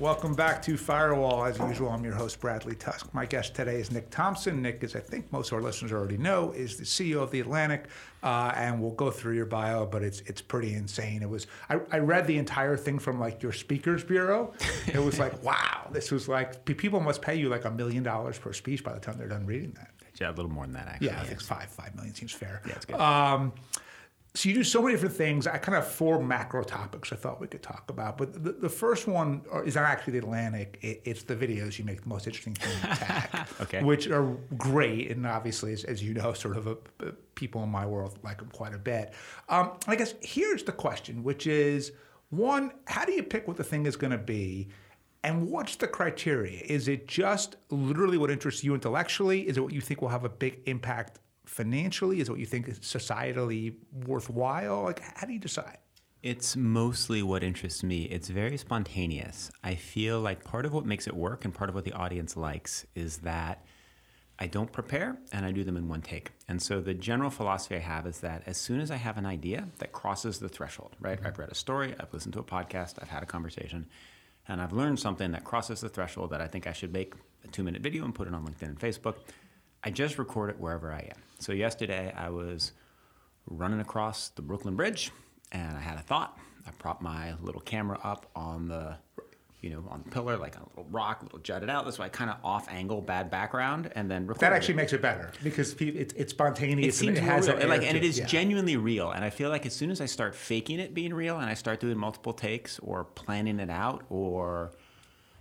Welcome 0.00 0.34
back 0.34 0.60
to 0.62 0.76
Firewall. 0.76 1.44
As 1.44 1.56
usual, 1.56 1.88
I'm 1.90 2.02
your 2.02 2.14
host, 2.14 2.40
Bradley 2.40 2.74
Tusk. 2.74 3.14
My 3.14 3.26
guest 3.26 3.54
today 3.54 3.76
is 3.76 3.92
Nick 3.92 4.10
Thompson. 4.10 4.60
Nick, 4.60 4.82
as 4.82 4.96
I 4.96 4.98
think 4.98 5.30
most 5.30 5.52
of 5.52 5.58
our 5.58 5.62
listeners 5.62 5.92
already 5.92 6.16
know, 6.16 6.50
is 6.50 6.76
the 6.76 6.82
CEO 6.84 7.22
of 7.22 7.30
The 7.30 7.38
Atlantic. 7.38 7.84
Uh, 8.20 8.52
and 8.56 8.82
we'll 8.82 8.90
go 8.90 9.12
through 9.12 9.36
your 9.36 9.46
bio, 9.46 9.86
but 9.86 10.02
it's 10.02 10.20
it's 10.22 10.40
pretty 10.40 10.74
insane. 10.74 11.22
It 11.22 11.28
was 11.28 11.46
I, 11.70 11.78
I 11.92 11.98
read 11.98 12.26
the 12.26 12.38
entire 12.38 12.76
thing 12.76 12.98
from 12.98 13.20
like 13.20 13.40
your 13.40 13.52
speakers 13.52 14.02
bureau. 14.02 14.52
It 14.92 14.98
was 14.98 15.20
like, 15.20 15.40
wow, 15.44 15.88
this 15.92 16.10
was 16.10 16.26
like 16.26 16.64
people 16.64 16.98
must 16.98 17.22
pay 17.22 17.36
you 17.36 17.48
like 17.48 17.64
a 17.64 17.70
million 17.70 18.02
dollars 18.02 18.36
per 18.36 18.52
speech 18.52 18.82
by 18.82 18.94
the 18.94 19.00
time 19.00 19.16
they're 19.16 19.28
done 19.28 19.46
reading 19.46 19.76
that. 19.76 19.90
Yeah, 20.20 20.30
a 20.30 20.32
little 20.32 20.50
more 20.50 20.64
than 20.64 20.74
that 20.74 20.88
actually. 20.88 21.06
Yeah, 21.08 21.20
I 21.20 21.24
think 21.24 21.40
five 21.40 21.68
five 21.68 21.94
million 21.94 22.14
seems 22.16 22.32
fair. 22.32 22.62
Yeah, 22.66 22.74
it's 22.74 22.84
good. 22.84 22.96
Um, 22.96 23.52
so 24.36 24.48
you 24.48 24.54
do 24.54 24.64
so 24.64 24.82
many 24.82 24.94
different 24.94 25.14
things. 25.14 25.46
I 25.46 25.58
kind 25.58 25.78
of 25.78 25.84
have 25.84 25.92
four 25.92 26.20
macro 26.20 26.64
topics 26.64 27.12
I 27.12 27.16
thought 27.16 27.40
we 27.40 27.46
could 27.46 27.62
talk 27.62 27.84
about. 27.88 28.18
But 28.18 28.42
the, 28.42 28.50
the 28.52 28.68
first 28.68 29.06
one 29.06 29.42
is 29.64 29.76
not 29.76 29.84
actually 29.84 30.14
the 30.14 30.18
Atlantic. 30.26 30.76
It, 30.82 31.02
it's 31.04 31.22
the 31.22 31.36
videos 31.36 31.78
you 31.78 31.84
make 31.84 32.02
the 32.02 32.08
most 32.08 32.26
interesting 32.26 32.54
thing 32.54 33.44
Okay. 33.60 33.82
which 33.84 34.08
are 34.08 34.36
great. 34.58 35.12
And 35.12 35.24
obviously, 35.24 35.72
as, 35.72 35.84
as 35.84 36.02
you 36.02 36.14
know, 36.14 36.32
sort 36.32 36.56
of 36.56 36.66
a, 36.66 36.76
a- 37.00 37.12
people 37.36 37.62
in 37.62 37.68
my 37.68 37.86
world 37.86 38.18
like 38.24 38.38
them 38.38 38.48
quite 38.52 38.74
a 38.74 38.78
bit. 38.78 39.12
Um, 39.48 39.72
I 39.86 39.94
guess 39.94 40.14
here's 40.20 40.64
the 40.64 40.72
question, 40.72 41.22
which 41.22 41.46
is 41.46 41.92
one, 42.30 42.72
how 42.88 43.04
do 43.04 43.12
you 43.12 43.22
pick 43.22 43.46
what 43.46 43.56
the 43.56 43.64
thing 43.64 43.86
is 43.86 43.94
going 43.94 44.10
to 44.12 44.18
be? 44.18 44.68
And 45.22 45.48
what's 45.48 45.76
the 45.76 45.86
criteria? 45.86 46.60
Is 46.66 46.86
it 46.88 47.06
just 47.08 47.56
literally 47.70 48.18
what 48.18 48.30
interests 48.30 48.62
you 48.64 48.74
intellectually? 48.74 49.48
Is 49.48 49.56
it 49.56 49.60
what 49.60 49.72
you 49.72 49.80
think 49.80 50.02
will 50.02 50.08
have 50.10 50.24
a 50.24 50.28
big 50.28 50.60
impact 50.66 51.20
financially? 51.54 52.20
Is 52.20 52.28
it 52.28 52.32
what 52.32 52.40
you 52.40 52.46
think 52.46 52.68
is 52.68 52.80
societally 52.80 53.76
worthwhile? 54.06 54.82
Like, 54.82 55.00
how 55.00 55.24
do 55.24 55.32
you 55.32 55.38
decide? 55.38 55.78
It's 56.20 56.56
mostly 56.56 57.22
what 57.22 57.44
interests 57.44 57.84
me. 57.84 58.04
It's 58.04 58.28
very 58.28 58.56
spontaneous. 58.56 59.52
I 59.62 59.76
feel 59.76 60.20
like 60.20 60.42
part 60.42 60.66
of 60.66 60.72
what 60.72 60.84
makes 60.84 61.06
it 61.06 61.14
work 61.14 61.44
and 61.44 61.54
part 61.54 61.70
of 61.70 61.76
what 61.76 61.84
the 61.84 61.92
audience 61.92 62.36
likes 62.36 62.86
is 62.96 63.18
that 63.18 63.64
I 64.36 64.48
don't 64.48 64.72
prepare 64.72 65.16
and 65.32 65.46
I 65.46 65.52
do 65.52 65.62
them 65.62 65.76
in 65.76 65.86
one 65.86 66.02
take. 66.02 66.32
And 66.48 66.60
so 66.60 66.80
the 66.80 66.92
general 66.94 67.30
philosophy 67.30 67.76
I 67.76 67.80
have 67.80 68.04
is 68.08 68.18
that 68.20 68.42
as 68.46 68.56
soon 68.56 68.80
as 68.80 68.90
I 68.90 68.96
have 68.96 69.16
an 69.16 69.26
idea 69.26 69.68
that 69.78 69.92
crosses 69.92 70.40
the 70.40 70.48
threshold, 70.48 70.96
right? 70.98 71.18
Mm-hmm. 71.18 71.26
I've 71.28 71.38
read 71.38 71.50
a 71.50 71.54
story, 71.54 71.94
I've 72.00 72.12
listened 72.12 72.32
to 72.32 72.40
a 72.40 72.44
podcast, 72.44 72.94
I've 73.00 73.10
had 73.10 73.22
a 73.22 73.26
conversation, 73.26 73.86
and 74.48 74.60
I've 74.60 74.72
learned 74.72 74.98
something 74.98 75.30
that 75.30 75.44
crosses 75.44 75.80
the 75.80 75.88
threshold 75.88 76.30
that 76.30 76.40
I 76.40 76.48
think 76.48 76.66
I 76.66 76.72
should 76.72 76.92
make 76.92 77.14
a 77.44 77.48
two 77.48 77.62
minute 77.62 77.80
video 77.80 78.04
and 78.04 78.12
put 78.12 78.26
it 78.26 78.34
on 78.34 78.44
LinkedIn 78.44 78.70
and 78.70 78.80
Facebook. 78.80 79.18
I 79.84 79.90
just 79.90 80.18
record 80.18 80.50
it 80.50 80.58
wherever 80.58 80.90
I 80.92 81.00
am. 81.00 81.22
So 81.38 81.52
yesterday 81.52 82.12
I 82.16 82.30
was 82.30 82.72
running 83.46 83.80
across 83.80 84.28
the 84.30 84.42
Brooklyn 84.42 84.76
Bridge, 84.76 85.10
and 85.52 85.76
I 85.76 85.80
had 85.80 85.98
a 85.98 86.02
thought. 86.02 86.38
I 86.66 86.70
propped 86.72 87.02
my 87.02 87.34
little 87.42 87.60
camera 87.60 87.98
up 88.02 88.24
on 88.34 88.68
the, 88.68 88.96
you 89.60 89.68
know, 89.68 89.84
on 89.90 90.02
the 90.02 90.10
pillar, 90.10 90.38
like 90.38 90.56
a 90.56 90.60
little 90.70 90.86
rock, 90.90 91.20
a 91.20 91.24
little 91.24 91.38
jutted 91.40 91.68
out. 91.68 91.84
This 91.84 91.98
way, 91.98 92.08
kind 92.08 92.30
of 92.30 92.36
off 92.42 92.66
angle, 92.70 93.02
bad 93.02 93.30
background, 93.30 93.90
and 93.94 94.10
then 94.10 94.26
That 94.26 94.52
it. 94.52 94.56
actually 94.56 94.74
makes 94.74 94.94
it 94.94 95.02
better 95.02 95.30
because 95.42 95.74
it's, 95.74 96.14
it's 96.14 96.14
It 96.14 96.30
spontaneous. 96.30 96.96
seems 96.96 97.18
and 97.18 97.18
it 97.18 97.30
has 97.30 97.48
real, 97.48 97.58
and 97.58 97.68
like, 97.68 97.82
and 97.82 97.98
it 97.98 98.04
is 98.04 98.18
yeah. 98.18 98.24
genuinely 98.24 98.78
real. 98.78 99.10
And 99.10 99.22
I 99.22 99.28
feel 99.28 99.50
like 99.50 99.66
as 99.66 99.74
soon 99.74 99.90
as 99.90 100.00
I 100.00 100.06
start 100.06 100.34
faking 100.34 100.80
it 100.80 100.94
being 100.94 101.12
real, 101.12 101.36
and 101.38 101.50
I 101.50 101.54
start 101.54 101.80
doing 101.80 101.98
multiple 101.98 102.32
takes 102.32 102.78
or 102.78 103.04
planning 103.04 103.60
it 103.60 103.68
out, 103.70 104.04
or 104.08 104.72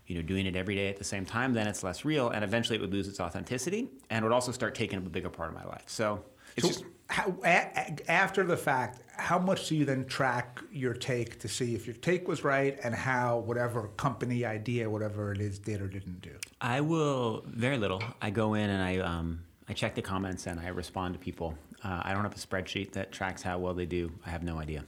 you 0.07 0.15
know, 0.15 0.21
doing 0.21 0.45
it 0.45 0.55
every 0.55 0.75
day 0.75 0.89
at 0.89 0.97
the 0.97 1.03
same 1.03 1.25
time, 1.25 1.53
then 1.53 1.67
it's 1.67 1.83
less 1.83 2.03
real, 2.05 2.29
and 2.29 2.43
eventually 2.43 2.77
it 2.77 2.81
would 2.81 2.91
lose 2.91 3.07
its 3.07 3.19
authenticity, 3.19 3.89
and 4.09 4.23
would 4.23 4.33
also 4.33 4.51
start 4.51 4.75
taking 4.75 4.99
up 4.99 5.05
a 5.05 5.09
bigger 5.09 5.29
part 5.29 5.49
of 5.49 5.55
my 5.55 5.63
life. 5.65 5.83
So 5.87 6.23
it's 6.55 6.67
So 6.67 6.73
just 6.73 6.85
how, 7.07 7.35
a, 7.43 7.47
a- 7.75 8.11
after 8.11 8.43
the 8.43 8.57
fact, 8.57 9.01
how 9.15 9.37
much 9.39 9.69
do 9.69 9.75
you 9.75 9.85
then 9.85 10.05
track 10.05 10.59
your 10.71 10.93
take 10.93 11.39
to 11.39 11.47
see 11.47 11.75
if 11.75 11.85
your 11.85 11.95
take 11.95 12.27
was 12.27 12.43
right 12.43 12.77
and 12.83 12.93
how 12.95 13.39
whatever 13.39 13.87
company 13.97 14.43
idea, 14.45 14.89
whatever 14.89 15.31
it 15.31 15.39
is, 15.39 15.59
did 15.59 15.81
or 15.81 15.87
didn't 15.87 16.21
do? 16.21 16.31
I 16.59 16.81
will 16.81 17.43
very 17.47 17.77
little. 17.77 18.01
I 18.21 18.29
go 18.31 18.55
in 18.55 18.69
and 18.69 18.81
I 18.83 18.97
um, 18.97 19.43
I 19.69 19.73
check 19.73 19.95
the 19.95 20.01
comments 20.01 20.47
and 20.47 20.59
I 20.59 20.67
respond 20.69 21.13
to 21.13 21.19
people. 21.19 21.55
Uh, 21.83 22.01
I 22.03 22.13
don't 22.13 22.23
have 22.23 22.33
a 22.33 22.37
spreadsheet 22.37 22.93
that 22.93 23.11
tracks 23.11 23.41
how 23.41 23.59
well 23.59 23.73
they 23.73 23.85
do. 23.85 24.11
I 24.25 24.29
have 24.29 24.43
no 24.43 24.57
idea. 24.57 24.83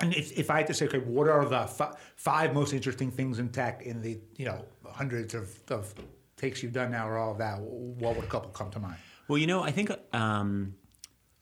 And 0.00 0.14
if, 0.14 0.38
if 0.38 0.50
I 0.50 0.58
had 0.58 0.66
to 0.68 0.74
say, 0.74 0.86
okay, 0.86 0.98
what 0.98 1.28
are 1.28 1.44
the 1.44 1.66
fi- 1.66 1.94
five 2.16 2.54
most 2.54 2.72
interesting 2.72 3.10
things 3.10 3.38
in 3.38 3.48
tech 3.48 3.82
in 3.82 4.00
the 4.00 4.18
you 4.36 4.44
know 4.44 4.64
hundreds 4.86 5.34
of, 5.34 5.58
of 5.70 5.94
takes 6.36 6.62
you've 6.62 6.72
done 6.72 6.90
now 6.92 7.08
or 7.08 7.18
all 7.18 7.32
of 7.32 7.38
that, 7.38 7.60
what 7.60 8.14
would 8.14 8.24
a 8.24 8.28
couple 8.28 8.50
come 8.50 8.70
to 8.70 8.78
mind? 8.78 8.96
Well, 9.26 9.38
you 9.38 9.46
know, 9.46 9.62
I 9.62 9.72
think 9.72 9.90
um, 10.12 10.74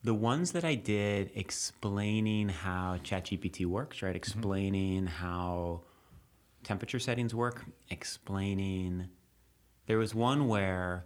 the 0.02 0.14
ones 0.14 0.52
that 0.52 0.64
I 0.64 0.74
did 0.74 1.30
explaining 1.34 2.48
how 2.48 2.98
ChatGPT 3.02 3.66
works, 3.66 4.02
right? 4.02 4.16
Explaining 4.16 5.06
how 5.06 5.82
temperature 6.64 6.98
settings 6.98 7.34
work, 7.34 7.64
explaining. 7.90 9.08
There 9.86 9.98
was 9.98 10.14
one 10.14 10.48
where 10.48 11.04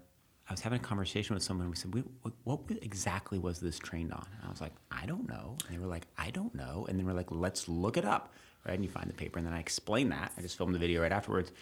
I 0.50 0.53
was 0.53 0.61
having 0.62 0.81
a 0.81 0.83
conversation 0.83 1.34
with 1.34 1.44
someone. 1.44 1.66
And 1.66 1.71
we 1.71 1.77
said, 1.77 1.94
"We- 1.94 2.03
"What 2.22 2.34
what 2.43 2.61
exactly 2.83 3.38
was 3.38 3.61
this 3.61 3.78
trained 3.78 4.12
on?" 4.12 4.27
And 4.34 4.49
I 4.49 4.50
was 4.50 4.61
like, 4.61 4.72
"I 4.91 5.06
don't 5.06 5.28
know." 5.28 5.56
And 5.65 5.77
they 5.77 5.78
were 5.78 5.87
like, 5.87 6.09
"I 6.19 6.31
don't 6.33 6.53
know." 6.56 6.87
And 6.88 6.99
then 6.99 7.06
we're 7.06 7.12
like, 7.12 7.31
"Let's 7.31 7.69
look 7.69 7.97
it 7.97 8.05
up." 8.05 8.34
Right? 8.66 8.75
And 8.75 8.84
you 8.84 8.91
find 8.91 9.09
the 9.09 9.15
paper, 9.15 9.39
and 9.39 9.47
then 9.47 9.55
I 9.55 9.60
explain 9.60 10.09
that. 10.09 10.33
I 10.37 10.43
just 10.43 10.56
filmed 10.56 10.75
the 10.75 10.78
video 10.81 11.03
right 11.03 11.12
afterwards. 11.12 11.53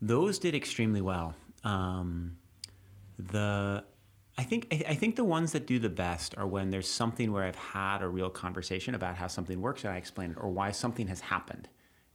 Those 0.00 0.38
did 0.38 0.54
extremely 0.54 1.00
well. 1.00 1.34
Um, 1.64 2.38
the 3.18 3.84
I 4.38 4.44
think 4.44 4.68
I 4.72 4.84
I 4.90 4.94
think 4.94 5.16
the 5.16 5.24
ones 5.24 5.50
that 5.50 5.66
do 5.66 5.80
the 5.80 5.90
best 5.90 6.38
are 6.38 6.46
when 6.46 6.70
there's 6.70 6.88
something 6.88 7.32
where 7.32 7.42
I've 7.42 7.56
had 7.56 8.00
a 8.00 8.08
real 8.08 8.30
conversation 8.30 8.94
about 8.94 9.16
how 9.16 9.26
something 9.26 9.60
works 9.60 9.82
and 9.82 9.92
I 9.92 9.96
explain 9.96 10.30
it, 10.30 10.36
or 10.40 10.50
why 10.50 10.70
something 10.70 11.08
has 11.08 11.18
happened. 11.20 11.68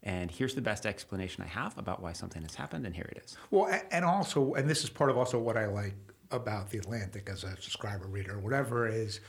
And 0.04 0.32
here's 0.32 0.56
the 0.56 0.62
best 0.62 0.86
explanation 0.86 1.44
I 1.44 1.48
have 1.48 1.78
about 1.78 2.02
why 2.02 2.14
something 2.14 2.42
has 2.44 2.56
happened, 2.56 2.86
and 2.86 2.96
here 2.96 3.10
it 3.12 3.22
is. 3.24 3.38
Well, 3.52 3.70
and 3.92 4.06
also, 4.06 4.54
and 4.54 4.70
this 4.70 4.84
is 4.84 4.90
part 4.90 5.10
of 5.10 5.18
also 5.18 5.40
what 5.40 5.58
I 5.58 5.66
like 5.66 5.96
about 6.32 6.70
the 6.70 6.78
Atlantic 6.78 7.28
as 7.30 7.44
a 7.44 7.60
subscriber, 7.62 8.08
reader, 8.08 8.36
or 8.36 8.40
whatever, 8.40 8.88
is 8.88 9.20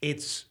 it's 0.00 0.44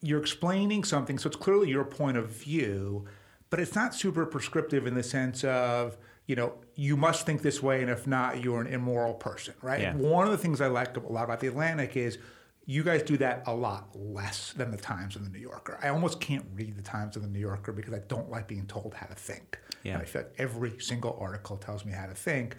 you're 0.00 0.20
explaining 0.20 0.84
something, 0.84 1.18
so 1.18 1.26
it's 1.26 1.36
clearly 1.36 1.68
your 1.70 1.84
point 1.84 2.16
of 2.16 2.30
view, 2.30 3.06
but 3.50 3.58
it's 3.58 3.74
not 3.74 3.94
super 3.94 4.24
prescriptive 4.26 4.86
in 4.86 4.94
the 4.94 5.02
sense 5.02 5.42
of 5.42 5.98
you 6.26 6.36
know 6.36 6.52
you 6.76 6.96
must 6.96 7.26
think 7.26 7.42
this 7.42 7.60
way, 7.60 7.80
and 7.80 7.90
if 7.90 8.06
not, 8.06 8.44
you're 8.44 8.60
an 8.60 8.68
immoral 8.68 9.14
person, 9.14 9.54
right? 9.60 9.80
Yeah. 9.80 9.96
One 9.96 10.26
of 10.26 10.30
the 10.30 10.38
things 10.38 10.60
I 10.60 10.68
like 10.68 10.96
a 10.96 11.00
lot 11.00 11.24
about 11.24 11.40
the 11.40 11.48
Atlantic 11.48 11.96
is. 11.96 12.18
You 12.66 12.84
guys 12.84 13.02
do 13.02 13.16
that 13.16 13.44
a 13.46 13.54
lot 13.54 13.88
less 13.94 14.52
than 14.52 14.70
the 14.70 14.76
Times 14.76 15.16
and 15.16 15.26
the 15.26 15.30
New 15.30 15.40
Yorker. 15.40 15.78
I 15.82 15.88
almost 15.88 16.20
can't 16.20 16.44
read 16.54 16.76
the 16.76 16.82
Times 16.82 17.16
and 17.16 17.24
the 17.24 17.28
New 17.28 17.40
Yorker 17.40 17.72
because 17.72 17.94
I 17.94 18.00
don't 18.06 18.30
like 18.30 18.46
being 18.46 18.66
told 18.66 18.94
how 18.94 19.06
to 19.06 19.14
think. 19.14 19.58
Yeah. 19.82 19.94
And 19.94 20.02
I 20.02 20.04
feel 20.04 20.22
like 20.22 20.34
every 20.38 20.78
single 20.78 21.16
article 21.20 21.56
tells 21.56 21.84
me 21.84 21.92
how 21.92 22.06
to 22.06 22.14
think. 22.14 22.56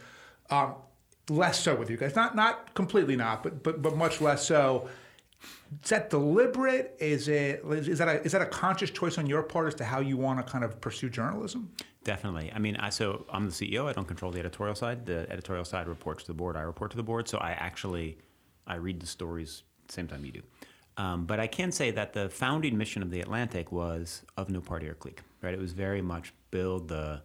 Um, 0.50 0.76
less 1.30 1.60
so 1.60 1.76
with 1.76 1.90
you 1.90 1.98
guys, 1.98 2.16
not 2.16 2.36
not 2.36 2.74
completely 2.74 3.16
not, 3.16 3.44
but 3.44 3.64
but 3.64 3.82
but 3.82 3.96
much 3.96 4.22
less 4.22 4.46
so. 4.46 4.90
Is 5.84 5.90
that 5.90 6.10
deliberate? 6.10 6.96
Is 7.00 7.28
it 7.28 7.64
is 7.66 7.98
that 7.98 8.08
a, 8.08 8.22
is 8.24 8.32
that 8.34 8.42
a 8.42 8.46
conscious 8.46 8.92
choice 8.92 9.18
on 9.18 9.26
your 9.26 9.42
part 9.42 9.68
as 9.68 9.76
to 9.76 9.84
how 9.84 10.00
you 10.00 10.18
want 10.18 10.46
to 10.46 10.52
kind 10.52 10.64
of 10.64 10.80
pursue 10.82 11.10
journalism? 11.10 11.72
Definitely. 12.04 12.52
I 12.54 12.60
mean, 12.60 12.76
I, 12.78 12.90
so 12.90 13.26
I'm 13.30 13.46
the 13.46 13.52
CEO. 13.52 13.86
I 13.88 13.94
don't 13.94 14.08
control 14.08 14.32
the 14.32 14.40
editorial 14.40 14.76
side. 14.76 15.06
The 15.06 15.28
editorial 15.32 15.66
side 15.66 15.88
reports 15.88 16.24
to 16.24 16.28
the 16.28 16.34
board. 16.34 16.58
I 16.58 16.62
report 16.62 16.92
to 16.92 16.98
the 16.98 17.04
board. 17.04 17.28
So 17.28 17.38
I 17.38 17.52
actually 17.52 18.18
I 18.68 18.76
read 18.76 19.00
the 19.00 19.08
stories 19.08 19.64
same 19.92 20.08
time 20.08 20.26
you 20.26 20.32
do. 20.32 20.42
Um, 20.98 21.26
but 21.26 21.40
I 21.40 21.48
can 21.48 21.72
say 21.72 21.92
that 21.92 22.14
the 22.14 22.30
founding 22.30 22.78
mission 22.78 23.02
of 23.02 23.12
the 23.12 23.22
Atlantic 23.22 23.72
was 23.72 24.24
of 24.38 24.50
no 24.50 24.62
party 24.62 24.88
or 24.88 24.94
clique. 24.94 25.22
Right. 25.42 25.54
It 25.54 25.60
was 25.60 25.74
very 25.74 26.02
much 26.02 26.34
build 26.52 26.90
the 26.90 27.22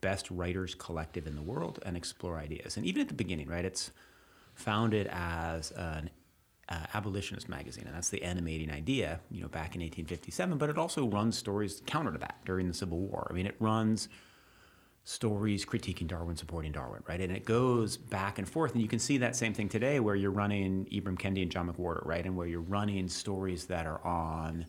best 0.00 0.30
writers 0.30 0.74
collective 0.74 1.26
in 1.26 1.34
the 1.34 1.42
world 1.42 1.80
and 1.84 1.96
explore 1.96 2.38
ideas. 2.38 2.76
And 2.76 2.86
even 2.86 3.02
at 3.02 3.08
the 3.08 3.14
beginning, 3.14 3.48
right, 3.48 3.64
it's 3.64 3.90
founded 4.54 5.08
as 5.08 5.72
an 5.72 6.10
uh, 6.68 6.86
abolitionist 6.94 7.48
magazine, 7.48 7.84
and 7.86 7.94
that's 7.94 8.10
the 8.10 8.22
animating 8.22 8.70
idea, 8.70 9.20
you 9.30 9.40
know, 9.40 9.48
back 9.48 9.74
in 9.74 9.80
1857. 9.80 10.58
But 10.58 10.70
it 10.70 10.78
also 10.78 11.06
runs 11.06 11.36
stories 11.36 11.82
counter 11.86 12.12
to 12.12 12.18
that 12.18 12.36
during 12.44 12.68
the 12.68 12.74
Civil 12.74 12.98
War. 12.98 13.26
I 13.30 13.32
mean, 13.32 13.46
it 13.46 13.56
runs 13.58 14.08
stories 15.08 15.64
critiquing 15.64 16.06
Darwin, 16.06 16.36
supporting 16.36 16.70
Darwin, 16.70 17.02
right? 17.08 17.22
And 17.22 17.34
it 17.34 17.46
goes 17.46 17.96
back 17.96 18.38
and 18.38 18.46
forth, 18.46 18.72
and 18.74 18.82
you 18.82 18.88
can 18.88 18.98
see 18.98 19.16
that 19.18 19.34
same 19.34 19.54
thing 19.54 19.70
today, 19.70 20.00
where 20.00 20.14
you're 20.14 20.30
running 20.30 20.84
Ibram 20.92 21.18
Kendi 21.18 21.40
and 21.40 21.50
John 21.50 21.72
McWhorter, 21.72 22.04
right, 22.04 22.26
and 22.26 22.36
where 22.36 22.46
you're 22.46 22.60
running 22.60 23.08
stories 23.08 23.64
that 23.66 23.86
are 23.86 24.04
on 24.06 24.66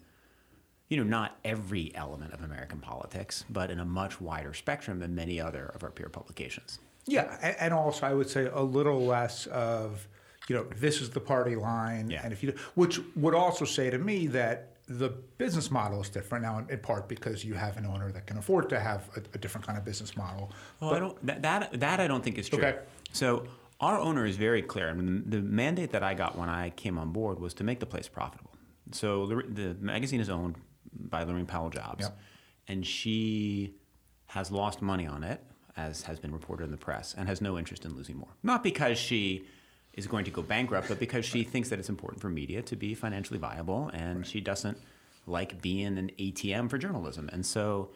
you 0.88 0.98
know, 0.98 1.04
not 1.04 1.38
every 1.46 1.92
element 1.94 2.34
of 2.34 2.42
American 2.42 2.80
politics, 2.80 3.46
but 3.48 3.70
in 3.70 3.80
a 3.80 3.86
much 3.86 4.20
wider 4.20 4.56
spectrum 4.56 4.98
than 4.98 5.14
many 5.14 5.40
other 5.40 5.72
of 5.76 5.84
our 5.84 5.92
peer 5.92 6.10
publications. 6.10 6.80
Yeah, 7.06 7.56
and 7.60 7.76
also 7.76 8.08
I 8.08 8.14
would 8.14 8.28
say 8.28 8.50
a 8.52 8.64
little 8.64 9.06
less 9.06 9.46
of, 9.48 10.08
you 10.48 10.56
know, 10.56 10.64
this 10.78 11.00
is 11.00 11.12
the 11.12 11.20
party 11.20 11.56
line, 11.56 12.10
Yeah. 12.10 12.22
and 12.24 12.34
if 12.34 12.42
you, 12.42 12.56
which 12.74 13.00
would 13.16 13.36
also 13.36 13.66
say 13.66 13.92
to 13.92 14.00
me 14.00 14.26
that 14.28 14.78
the 14.90 15.10
business 15.38 15.70
model 15.70 16.02
is 16.02 16.10
different 16.10 16.44
now, 16.44 16.66
in 16.68 16.80
part 16.80 17.08
because 17.08 17.46
you 17.46 17.54
have 17.54 17.78
an 17.78 17.86
owner 17.86 18.12
that 18.12 18.26
can 18.26 18.38
afford 18.38 18.70
to 18.70 18.80
have 18.80 19.08
a, 19.16 19.22
a 19.36 19.38
different 19.38 19.66
kind 19.66 19.78
of 19.78 19.86
business 19.86 20.18
model. 20.18 20.52
Well, 20.80 20.94
I 20.96 21.00
don't, 21.00 21.26
that, 21.28 21.42
that, 21.44 21.80
that 21.80 22.00
I 22.00 22.08
don't 22.08 22.24
think 22.24 22.38
is 22.40 22.50
true. 22.50 22.58
Okay. 22.60 22.80
So 23.14 23.46
our 23.80 24.00
owner 24.00 24.26
is 24.26 24.36
very 24.36 24.64
clear. 24.64 24.90
I 24.90 24.94
mean, 24.94 25.24
the 25.28 25.42
mandate 25.42 25.92
that 25.92 26.02
I 26.02 26.16
got 26.16 26.38
when 26.38 26.50
I 26.50 26.72
came 26.72 26.98
on 26.98 27.12
board 27.12 27.40
was 27.40 27.54
to 27.56 27.64
make 27.64 27.80
the 27.80 27.86
place 27.86 28.08
profitable. 28.08 28.52
So 28.92 29.28
the, 29.28 29.36
the 29.48 29.76
magazine 29.80 30.20
is 30.20 30.30
owned 30.30 30.56
by 30.92 31.24
Laurene 31.24 31.48
Powell 31.48 31.70
Jobs, 31.70 32.06
Yep. 32.06 32.20
and 32.68 32.86
she 32.86 33.76
has 34.26 34.52
lost 34.52 34.82
money 34.82 35.06
on 35.06 35.24
it 35.24 35.44
as 35.78 36.02
has 36.04 36.20
been 36.20 36.34
reported 36.34 36.66
in 36.66 36.72
the 36.72 36.78
press, 36.78 37.16
and 37.18 37.30
has 37.30 37.40
no 37.42 37.58
interest 37.58 37.86
in 37.86 37.96
losing 37.96 38.18
more. 38.18 38.30
Not 38.44 38.64
because 38.64 38.98
she 38.98 39.46
is 39.94 40.08
going 40.08 40.26
to 40.26 40.32
go 40.32 40.42
bankrupt, 40.42 40.88
but 40.88 41.00
because 41.00 41.26
she 41.26 41.44
thinks 41.44 41.70
that 41.70 41.80
it's 41.80 41.90
important 41.90 42.22
for 42.22 42.30
media 42.30 42.62
to 42.62 42.76
be 42.76 42.94
financially 42.94 43.40
viable, 43.40 43.90
and 43.94 44.26
she 44.26 44.40
doesn't 44.40 44.78
like 45.28 45.62
being 45.62 45.98
an 45.98 46.12
ATM 46.18 46.70
for 46.70 46.78
journalism. 46.78 47.30
And 47.32 47.46
so 47.46 47.90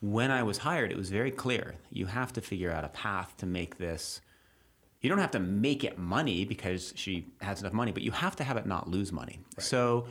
when 0.00 0.30
I 0.30 0.42
was 0.42 0.58
hired, 0.58 0.90
it 0.90 0.96
was 0.96 1.10
very 1.10 1.30
clear 1.30 1.76
you 1.90 2.06
have 2.06 2.32
to 2.34 2.40
figure 2.40 2.72
out 2.72 2.84
a 2.84 2.88
path 2.88 3.34
to 3.38 3.46
make 3.46 3.78
this. 3.78 4.20
You 5.00 5.08
don't 5.08 5.18
have 5.18 5.30
to 5.32 5.40
make 5.40 5.84
it 5.84 5.98
money 5.98 6.44
because 6.44 6.92
she 6.96 7.26
has 7.40 7.60
enough 7.60 7.72
money, 7.72 7.92
but 7.92 8.02
you 8.02 8.12
have 8.12 8.36
to 8.36 8.44
have 8.44 8.56
it 8.56 8.66
not 8.66 8.88
lose 8.88 9.12
money. 9.12 9.40
So 9.58 10.06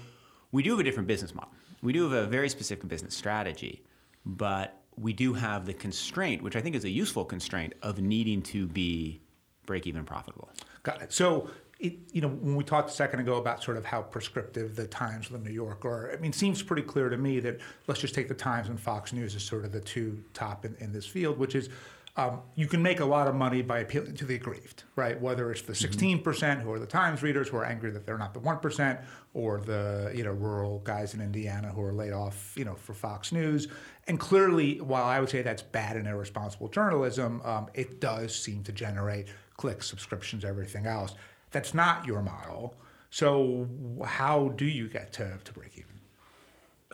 we 0.51 0.63
do 0.63 0.71
have 0.71 0.79
a 0.79 0.83
different 0.83 1.07
business 1.07 1.33
model. 1.33 1.51
We 1.81 1.93
do 1.93 2.03
have 2.03 2.13
a 2.13 2.27
very 2.27 2.49
specific 2.49 2.87
business 2.87 3.15
strategy, 3.15 3.83
but 4.25 4.77
we 4.97 5.13
do 5.13 5.33
have 5.33 5.65
the 5.65 5.73
constraint, 5.73 6.43
which 6.43 6.55
I 6.55 6.61
think 6.61 6.75
is 6.75 6.83
a 6.83 6.89
useful 6.89 7.25
constraint, 7.25 7.73
of 7.81 7.99
needing 7.99 8.41
to 8.43 8.67
be 8.67 9.21
break 9.65 9.87
even 9.87 10.03
profitable. 10.03 10.49
Got 10.83 11.01
it. 11.01 11.13
So, 11.13 11.49
it, 11.79 11.93
you 12.11 12.21
know, 12.21 12.27
when 12.27 12.55
we 12.55 12.63
talked 12.63 12.89
a 12.89 12.93
second 12.93 13.21
ago 13.21 13.37
about 13.37 13.63
sort 13.63 13.77
of 13.77 13.85
how 13.85 14.03
prescriptive 14.03 14.75
the 14.75 14.85
Times 14.87 15.29
or 15.29 15.33
the 15.33 15.39
New 15.39 15.53
York 15.53 15.83
are, 15.83 16.11
I 16.11 16.17
mean, 16.17 16.29
it 16.29 16.35
seems 16.35 16.61
pretty 16.61 16.83
clear 16.83 17.09
to 17.09 17.17
me 17.17 17.39
that 17.39 17.59
let's 17.87 17.99
just 17.99 18.13
take 18.13 18.27
the 18.27 18.35
Times 18.35 18.69
and 18.69 18.79
Fox 18.79 19.13
News 19.13 19.35
as 19.35 19.43
sort 19.43 19.65
of 19.65 19.71
the 19.71 19.81
two 19.81 20.23
top 20.33 20.63
in, 20.65 20.75
in 20.79 20.93
this 20.93 21.05
field, 21.05 21.39
which 21.39 21.55
is 21.55 21.69
um, 22.17 22.41
you 22.55 22.67
can 22.67 22.83
make 22.83 22.99
a 22.99 23.05
lot 23.05 23.27
of 23.27 23.35
money 23.35 23.61
by 23.61 23.79
appealing 23.79 24.15
to 24.15 24.25
the 24.25 24.35
aggrieved, 24.35 24.83
right? 24.97 25.19
Whether 25.19 25.49
it's 25.49 25.61
the 25.61 25.73
16% 25.73 26.61
who 26.61 26.71
are 26.73 26.79
the 26.79 26.85
Times 26.85 27.23
readers 27.23 27.47
who 27.47 27.57
are 27.57 27.65
angry 27.65 27.89
that 27.91 28.05
they're 28.05 28.17
not 28.17 28.33
the 28.33 28.41
1%, 28.41 29.01
or 29.33 29.61
the 29.61 30.11
you 30.13 30.25
know 30.25 30.31
rural 30.31 30.79
guys 30.79 31.13
in 31.13 31.21
Indiana 31.21 31.69
who 31.69 31.81
are 31.81 31.93
laid 31.93 32.11
off, 32.11 32.53
you 32.57 32.65
know, 32.65 32.75
for 32.75 32.93
Fox 32.93 33.31
News. 33.31 33.69
And 34.07 34.19
clearly, 34.19 34.81
while 34.81 35.05
I 35.05 35.21
would 35.21 35.29
say 35.29 35.41
that's 35.41 35.61
bad 35.61 35.95
and 35.95 36.05
irresponsible 36.05 36.67
journalism, 36.67 37.41
um, 37.45 37.67
it 37.73 38.01
does 38.01 38.35
seem 38.35 38.63
to 38.63 38.73
generate 38.73 39.27
clicks, 39.57 39.87
subscriptions, 39.87 40.43
everything 40.45 40.85
else. 40.85 41.15
That's 41.51 41.73
not 41.73 42.05
your 42.05 42.21
model. 42.21 42.75
So 43.09 43.67
how 44.05 44.49
do 44.49 44.65
you 44.65 44.87
get 44.87 45.11
to, 45.13 45.37
to 45.43 45.53
break 45.53 45.73
even? 45.77 45.87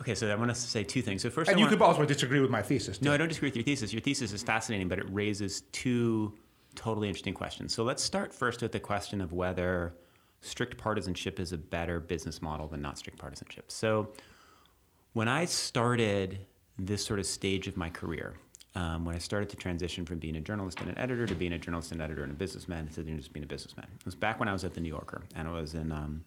Okay, 0.00 0.14
so 0.14 0.30
I 0.30 0.34
want 0.36 0.50
to 0.50 0.54
say 0.54 0.84
two 0.84 1.02
things. 1.02 1.22
So 1.22 1.30
first, 1.30 1.48
And 1.48 1.56
I 1.56 1.58
you 1.60 1.66
wanna- 1.66 1.76
could 1.76 1.82
also 1.84 2.04
disagree 2.04 2.40
with 2.40 2.50
my 2.50 2.62
thesis. 2.62 2.98
Too. 2.98 3.04
No, 3.04 3.12
I 3.12 3.16
don't 3.16 3.28
disagree 3.28 3.48
with 3.48 3.56
your 3.56 3.64
thesis. 3.64 3.92
Your 3.92 4.00
thesis 4.02 4.32
is 4.32 4.42
fascinating, 4.42 4.88
but 4.88 4.98
it 4.98 5.06
raises 5.10 5.62
two 5.72 6.32
totally 6.74 7.08
interesting 7.08 7.34
questions. 7.34 7.74
So 7.74 7.82
let's 7.82 8.02
start 8.02 8.32
first 8.32 8.62
with 8.62 8.72
the 8.72 8.80
question 8.80 9.20
of 9.20 9.32
whether 9.32 9.94
strict 10.40 10.76
partisanship 10.78 11.40
is 11.40 11.52
a 11.52 11.58
better 11.58 11.98
business 11.98 12.40
model 12.40 12.68
than 12.68 12.80
not 12.80 12.96
strict 12.96 13.18
partisanship. 13.18 13.72
So 13.72 14.12
when 15.14 15.26
I 15.26 15.46
started 15.46 16.46
this 16.78 17.04
sort 17.04 17.18
of 17.18 17.26
stage 17.26 17.66
of 17.66 17.76
my 17.76 17.90
career, 17.90 18.34
um, 18.78 19.04
when 19.04 19.14
I 19.16 19.18
started 19.18 19.50
to 19.50 19.56
transition 19.56 20.06
from 20.06 20.18
being 20.18 20.36
a 20.36 20.40
journalist 20.40 20.80
and 20.80 20.88
an 20.88 20.96
editor 20.98 21.26
to 21.26 21.34
being 21.34 21.52
a 21.52 21.58
journalist 21.58 21.90
and 21.90 22.00
editor 22.00 22.22
and 22.22 22.30
a 22.30 22.36
businessman 22.36 22.86
to 22.86 23.02
just 23.02 23.32
being 23.32 23.42
a 23.42 23.48
businessman, 23.48 23.88
it 23.98 24.04
was 24.04 24.14
back 24.14 24.38
when 24.38 24.48
I 24.48 24.52
was 24.52 24.62
at 24.62 24.74
the 24.74 24.80
New 24.80 24.88
Yorker, 24.88 25.22
and 25.34 25.48
I 25.48 25.50
was 25.50 25.74
in. 25.74 25.90
Um, 25.90 26.22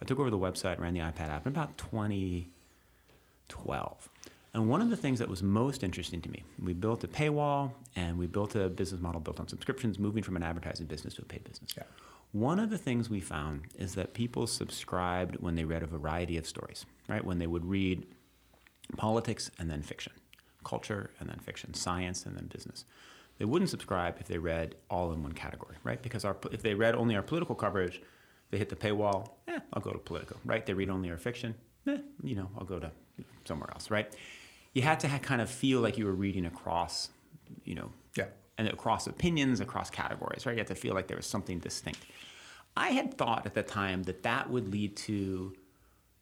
I 0.00 0.06
took 0.06 0.18
over 0.18 0.30
the 0.30 0.38
website, 0.38 0.80
ran 0.80 0.94
the 0.94 1.00
iPad 1.00 1.28
app 1.28 1.46
in 1.46 1.52
about 1.52 1.76
2012. 1.78 4.08
And 4.54 4.68
one 4.68 4.82
of 4.82 4.90
the 4.90 4.96
things 4.96 5.20
that 5.20 5.28
was 5.28 5.44
most 5.44 5.84
interesting 5.84 6.20
to 6.22 6.30
me, 6.30 6.42
we 6.60 6.72
built 6.72 7.04
a 7.04 7.08
paywall 7.08 7.70
and 7.94 8.18
we 8.18 8.26
built 8.26 8.56
a 8.56 8.68
business 8.68 9.00
model 9.00 9.20
built 9.20 9.38
on 9.38 9.46
subscriptions, 9.46 10.00
moving 10.00 10.24
from 10.24 10.34
an 10.34 10.42
advertising 10.42 10.86
business 10.86 11.14
to 11.14 11.22
a 11.22 11.24
paid 11.24 11.44
business. 11.44 11.72
Yeah. 11.76 11.84
One 12.32 12.58
of 12.58 12.70
the 12.70 12.78
things 12.78 13.10
we 13.10 13.20
found 13.20 13.68
is 13.78 13.94
that 13.94 14.12
people 14.12 14.48
subscribed 14.48 15.36
when 15.36 15.54
they 15.54 15.62
read 15.64 15.84
a 15.84 15.86
variety 15.86 16.36
of 16.36 16.48
stories, 16.48 16.84
right? 17.06 17.24
When 17.24 17.38
they 17.38 17.46
would 17.46 17.64
read 17.64 18.04
politics 18.96 19.52
and 19.58 19.70
then 19.70 19.82
fiction, 19.82 20.12
culture 20.64 21.10
and 21.20 21.28
then 21.28 21.38
fiction, 21.38 21.74
science 21.74 22.24
and 22.26 22.36
then 22.36 22.46
business. 22.46 22.84
They 23.38 23.44
wouldn't 23.44 23.70
subscribe 23.70 24.16
if 24.20 24.28
they 24.28 24.38
read 24.38 24.74
all 24.90 25.12
in 25.12 25.22
one 25.22 25.32
category, 25.32 25.76
right? 25.84 26.00
Because 26.02 26.24
our, 26.24 26.36
if 26.52 26.62
they 26.62 26.74
read 26.74 26.94
only 26.94 27.16
our 27.16 27.22
political 27.22 27.54
coverage, 27.54 28.00
they 28.50 28.58
hit 28.58 28.68
the 28.68 28.76
paywall, 28.76 29.30
eh, 29.48 29.58
I'll 29.72 29.82
go 29.82 29.90
to 29.90 29.98
Politico, 29.98 30.36
right? 30.44 30.64
They 30.64 30.74
read 30.74 30.90
only 30.90 31.10
our 31.10 31.16
fiction, 31.16 31.54
eh, 31.86 31.98
you 32.22 32.36
know, 32.36 32.50
I'll 32.58 32.66
go 32.66 32.78
to 32.78 32.90
somewhere 33.44 33.70
else, 33.72 33.90
right? 33.90 34.14
You 34.74 34.82
had 34.82 35.00
to 35.00 35.08
kind 35.18 35.40
of 35.40 35.50
feel 35.50 35.80
like 35.80 35.96
you 35.98 36.04
were 36.04 36.12
reading 36.14 36.44
across, 36.46 37.08
you 37.64 37.74
know, 37.74 37.90
Yeah. 38.16 38.26
and 38.58 38.68
across 38.68 39.06
opinions, 39.06 39.60
across 39.60 39.90
categories, 39.90 40.44
right? 40.46 40.52
You 40.52 40.58
had 40.58 40.66
to 40.68 40.74
feel 40.74 40.94
like 40.94 41.08
there 41.08 41.16
was 41.16 41.26
something 41.26 41.58
distinct. 41.58 42.00
I 42.76 42.90
had 42.90 43.16
thought 43.18 43.44
at 43.46 43.54
the 43.54 43.62
time 43.62 44.02
that 44.04 44.22
that 44.22 44.50
would 44.50 44.68
lead 44.68 44.96
to, 44.98 45.54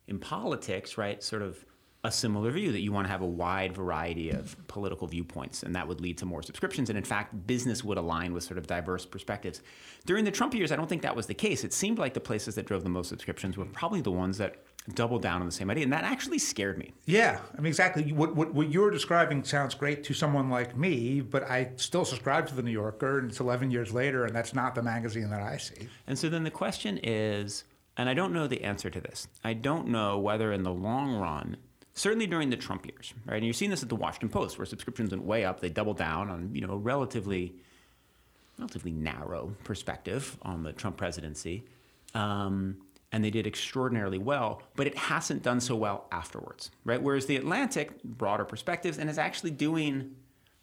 in 0.07 0.19
politics, 0.21 0.97
right, 0.97 1.23
sort 1.23 1.43
of 1.43 1.65
a 2.02 2.11
similar 2.11 2.50
view 2.50 2.73
that 2.73 2.81
you 2.81 2.93
want 2.93 3.06
to 3.06 3.11
have 3.11 3.20
a 3.20 3.26
wide 3.26 3.75
variety 3.75 4.31
of 4.31 4.56
political 4.69 5.06
viewpoints, 5.06 5.62
and 5.62 5.75
that 5.76 5.87
would 5.87 6.00
lead 6.00 6.17
to 6.19 6.25
more 6.25 6.43
subscriptions. 6.43 6.88
And 6.88 6.97
in 6.97 7.05
fact, 7.05 7.47
business 7.47 7.85
would 7.85 7.99
align 7.99 8.32
with 8.32 8.43
sort 8.43 8.56
of 8.56 8.67
diverse 8.67 9.05
perspectives. 9.05 9.61
During 10.06 10.25
the 10.25 10.31
Trump 10.31 10.55
years, 10.55 10.73
I 10.73 10.76
don't 10.76 10.88
think 10.88 11.02
that 11.02 11.14
was 11.14 11.26
the 11.26 11.35
case. 11.35 11.62
It 11.62 11.75
seemed 11.75 11.99
like 11.99 12.14
the 12.14 12.20
places 12.20 12.55
that 12.55 12.64
drove 12.64 12.85
the 12.85 12.88
most 12.88 13.08
subscriptions 13.08 13.58
were 13.58 13.67
probably 13.67 14.00
the 14.00 14.11
ones 14.11 14.38
that 14.38 14.64
doubled 14.94 15.20
down 15.20 15.43
on 15.43 15.47
the 15.47 15.52
same 15.52 15.70
idea, 15.70 15.85
and 15.85 15.93
that 15.93 16.05
actually 16.05 16.38
scared 16.38 16.79
me. 16.79 16.94
Yeah, 17.05 17.38
I 17.52 17.61
mean, 17.61 17.67
exactly. 17.67 18.12
What, 18.12 18.35
what, 18.35 18.55
what 18.55 18.70
you're 18.70 18.91
describing 18.91 19.44
sounds 19.44 19.75
great 19.75 20.03
to 20.05 20.14
someone 20.14 20.49
like 20.49 20.75
me, 20.79 21.20
but 21.20 21.43
I 21.50 21.73
still 21.76 22.06
subscribe 22.06 22.46
to 22.49 22.55
the 22.55 22.62
New 22.62 22.70
Yorker, 22.70 23.19
and 23.19 23.31
it's 23.31 23.41
11 23.41 23.70
years 23.70 23.93
later, 23.93 24.25
and 24.25 24.35
that's 24.35 24.55
not 24.55 24.75
the 24.75 24.82
magazine 24.82 25.29
that 25.29 25.43
I 25.43 25.58
see. 25.58 25.88
And 26.06 26.19
so 26.19 26.31
then 26.31 26.44
the 26.44 26.50
question 26.50 26.99
is, 27.03 27.64
and 27.99 28.08
I 28.08 28.14
don't 28.14 28.32
know 28.32 28.46
the 28.46 28.64
answer 28.64 28.88
to 28.88 29.00
this. 29.03 29.29
I 29.44 29.53
don't 29.53 29.88
know 29.88 30.19
whether 30.19 30.50
in 30.50 30.62
the 30.62 30.73
long 30.73 31.17
run, 31.17 31.58
certainly 32.00 32.26
during 32.26 32.50
the 32.50 32.56
Trump 32.56 32.87
years, 32.87 33.12
right? 33.26 33.37
And 33.37 33.44
you're 33.44 33.52
seeing 33.52 33.70
this 33.70 33.82
at 33.82 33.88
the 33.88 33.97
Washington 33.97 34.31
Post, 34.31 34.58
where 34.58 34.67
subscriptions 34.67 35.11
went 35.11 35.23
way 35.23 35.44
up. 35.44 35.61
They 35.61 35.69
doubled 35.69 35.99
down 35.99 36.31
on 36.31 36.55
you 36.55 36.62
know 36.62 36.73
a 36.73 36.76
relatively, 36.76 37.55
relatively 38.58 38.93
narrow 38.93 39.55
perspective 39.64 40.38
on 40.43 40.62
the 40.62 40.73
Trump 40.73 40.97
presidency, 40.97 41.64
um, 42.14 42.79
and 43.12 43.23
they 43.23 43.31
did 43.31 43.47
extraordinarily 43.47 44.19
well. 44.19 44.62
But 44.76 44.87
it 44.87 44.97
hasn't 44.97 45.43
done 45.43 45.61
so 45.61 45.76
well 45.76 46.06
afterwards, 46.11 46.70
right? 46.85 47.02
Whereas 47.02 47.26
the 47.26 47.37
Atlantic, 47.37 48.03
broader 48.03 48.44
perspectives, 48.44 48.99
and 48.99 49.11
is 49.11 49.19
actually 49.19 49.50
doing 49.50 50.17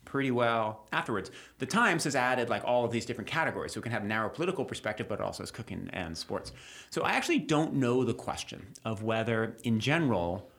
pretty 0.05 0.31
well 0.31 0.87
afterwards. 0.93 1.29
The 1.59 1.65
Times 1.65 2.05
has 2.05 2.15
added 2.15 2.49
like 2.49 2.63
all 2.63 2.85
of 2.85 2.91
these 2.91 3.05
different 3.05 3.29
categories, 3.29 3.73
so 3.73 3.79
we 3.79 3.83
can 3.83 3.91
have 3.91 4.05
narrow 4.05 4.29
political 4.29 4.65
perspective, 4.65 5.07
but 5.07 5.19
it 5.19 5.21
also 5.21 5.43
has 5.43 5.51
cooking 5.51 5.89
and 5.93 6.17
sports. 6.17 6.53
So 6.89 7.03
I 7.03 7.11
actually 7.11 7.39
don't 7.39 7.73
know 7.73 8.05
the 8.05 8.13
question 8.13 8.65
of 8.85 9.03
whether, 9.03 9.57
in 9.63 9.79
general, 9.79 10.49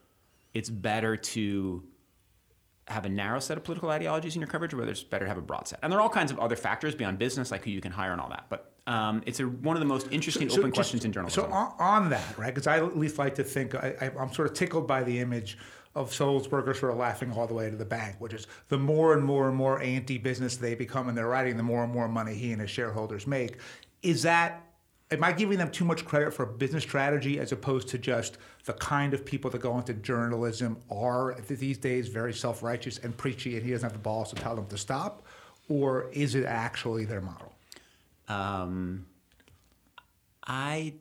it's 0.58 0.70
better 0.70 1.16
to 1.16 1.84
have 2.88 3.04
a 3.04 3.08
narrow 3.08 3.38
set 3.38 3.56
of 3.58 3.64
political 3.64 3.90
ideologies 3.90 4.34
in 4.34 4.40
your 4.40 4.48
coverage, 4.48 4.72
or 4.72 4.78
whether 4.78 4.90
it's 4.90 5.02
better 5.02 5.24
to 5.24 5.28
have 5.28 5.38
a 5.38 5.42
broad 5.42 5.68
set. 5.68 5.78
And 5.82 5.92
there 5.92 5.98
are 5.98 6.02
all 6.02 6.08
kinds 6.08 6.32
of 6.32 6.38
other 6.38 6.56
factors 6.56 6.94
beyond 6.94 7.18
business, 7.18 7.50
like 7.50 7.64
who 7.64 7.70
you 7.70 7.80
can 7.80 7.92
hire 7.92 8.12
and 8.12 8.20
all 8.20 8.30
that. 8.30 8.46
But 8.48 8.72
um, 8.86 9.22
it's 9.26 9.40
a, 9.40 9.44
one 9.44 9.76
of 9.76 9.80
the 9.80 9.86
most 9.86 10.08
interesting 10.10 10.50
open 10.50 10.64
just- 10.64 10.74
questions 10.74 11.04
in 11.04 11.12
journalism. 11.12 11.44
So 11.44 11.52
on, 11.52 11.74
on 11.78 12.10
that, 12.10 12.38
right? 12.38 12.52
Because 12.52 12.66
I 12.66 12.78
at 12.78 12.98
least 12.98 13.18
like 13.18 13.34
to 13.36 13.44
think 13.44 13.74
I, 13.74 13.94
I, 14.00 14.10
I'm 14.18 14.32
sort 14.32 14.48
of 14.50 14.54
tickled 14.54 14.86
by 14.86 15.02
the 15.02 15.18
image 15.20 15.58
of 15.94 16.10
Sulzberger 16.10 16.74
sort 16.76 16.92
of 16.92 16.98
laughing 16.98 17.32
all 17.32 17.46
the 17.46 17.54
way 17.54 17.70
to 17.70 17.76
the 17.76 17.84
bank, 17.84 18.16
which 18.18 18.32
is 18.32 18.46
the 18.68 18.78
more 18.78 19.14
and 19.14 19.24
more 19.24 19.48
and 19.48 19.56
more 19.56 19.80
anti-business 19.82 20.56
they 20.56 20.74
become 20.74 21.08
in 21.08 21.14
their 21.14 21.28
writing, 21.28 21.56
the 21.56 21.62
more 21.62 21.84
and 21.84 21.92
more 21.92 22.08
money 22.08 22.34
he 22.34 22.52
and 22.52 22.60
his 22.60 22.70
shareholders 22.70 23.26
make. 23.26 23.58
Is 24.02 24.22
that 24.22 24.67
am 25.10 25.24
I 25.24 25.32
giving 25.32 25.58
them 25.58 25.70
too 25.70 25.84
much 25.84 26.04
credit 26.04 26.34
for 26.34 26.42
a 26.42 26.46
business 26.46 26.82
strategy 26.82 27.38
as 27.38 27.52
opposed 27.52 27.88
to 27.88 27.98
just 27.98 28.38
the 28.64 28.74
kind 28.74 29.14
of 29.14 29.24
people 29.24 29.50
that 29.50 29.60
go 29.60 29.76
into 29.78 29.94
journalism 29.94 30.76
are 30.90 31.36
these 31.48 31.78
days 31.78 32.08
very 32.08 32.34
self-righteous 32.34 32.98
and 32.98 33.16
preachy, 33.16 33.56
and 33.56 33.64
he 33.64 33.72
doesn't 33.72 33.88
have 33.88 33.92
the 33.92 33.98
balls 33.98 34.30
to 34.30 34.36
tell 34.36 34.54
them 34.54 34.66
to 34.66 34.78
stop, 34.78 35.22
or 35.68 36.08
is 36.12 36.34
it 36.34 36.44
actually 36.44 37.04
their 37.04 37.20
model? 37.20 37.54
Um, 38.28 39.06
I 40.46 40.94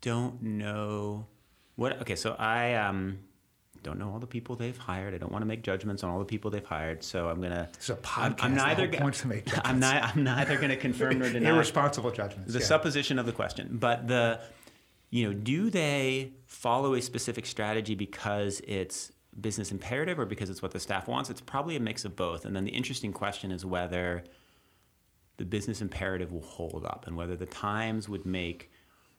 don't 0.00 0.42
know 0.42 1.26
what. 1.76 2.00
Okay, 2.00 2.16
so 2.16 2.34
I 2.38 2.74
um, 2.74 3.18
don't 3.82 3.98
know 3.98 4.10
all 4.10 4.18
the 4.18 4.26
people 4.26 4.56
they've 4.56 4.76
hired. 4.76 5.14
I 5.14 5.18
don't 5.18 5.32
want 5.32 5.42
to 5.42 5.46
make 5.46 5.62
judgments 5.62 6.02
on 6.04 6.10
all 6.10 6.18
the 6.18 6.24
people 6.24 6.50
they've 6.50 6.64
hired. 6.64 7.02
So 7.02 7.28
I'm 7.28 7.40
gonna. 7.40 7.68
It's 7.74 7.88
a 7.90 7.94
I'm, 7.94 8.34
podcast. 8.34 8.44
I'm 8.44 8.54
The 8.54 8.56
neither. 8.62 8.82
whole 8.84 8.92
go- 8.92 8.98
point's 8.98 9.20
to 9.22 9.28
make 9.28 9.44
I'm 9.68 9.80
not. 9.80 10.02
I'm 10.16 10.24
neither 10.24 10.56
going 10.56 10.70
to 10.70 10.76
confirm 10.76 11.18
nor 11.18 11.30
deny 11.32 11.50
Irresponsible 11.50 12.10
judgments. 12.10 12.52
the 12.52 12.58
yeah. 12.60 12.64
supposition 12.64 13.18
of 13.18 13.26
the 13.26 13.32
question. 13.32 13.68
But 13.80 14.08
the, 14.08 14.40
you 15.10 15.26
know, 15.26 15.32
do 15.32 15.70
they 15.70 16.32
follow 16.46 16.94
a 16.94 17.00
specific 17.02 17.46
strategy 17.46 17.94
because 17.94 18.60
it's 18.66 19.12
business 19.40 19.70
imperative 19.70 20.18
or 20.18 20.26
because 20.26 20.50
it's 20.50 20.60
what 20.62 20.72
the 20.72 20.80
staff 20.80 21.08
wants? 21.08 21.30
It's 21.30 21.40
probably 21.40 21.76
a 21.76 21.80
mix 21.80 22.04
of 22.04 22.16
both. 22.16 22.44
And 22.44 22.54
then 22.54 22.64
the 22.64 22.72
interesting 22.72 23.12
question 23.12 23.50
is 23.52 23.64
whether 23.64 24.24
the 25.38 25.44
business 25.46 25.80
imperative 25.80 26.32
will 26.32 26.42
hold 26.42 26.84
up 26.84 27.06
and 27.06 27.16
whether 27.16 27.34
the 27.36 27.46
Times 27.46 28.08
would 28.08 28.26
make 28.26 28.70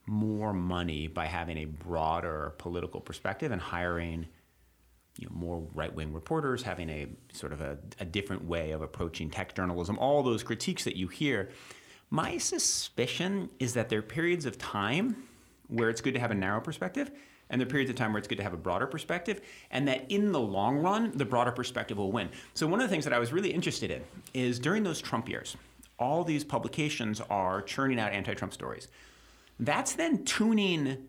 more 0.05 0.53
money 0.53 1.07
by 1.07 1.25
having 1.25 1.57
a 1.57 1.65
broader 1.65 2.53
political 2.57 2.99
perspective 2.99 3.51
and 3.51 3.61
hiring 3.61 4.27
you 5.21 5.27
know, 5.29 5.35
more 5.35 5.63
right-wing 5.73 6.11
reporters, 6.11 6.63
having 6.63 6.89
a 6.89 7.07
sort 7.31 7.53
of 7.53 7.61
a, 7.61 7.77
a 7.99 8.05
different 8.05 8.43
way 8.43 8.71
of 8.71 8.81
approaching 8.81 9.29
tech 9.29 9.55
journalism, 9.55 9.97
all 9.99 10.23
those 10.23 10.43
critiques 10.43 10.83
that 10.83 10.97
you 10.97 11.07
hear. 11.07 11.49
My 12.09 12.37
suspicion 12.37 13.49
is 13.59 13.75
that 13.75 13.87
there 13.87 13.99
are 13.99 14.03
periods 14.03 14.45
of 14.45 14.57
time 14.57 15.23
where 15.67 15.89
it's 15.89 16.01
good 16.01 16.15
to 16.15 16.19
have 16.19 16.31
a 16.31 16.35
narrow 16.35 16.59
perspective, 16.59 17.11
and 17.49 17.61
there 17.61 17.67
are 17.67 17.69
periods 17.69 17.89
of 17.89 17.95
time 17.95 18.11
where 18.11 18.17
it's 18.17 18.27
good 18.27 18.39
to 18.39 18.43
have 18.43 18.53
a 18.53 18.57
broader 18.57 18.87
perspective, 18.87 19.41
and 19.69 19.87
that 19.87 20.09
in 20.09 20.31
the 20.31 20.39
long 20.39 20.79
run, 20.79 21.11
the 21.15 21.25
broader 21.25 21.51
perspective 21.51 21.97
will 21.97 22.11
win. 22.11 22.29
So, 22.53 22.65
one 22.67 22.81
of 22.81 22.89
the 22.89 22.91
things 22.91 23.03
that 23.05 23.13
I 23.13 23.19
was 23.19 23.31
really 23.31 23.53
interested 23.53 23.91
in 23.91 24.03
is 24.33 24.59
during 24.59 24.83
those 24.83 24.99
Trump 24.99 25.29
years, 25.29 25.55
all 25.99 26.23
these 26.23 26.43
publications 26.43 27.21
are 27.29 27.61
churning 27.61 27.99
out 27.99 28.11
anti 28.11 28.33
Trump 28.33 28.53
stories. 28.53 28.87
That's 29.59 29.93
then 29.93 30.25
tuning 30.25 31.07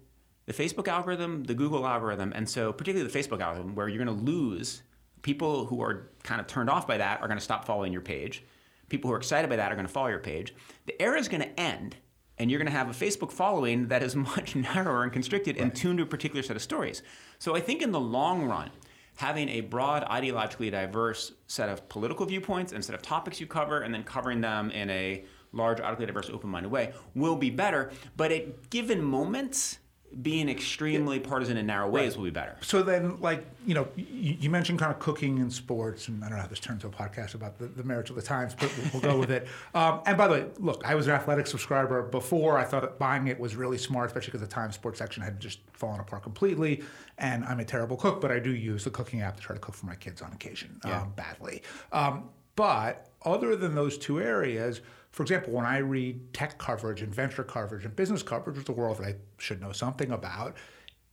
the 0.53 0.63
Facebook 0.63 0.89
algorithm, 0.89 1.45
the 1.45 1.55
Google 1.55 1.87
algorithm, 1.87 2.33
and 2.35 2.49
so 2.49 2.73
particularly 2.73 3.11
the 3.11 3.19
Facebook 3.19 3.41
algorithm, 3.41 3.75
where 3.75 3.89
you're 3.89 4.05
going 4.05 4.19
to 4.19 4.25
lose 4.25 4.83
people 5.23 5.67
who 5.67 5.81
are 5.83 6.11
kind 6.23 6.41
of 6.41 6.47
turned 6.47 6.69
off 6.69 6.87
by 6.87 6.99
that 6.99 7.21
are 7.21 7.29
going 7.29 7.39
to 7.39 7.45
stop 7.45 7.65
following 7.65 7.93
your 7.93 8.03
page. 8.03 8.45
People 8.89 9.09
who 9.09 9.15
are 9.15 9.19
excited 9.19 9.49
by 9.49 9.57
that 9.57 9.73
are 9.73 9.75
going 9.75 9.87
to 9.87 9.93
follow 9.93 10.09
your 10.09 10.19
page. 10.19 10.55
The 10.87 11.01
era 11.01 11.19
is 11.19 11.29
going 11.29 11.43
to 11.43 11.61
end, 11.61 11.97
and 12.39 12.51
you're 12.51 12.59
going 12.59 12.71
to 12.71 12.77
have 12.77 12.89
a 12.89 12.93
Facebook 12.93 13.33
following 13.33 13.89
that 13.89 14.03
is 14.03 14.15
much 14.37 14.55
narrower 14.55 15.03
and 15.05 15.13
constricted 15.13 15.57
right. 15.57 15.63
and 15.63 15.75
tuned 15.75 15.99
to 15.99 16.05
a 16.05 16.07
particular 16.07 16.43
set 16.43 16.57
of 16.57 16.63
stories. 16.63 17.03
So 17.39 17.57
I 17.57 17.61
think 17.61 17.83
in 17.83 17.93
the 17.93 18.01
long 18.01 18.45
run, 18.45 18.71
having 19.17 19.49
a 19.49 19.61
broad, 19.61 20.05
ideologically 20.07 20.71
diverse 20.71 21.33
set 21.47 21.69
of 21.69 21.89
political 21.89 22.27
viewpoints 22.27 22.73
and 22.73 22.85
set 22.85 22.95
of 22.95 23.03
topics 23.03 23.41
you 23.41 23.47
cover, 23.47 23.81
and 23.81 23.95
then 23.95 24.05
covering 24.05 24.41
them 24.41 24.71
in 24.71 24.91
a 24.91 25.25
large, 25.53 25.79
ideologically 25.79 26.07
diverse, 26.07 26.31
open-minded 26.31 26.71
way 26.71 26.93
will 27.15 27.37
be 27.37 27.51
better. 27.51 27.93
But 28.17 28.33
at 28.33 28.71
given 28.71 29.03
moments, 29.03 29.79
being 30.21 30.49
extremely 30.49 31.19
partisan 31.19 31.57
in 31.57 31.67
narrow 31.67 31.89
ways 31.89 32.13
right. 32.13 32.19
will 32.19 32.25
be 32.25 32.31
better. 32.31 32.57
So 32.61 32.83
then, 32.83 33.19
like, 33.21 33.47
you 33.65 33.75
know, 33.75 33.89
you, 33.97 34.37
you, 34.41 34.51
mentioned 34.51 34.79
kind 34.79 34.93
of 34.93 34.99
cooking 34.99 35.39
and 35.39 35.51
sports, 35.53 36.09
and 36.09 36.23
I 36.23 36.29
don't 36.29 36.37
know 36.37 36.43
how 36.43 36.49
this 36.49 36.61
turned 36.61 36.81
to 36.83 36.89
a 36.89 36.91
podcast 36.91 37.35
about 37.35 37.59
the, 37.59 37.67
the 37.67 37.83
merits 37.83 38.11
of 38.11 38.17
the 38.17 38.23
Times, 38.23 38.55
but 38.55 38.71
we'll, 38.77 38.91
we'll 38.93 39.13
go 39.13 39.19
with 39.19 39.31
it. 39.31 39.49
Um, 39.75 40.03
and 40.05 40.19
by 40.19 40.29
the 40.29 40.35
way, 40.35 40.47
look, 40.59 40.83
I 40.85 40.95
was 40.95 41.07
an 41.07 41.15
athletic 41.15 41.47
subscriber 41.47 42.03
before. 42.03 42.59
I 42.59 42.65
thought 42.65 42.99
buying 42.99 43.27
it 43.29 43.41
was 43.41 43.57
really 43.57 43.79
smart, 43.79 44.09
especially 44.09 44.33
because 44.33 44.41
the 44.41 44.47
Times 44.47 44.75
sports 44.75 44.99
section 44.99 45.23
had 45.23 45.41
just 45.41 45.61
fallen 45.73 45.99
apart 45.99 46.23
completely. 46.23 46.83
And 47.17 47.45
I'm 47.45 47.61
a 47.61 47.65
terrible 47.65 47.97
cook, 47.97 48.21
but 48.21 48.31
I 48.31 48.39
do 48.39 48.51
use 48.51 48.85
the 48.85 48.91
cooking 48.91 49.23
app 49.23 49.37
to 49.37 49.43
try 49.43 49.55
to 49.55 49.61
cook 49.61 49.75
for 49.75 49.87
my 49.87 49.95
kids 49.95 50.21
on 50.21 50.33
occasion, 50.33 50.79
yeah. 50.85 51.03
um, 51.03 51.13
badly. 51.17 51.63
Um, 51.91 52.29
but 52.55 53.09
other 53.25 53.57
than 53.57 53.75
those 53.75 53.97
two 53.97 54.21
areas, 54.21 54.83
for 55.13 55.23
example, 55.23 55.53
when 55.53 55.67
I 55.67 55.79
read 55.79 56.33
tech 56.33 56.59
coverage 56.59 57.03
and 57.03 57.15
venture 57.15 57.45
coverage 57.45 57.85
and 57.85 57.95
business 57.95 58.23
coverage 58.23 58.57
of 58.57 58.65
the 58.65 58.73
world 58.73 58.99
that 58.99 59.07
I 59.07 59.15
should 59.39 59.61
know 59.61 59.73
something 59.73 60.11
about, 60.11 60.57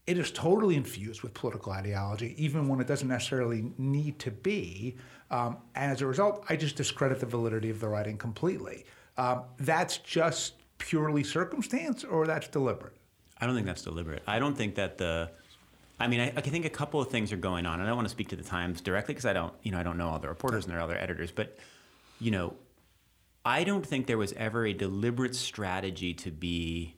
it 0.06 0.16
is 0.16 0.30
totally 0.30 0.74
infused 0.74 1.22
with 1.22 1.34
political 1.34 1.72
ideology, 1.72 2.34
even 2.42 2.66
when 2.66 2.80
it 2.80 2.86
doesn't 2.86 3.08
necessarily 3.08 3.72
need 3.76 4.18
to 4.20 4.30
be. 4.30 4.96
Um, 5.30 5.58
and 5.74 5.92
as 5.92 6.00
a 6.00 6.06
result, 6.06 6.44
I 6.48 6.56
just 6.56 6.76
discredit 6.76 7.20
the 7.20 7.26
validity 7.26 7.68
of 7.70 7.78
the 7.78 7.88
writing 7.88 8.16
completely. 8.16 8.86
Um, 9.18 9.42
that's 9.58 9.98
just 9.98 10.54
purely 10.78 11.22
circumstance, 11.22 12.02
or 12.02 12.26
that's 12.26 12.48
deliberate. 12.48 12.94
I 13.38 13.46
don't 13.46 13.54
think 13.54 13.66
that's 13.66 13.82
deliberate. 13.82 14.22
I 14.26 14.38
don't 14.38 14.56
think 14.56 14.74
that 14.76 14.96
the 14.96 15.30
I 16.00 16.08
mean, 16.08 16.20
I, 16.20 16.32
I, 16.34 16.40
think 16.40 16.64
a 16.64 16.70
couple 16.70 16.98
of 17.02 17.10
things 17.10 17.30
are 17.30 17.36
going 17.36 17.66
on, 17.66 17.78
I 17.78 17.86
don't 17.86 17.94
want 17.94 18.08
to 18.08 18.10
speak 18.10 18.28
to 18.28 18.36
the 18.36 18.42
Times 18.42 18.80
directly 18.80 19.12
because 19.12 19.26
I 19.26 19.34
don't, 19.34 19.52
you 19.62 19.70
know, 19.70 19.78
I 19.78 19.82
don't 19.82 19.98
know 19.98 20.08
all 20.08 20.18
the 20.18 20.28
reporters 20.28 20.64
and 20.64 20.72
their 20.72 20.80
other 20.80 20.96
editors. 20.96 21.30
But, 21.30 21.58
you 22.18 22.30
know, 22.30 22.54
I 23.44 23.64
don't 23.64 23.84
think 23.84 24.06
there 24.06 24.18
was 24.18 24.32
ever 24.34 24.66
a 24.66 24.72
deliberate 24.72 25.34
strategy 25.34 26.12
to 26.14 26.30
be 26.30 26.94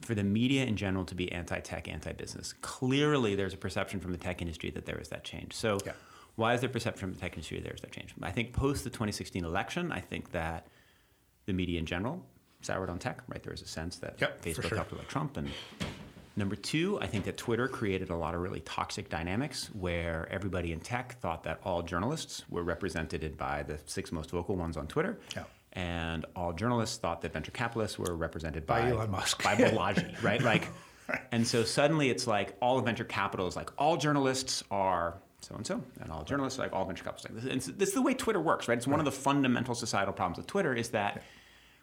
for 0.00 0.14
the 0.14 0.22
media 0.22 0.64
in 0.64 0.76
general 0.76 1.04
to 1.06 1.14
be 1.14 1.30
anti-tech, 1.32 1.88
anti-business. 1.88 2.54
Clearly, 2.62 3.34
there's 3.34 3.54
a 3.54 3.56
perception 3.56 3.98
from 4.00 4.12
the 4.12 4.18
tech 4.18 4.40
industry 4.40 4.70
that 4.70 4.86
there 4.86 4.98
is 4.98 5.08
that 5.08 5.24
change. 5.24 5.54
So, 5.54 5.78
yeah. 5.84 5.92
why 6.36 6.54
is 6.54 6.60
there 6.60 6.70
perception 6.70 7.00
from 7.00 7.14
the 7.14 7.20
tech 7.20 7.32
industry 7.32 7.60
there's 7.60 7.80
that 7.80 7.90
change? 7.90 8.14
I 8.22 8.30
think 8.30 8.52
post 8.52 8.84
the 8.84 8.90
2016 8.90 9.44
election, 9.44 9.90
I 9.90 10.00
think 10.00 10.30
that 10.32 10.68
the 11.46 11.52
media 11.52 11.80
in 11.80 11.86
general 11.86 12.24
soured 12.62 12.90
on 12.90 12.98
tech. 12.98 13.22
Right, 13.26 13.42
there 13.42 13.50
was 13.50 13.62
a 13.62 13.66
sense 13.66 13.96
that 13.96 14.16
yep, 14.20 14.40
Facebook 14.42 14.68
sure. 14.68 14.76
helped 14.76 14.92
elect 14.92 15.08
Trump, 15.08 15.36
and 15.36 15.48
Number 16.38 16.54
two, 16.54 17.00
I 17.00 17.08
think 17.08 17.24
that 17.24 17.36
Twitter 17.36 17.66
created 17.66 18.10
a 18.10 18.14
lot 18.14 18.32
of 18.32 18.40
really 18.40 18.60
toxic 18.60 19.10
dynamics 19.10 19.70
where 19.72 20.28
everybody 20.30 20.70
in 20.70 20.78
tech 20.78 21.18
thought 21.18 21.42
that 21.42 21.58
all 21.64 21.82
journalists 21.82 22.44
were 22.48 22.62
represented 22.62 23.36
by 23.36 23.64
the 23.64 23.80
six 23.86 24.12
most 24.12 24.30
vocal 24.30 24.54
ones 24.54 24.76
on 24.76 24.86
Twitter. 24.86 25.18
Yeah. 25.34 25.42
And 25.72 26.26
all 26.36 26.52
journalists 26.52 26.96
thought 26.96 27.22
that 27.22 27.32
venture 27.32 27.50
capitalists 27.50 27.98
were 27.98 28.14
represented 28.14 28.66
by, 28.66 28.82
by 28.82 28.90
Elon 28.90 29.10
Musk, 29.10 29.42
by 29.42 29.56
Balaji, 29.56 30.22
right? 30.22 30.40
Like, 30.40 30.68
and 31.32 31.44
so 31.44 31.64
suddenly 31.64 32.08
it's 32.08 32.28
like 32.28 32.54
all 32.62 32.78
of 32.78 32.84
venture 32.84 33.02
capital 33.02 33.48
is 33.48 33.56
like 33.56 33.70
all 33.76 33.96
journalists 33.96 34.62
are 34.70 35.18
so 35.40 35.56
and 35.56 35.66
so, 35.66 35.82
and 36.00 36.12
all 36.12 36.22
journalists 36.22 36.56
like 36.60 36.72
all 36.72 36.84
venture 36.84 37.02
capitalists. 37.02 37.44
Like 37.44 37.54
this, 37.54 37.66
this 37.66 37.88
is 37.88 37.94
the 37.96 38.02
way 38.02 38.14
Twitter 38.14 38.40
works, 38.40 38.68
right? 38.68 38.78
It's 38.78 38.86
one 38.86 39.00
right. 39.00 39.00
of 39.00 39.12
the 39.12 39.20
fundamental 39.20 39.74
societal 39.74 40.14
problems 40.14 40.38
of 40.38 40.46
Twitter 40.46 40.72
is 40.72 40.90
that. 40.90 41.16
Yeah 41.16 41.22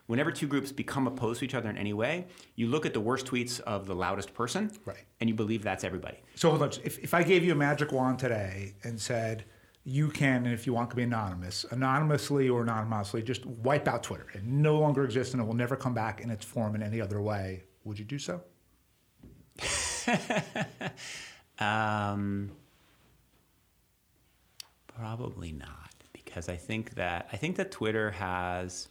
whenever 0.08 0.32
two 0.32 0.48
groups 0.48 0.72
become 0.72 1.08
opposed 1.08 1.40
to 1.40 1.46
each 1.46 1.56
other 1.56 1.70
in 1.70 1.78
any 1.78 1.94
way, 1.94 2.28
you 2.56 2.68
look 2.68 2.86
at 2.86 2.94
the 2.94 3.00
worst 3.00 3.26
tweets 3.26 3.60
of 3.62 3.88
the 3.88 3.96
loudest 3.96 4.34
person, 4.34 4.72
right. 4.86 5.06
and 5.20 5.30
you 5.30 5.36
believe 5.36 5.64
that's 5.64 5.84
everybody. 5.84 6.18
So 6.36 6.50
hold 6.50 6.62
on. 6.62 6.72
If, 6.84 7.00
if 7.00 7.14
I 7.14 7.24
gave 7.24 7.44
you 7.44 7.52
a 7.52 7.56
magic 7.56 7.92
wand 7.92 8.20
today 8.20 8.76
and 8.84 9.00
said, 9.00 9.46
you 9.84 10.10
can, 10.10 10.46
and 10.46 10.54
if 10.54 10.66
you 10.66 10.74
want, 10.74 10.90
can 10.90 10.98
be 10.98 11.04
anonymous, 11.04 11.64
anonymously 11.70 12.50
or 12.50 12.64
anonymously, 12.64 13.22
just 13.22 13.46
wipe 13.46 13.88
out 13.88 14.02
Twitter. 14.02 14.26
It 14.34 14.44
no 14.44 14.80
longer 14.80 15.04
exists 15.06 15.34
and 15.34 15.42
it 15.42 15.46
will 15.46 15.54
never 15.54 15.76
come 15.76 15.94
back 15.94 16.22
in 16.22 16.32
its 16.32 16.44
form 16.44 16.74
in 16.74 16.82
any 16.82 17.00
other 17.00 17.22
way. 17.22 17.64
Would 17.84 18.00
you 18.00 18.06
do 18.06 18.18
so? 18.18 18.42
um, 21.60 22.52
probably 24.88 25.52
not, 25.52 25.94
because 26.14 26.50
I 26.50 26.56
think 26.56 26.96
that 26.96 27.30
I 27.32 27.38
think 27.38 27.56
that 27.58 27.72
Twitter 27.72 28.10
has 28.12 28.90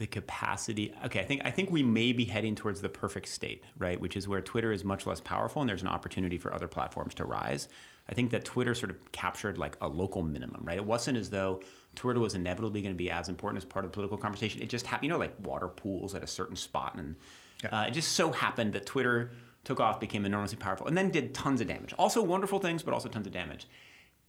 the 0.00 0.06
capacity 0.06 0.94
okay 1.04 1.20
i 1.20 1.24
think 1.24 1.42
i 1.44 1.50
think 1.50 1.70
we 1.70 1.82
may 1.82 2.10
be 2.10 2.24
heading 2.24 2.54
towards 2.54 2.80
the 2.80 2.88
perfect 2.88 3.28
state 3.28 3.62
right? 3.78 4.00
Which 4.00 4.16
is 4.16 4.26
where 4.26 4.40
twitter 4.40 4.72
is 4.72 4.82
much 4.82 5.06
less 5.06 5.20
powerful 5.20 5.60
and 5.60 5.68
there's 5.68 5.82
an 5.82 5.88
opportunity 5.88 6.38
for 6.38 6.54
other 6.54 6.66
platforms 6.66 7.14
to 7.14 7.24
rise. 7.26 7.68
I 8.08 8.14
think 8.14 8.30
that 8.30 8.46
twitter 8.46 8.74
sort 8.74 8.90
of 8.90 9.12
captured 9.12 9.58
like 9.58 9.76
a 9.82 9.88
local 9.88 10.22
minimum 10.22 10.62
right? 10.64 10.78
It 10.78 10.86
wasn't 10.86 11.18
as 11.18 11.28
though 11.28 11.60
twitter 11.96 12.18
was 12.18 12.34
inevitably 12.34 12.80
going 12.80 12.94
to 12.94 12.98
be 12.98 13.10
as 13.10 13.28
important 13.28 13.62
as 13.62 13.66
part 13.66 13.84
of 13.84 13.90
the 13.90 13.94
political 13.94 14.16
conversation. 14.16 14.62
It 14.62 14.70
just 14.70 14.86
happened 14.86 15.04
you 15.04 15.10
know 15.10 15.18
like 15.18 15.34
water 15.40 15.68
pools 15.68 16.14
at 16.14 16.24
a 16.24 16.26
certain 16.26 16.56
spot 16.56 16.94
and 16.96 17.14
yeah. 17.62 17.80
uh, 17.80 17.84
it 17.84 17.90
just 17.90 18.12
so 18.12 18.32
happened 18.32 18.72
that 18.72 18.86
twitter 18.86 19.32
took 19.64 19.80
off 19.80 20.00
became 20.00 20.24
enormously 20.24 20.56
powerful 20.56 20.86
and 20.86 20.96
then 20.96 21.10
did 21.10 21.34
tons 21.34 21.60
of 21.60 21.66
damage. 21.68 21.92
Also 21.98 22.22
wonderful 22.22 22.58
things 22.58 22.82
but 22.82 22.94
also 22.94 23.10
tons 23.10 23.26
of 23.26 23.34
damage. 23.34 23.66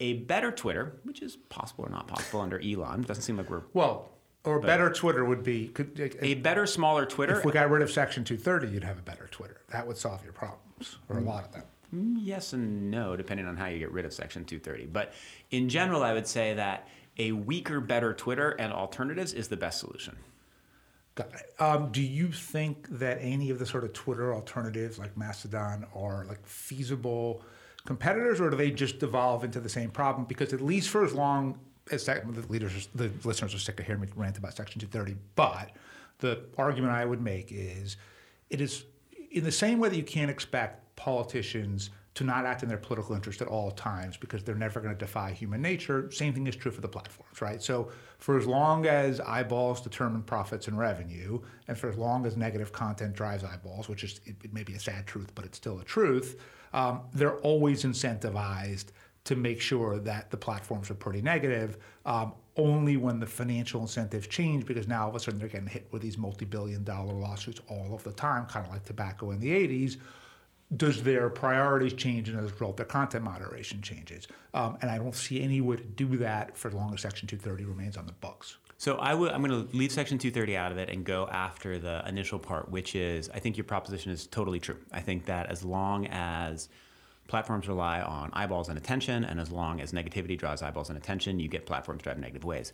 A 0.02 0.14
better 0.16 0.52
twitter 0.52 1.00
which 1.04 1.22
is 1.22 1.38
possible 1.38 1.86
or 1.86 1.90
not 1.90 2.10
possible 2.10 2.42
under 2.42 2.60
elon 2.60 3.04
doesn't 3.04 3.24
seem 3.24 3.38
like 3.38 3.50
we're 3.50 3.64
well 3.74 4.10
or 4.44 4.60
but 4.60 4.68
better 4.68 4.90
Twitter 4.92 5.24
would 5.24 5.44
be 5.44 5.68
could, 5.68 6.16
a 6.22 6.36
better, 6.36 6.66
smaller 6.66 7.06
Twitter. 7.06 7.38
If 7.38 7.46
we 7.46 7.52
got 7.52 7.70
rid 7.70 7.82
of 7.82 7.92
Section 7.92 8.24
230, 8.24 8.74
you'd 8.74 8.84
have 8.84 8.98
a 8.98 9.04
better 9.04 9.28
Twitter. 9.32 9.62
That 9.70 9.86
would 9.86 9.98
solve 9.98 10.24
your 10.24 10.34
problems, 10.34 10.98
or 11.10 11.18
a 11.18 11.22
lot 11.22 11.46
of 11.46 11.54
them. 11.54 11.64
Mm, 11.94 12.18
yes 12.22 12.54
and 12.54 12.90
no, 12.90 13.16
depending 13.16 13.46
on 13.46 13.58
how 13.58 13.68
you 13.68 13.78
get 13.78 13.92
rid 13.92 14.06
of 14.06 14.14
Section 14.14 14.46
230. 14.46 14.88
But 14.88 15.14
in 15.52 15.70
general, 15.70 16.04
I 16.04 16.14
would 16.14 16.28
say 16.28 16.54
that 16.56 16.88
a 17.18 17.34
weaker, 17.34 17.80
better 17.80 18.14
Twitter 18.14 18.52
and 18.52 18.72
alternatives 18.72 19.34
is 19.34 19.50
the 19.50 19.58
best 19.58 19.80
solution. 19.80 20.18
Got 21.16 21.34
it. 21.34 21.54
Um, 21.62 21.92
do 21.92 22.02
you 22.02 22.32
think 22.32 22.88
that 22.90 23.18
any 23.22 23.50
of 23.50 23.60
the 23.60 23.66
sort 23.66 23.84
of 23.84 23.92
Twitter 23.94 24.34
alternatives 24.34 24.98
like 24.98 25.18
Mastodon 25.18 25.86
are 25.94 26.26
like 26.26 26.46
feasible 26.46 27.44
competitors, 27.86 28.40
or 28.40 28.50
do 28.50 28.56
they 28.56 28.72
just 28.72 29.00
devolve 29.00 29.44
into 29.44 29.60
the 29.60 29.70
same 29.70 29.92
problem? 29.92 30.26
Because 30.26 30.54
at 30.54 30.62
least 30.62 30.90
for 30.90 31.04
as 31.04 31.14
long 31.14 31.60
the 31.92 32.46
leaders, 32.50 32.90
the 32.96 33.12
listeners 33.24 33.54
are 33.54 33.60
sick 33.60 33.80
of 33.80 33.86
hearing 33.86 34.02
me 34.02 34.08
rant 34.16 34.38
about 34.38 34.56
Section 34.56 34.80
230. 34.80 35.20
But 35.36 35.72
the 36.20 36.46
argument 36.58 36.94
I 36.94 37.06
would 37.06 37.22
make 37.22 37.52
is, 37.52 37.98
it 38.50 38.62
is 38.62 38.86
in 39.32 39.44
the 39.44 39.52
same 39.52 39.80
way 39.80 39.90
that 39.90 39.96
you 39.96 40.04
can't 40.04 40.32
expect 40.32 40.96
politicians 40.96 41.90
to 42.14 42.26
not 42.26 42.46
act 42.46 42.62
in 42.62 42.68
their 42.68 42.78
political 42.78 43.16
interest 43.16 43.42
at 43.42 43.48
all 43.48 43.72
times 43.72 44.18
because 44.18 44.44
they're 44.44 44.56
never 44.56 44.82
going 44.82 44.94
to 44.94 45.00
defy 45.00 45.32
human 45.32 45.62
nature. 45.62 46.12
Same 46.12 46.34
thing 46.34 46.46
is 46.46 46.56
true 46.58 46.72
for 46.72 46.82
the 46.82 46.88
platforms, 46.88 47.42
right? 47.42 47.64
So 47.64 47.90
for 48.18 48.38
as 48.38 48.46
long 48.46 48.86
as 48.86 49.22
eyeballs 49.22 49.82
determine 49.82 50.24
profits 50.24 50.68
and 50.68 50.78
revenue, 50.78 51.40
and 51.70 51.78
for 51.78 51.88
as 51.88 51.98
long 51.98 52.26
as 52.26 52.36
negative 52.36 52.74
content 52.74 53.14
drives 53.14 53.46
eyeballs, 53.46 53.88
which 53.88 54.04
is 54.04 54.20
it, 54.26 54.36
it 54.44 54.54
may 54.54 54.64
be 54.64 54.74
a 54.74 54.80
sad 54.80 55.08
truth, 55.08 55.32
but 55.36 55.46
it's 55.46 55.58
still 55.58 55.80
a 55.80 55.86
truth, 55.86 56.42
um, 56.74 57.02
they're 57.14 57.38
always 57.38 57.84
incentivized 57.84 58.88
to 59.24 59.36
make 59.36 59.62
sure 59.62 60.00
that 60.00 60.32
the 60.32 60.38
platforms 60.38 60.90
are 60.90 60.96
pretty 60.96 61.22
negative. 61.22 61.78
Um, 62.06 62.34
only 62.58 62.98
when 62.98 63.20
the 63.20 63.26
financial 63.26 63.82
incentives 63.82 64.28
change, 64.28 64.66
because 64.66 64.88
now 64.88 65.04
all 65.04 65.10
of 65.10 65.16
a 65.16 65.20
sudden 65.20 65.40
they're 65.40 65.48
getting 65.48 65.68
hit 65.68 65.88
with 65.92 66.02
these 66.02 66.18
multi-billion 66.18 66.84
dollar 66.84 67.14
lawsuits 67.14 67.62
all 67.68 67.94
of 67.94 68.04
the 68.04 68.12
time, 68.12 68.46
kind 68.46 68.66
of 68.66 68.72
like 68.72 68.84
tobacco 68.84 69.32
in 69.32 69.40
the 69.40 69.50
80s, 69.50 69.98
does 70.78 71.04
their 71.04 71.30
priorities 71.30 71.94
change 71.94 72.30
and 72.30 72.40
as 72.40 72.50
a 72.50 72.54
result 72.54 72.78
their 72.78 72.86
content 72.86 73.24
moderation 73.24 73.82
changes. 73.82 74.28
Um, 74.54 74.78
and 74.82 74.90
I 74.90 74.98
don't 74.98 75.16
see 75.16 75.42
any 75.42 75.62
way 75.62 75.78
to 75.78 75.84
do 75.84 76.18
that 76.18 76.58
for 76.58 76.70
as 76.70 76.74
long 76.74 76.94
as 76.94 77.02
Section 77.02 77.28
230 77.28 77.66
remains 77.66 77.98
on 77.98 78.06
the 78.06 78.14
books. 78.14 78.58
So 78.78 78.98
I 79.00 79.12
w- 79.12 79.32
I'm 79.32 79.44
going 79.44 79.68
to 79.68 79.78
leave 79.78 79.92
Section 79.92 80.18
230 80.18 80.58
out 80.58 80.72
of 80.72 80.78
it 80.78 80.90
and 80.90 81.06
go 81.06 81.28
after 81.32 81.78
the 81.78 82.04
initial 82.08 82.40
part, 82.40 82.70
which 82.70 82.96
is 82.96 83.30
I 83.30 83.40
think 83.40 83.58
your 83.58 83.64
proposition 83.64 84.12
is 84.12 84.28
totally 84.28 84.60
true. 84.60 84.78
I 84.92 85.02
think 85.02 85.26
that 85.26 85.48
as 85.48 85.64
long 85.64 86.08
as 86.08 86.70
platforms 87.32 87.68
rely 87.68 88.02
on 88.02 88.30
eyeballs 88.34 88.70
and 88.70 88.78
attention, 88.78 89.24
and 89.24 89.40
as 89.40 89.52
long 89.52 89.82
as 89.82 89.94
negativity 89.94 90.38
draws 90.38 90.62
eyeballs 90.62 90.90
and 90.90 90.98
attention, 90.98 91.40
you 91.40 91.48
get 91.48 91.66
platforms 91.66 92.04
drive 92.04 92.20
negative 92.20 92.44
ways. 92.44 92.74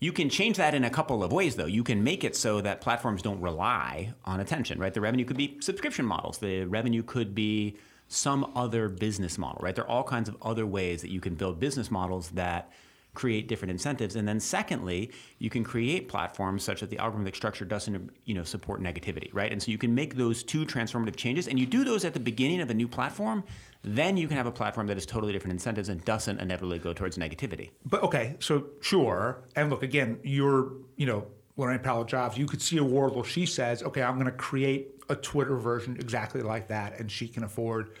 You 0.00 0.12
can 0.12 0.28
change 0.28 0.56
that 0.56 0.74
in 0.74 0.82
a 0.82 0.90
couple 0.90 1.22
of 1.22 1.32
ways, 1.32 1.54
though. 1.54 1.66
You 1.66 1.84
can 1.84 2.02
make 2.02 2.24
it 2.24 2.34
so 2.34 2.60
that 2.60 2.80
platforms 2.80 3.22
don't 3.22 3.40
rely 3.40 4.12
on 4.24 4.40
attention, 4.40 4.80
right? 4.80 4.92
The 4.92 5.00
revenue 5.00 5.24
could 5.24 5.36
be 5.36 5.56
subscription 5.60 6.04
models. 6.04 6.38
The 6.38 6.64
revenue 6.64 7.04
could 7.04 7.34
be 7.34 7.76
some 8.08 8.50
other 8.56 8.88
business 8.88 9.38
model, 9.38 9.60
right? 9.62 9.74
There 9.74 9.84
are 9.84 9.90
all 9.90 10.02
kinds 10.02 10.28
of 10.28 10.36
other 10.42 10.66
ways 10.66 11.00
that 11.02 11.10
you 11.10 11.20
can 11.20 11.36
build 11.36 11.60
business 11.60 11.88
models 11.88 12.30
that 12.30 12.72
create 13.14 13.46
different 13.46 13.70
incentives. 13.70 14.16
And 14.16 14.26
then 14.26 14.40
secondly, 14.40 15.10
you 15.38 15.50
can 15.50 15.64
create 15.64 16.08
platforms 16.08 16.62
such 16.64 16.80
that 16.80 16.90
the 16.90 16.96
algorithmic 16.96 17.36
structure 17.36 17.64
doesn't 17.64 18.10
you 18.24 18.34
know, 18.34 18.42
support 18.42 18.82
negativity, 18.82 19.28
right? 19.32 19.52
And 19.52 19.62
so 19.62 19.70
you 19.70 19.78
can 19.78 19.94
make 19.94 20.16
those 20.16 20.42
two 20.42 20.64
transformative 20.64 21.16
changes 21.16 21.46
and 21.46 21.58
you 21.58 21.66
do 21.66 21.84
those 21.84 22.04
at 22.04 22.14
the 22.14 22.20
beginning 22.20 22.60
of 22.60 22.70
a 22.70 22.74
new 22.74 22.88
platform, 22.88 23.44
then 23.82 24.16
you 24.16 24.28
can 24.28 24.36
have 24.36 24.46
a 24.46 24.52
platform 24.52 24.86
that 24.86 24.96
has 24.96 25.04
totally 25.04 25.32
different 25.32 25.52
incentives 25.52 25.88
and 25.88 26.02
doesn't 26.04 26.40
inevitably 26.40 26.78
go 26.78 26.92
towards 26.92 27.18
negativity. 27.18 27.70
But 27.84 28.02
okay, 28.02 28.36
so 28.40 28.66
sure. 28.80 29.44
And 29.56 29.68
look, 29.68 29.82
again, 29.82 30.18
you're, 30.22 30.72
you 30.96 31.06
know, 31.06 31.26
Laurene 31.58 31.82
Powell 31.82 32.04
Jobs, 32.04 32.38
you 32.38 32.46
could 32.46 32.62
see 32.62 32.78
a 32.78 32.84
world 32.84 33.14
where 33.14 33.24
she 33.24 33.44
says, 33.44 33.82
okay, 33.82 34.02
I'm 34.02 34.14
going 34.14 34.24
to 34.24 34.32
create 34.32 35.02
a 35.10 35.16
Twitter 35.16 35.56
version 35.56 35.96
exactly 36.00 36.40
like 36.40 36.68
that, 36.68 36.98
and 36.98 37.10
she 37.10 37.28
can 37.28 37.44
afford 37.44 37.94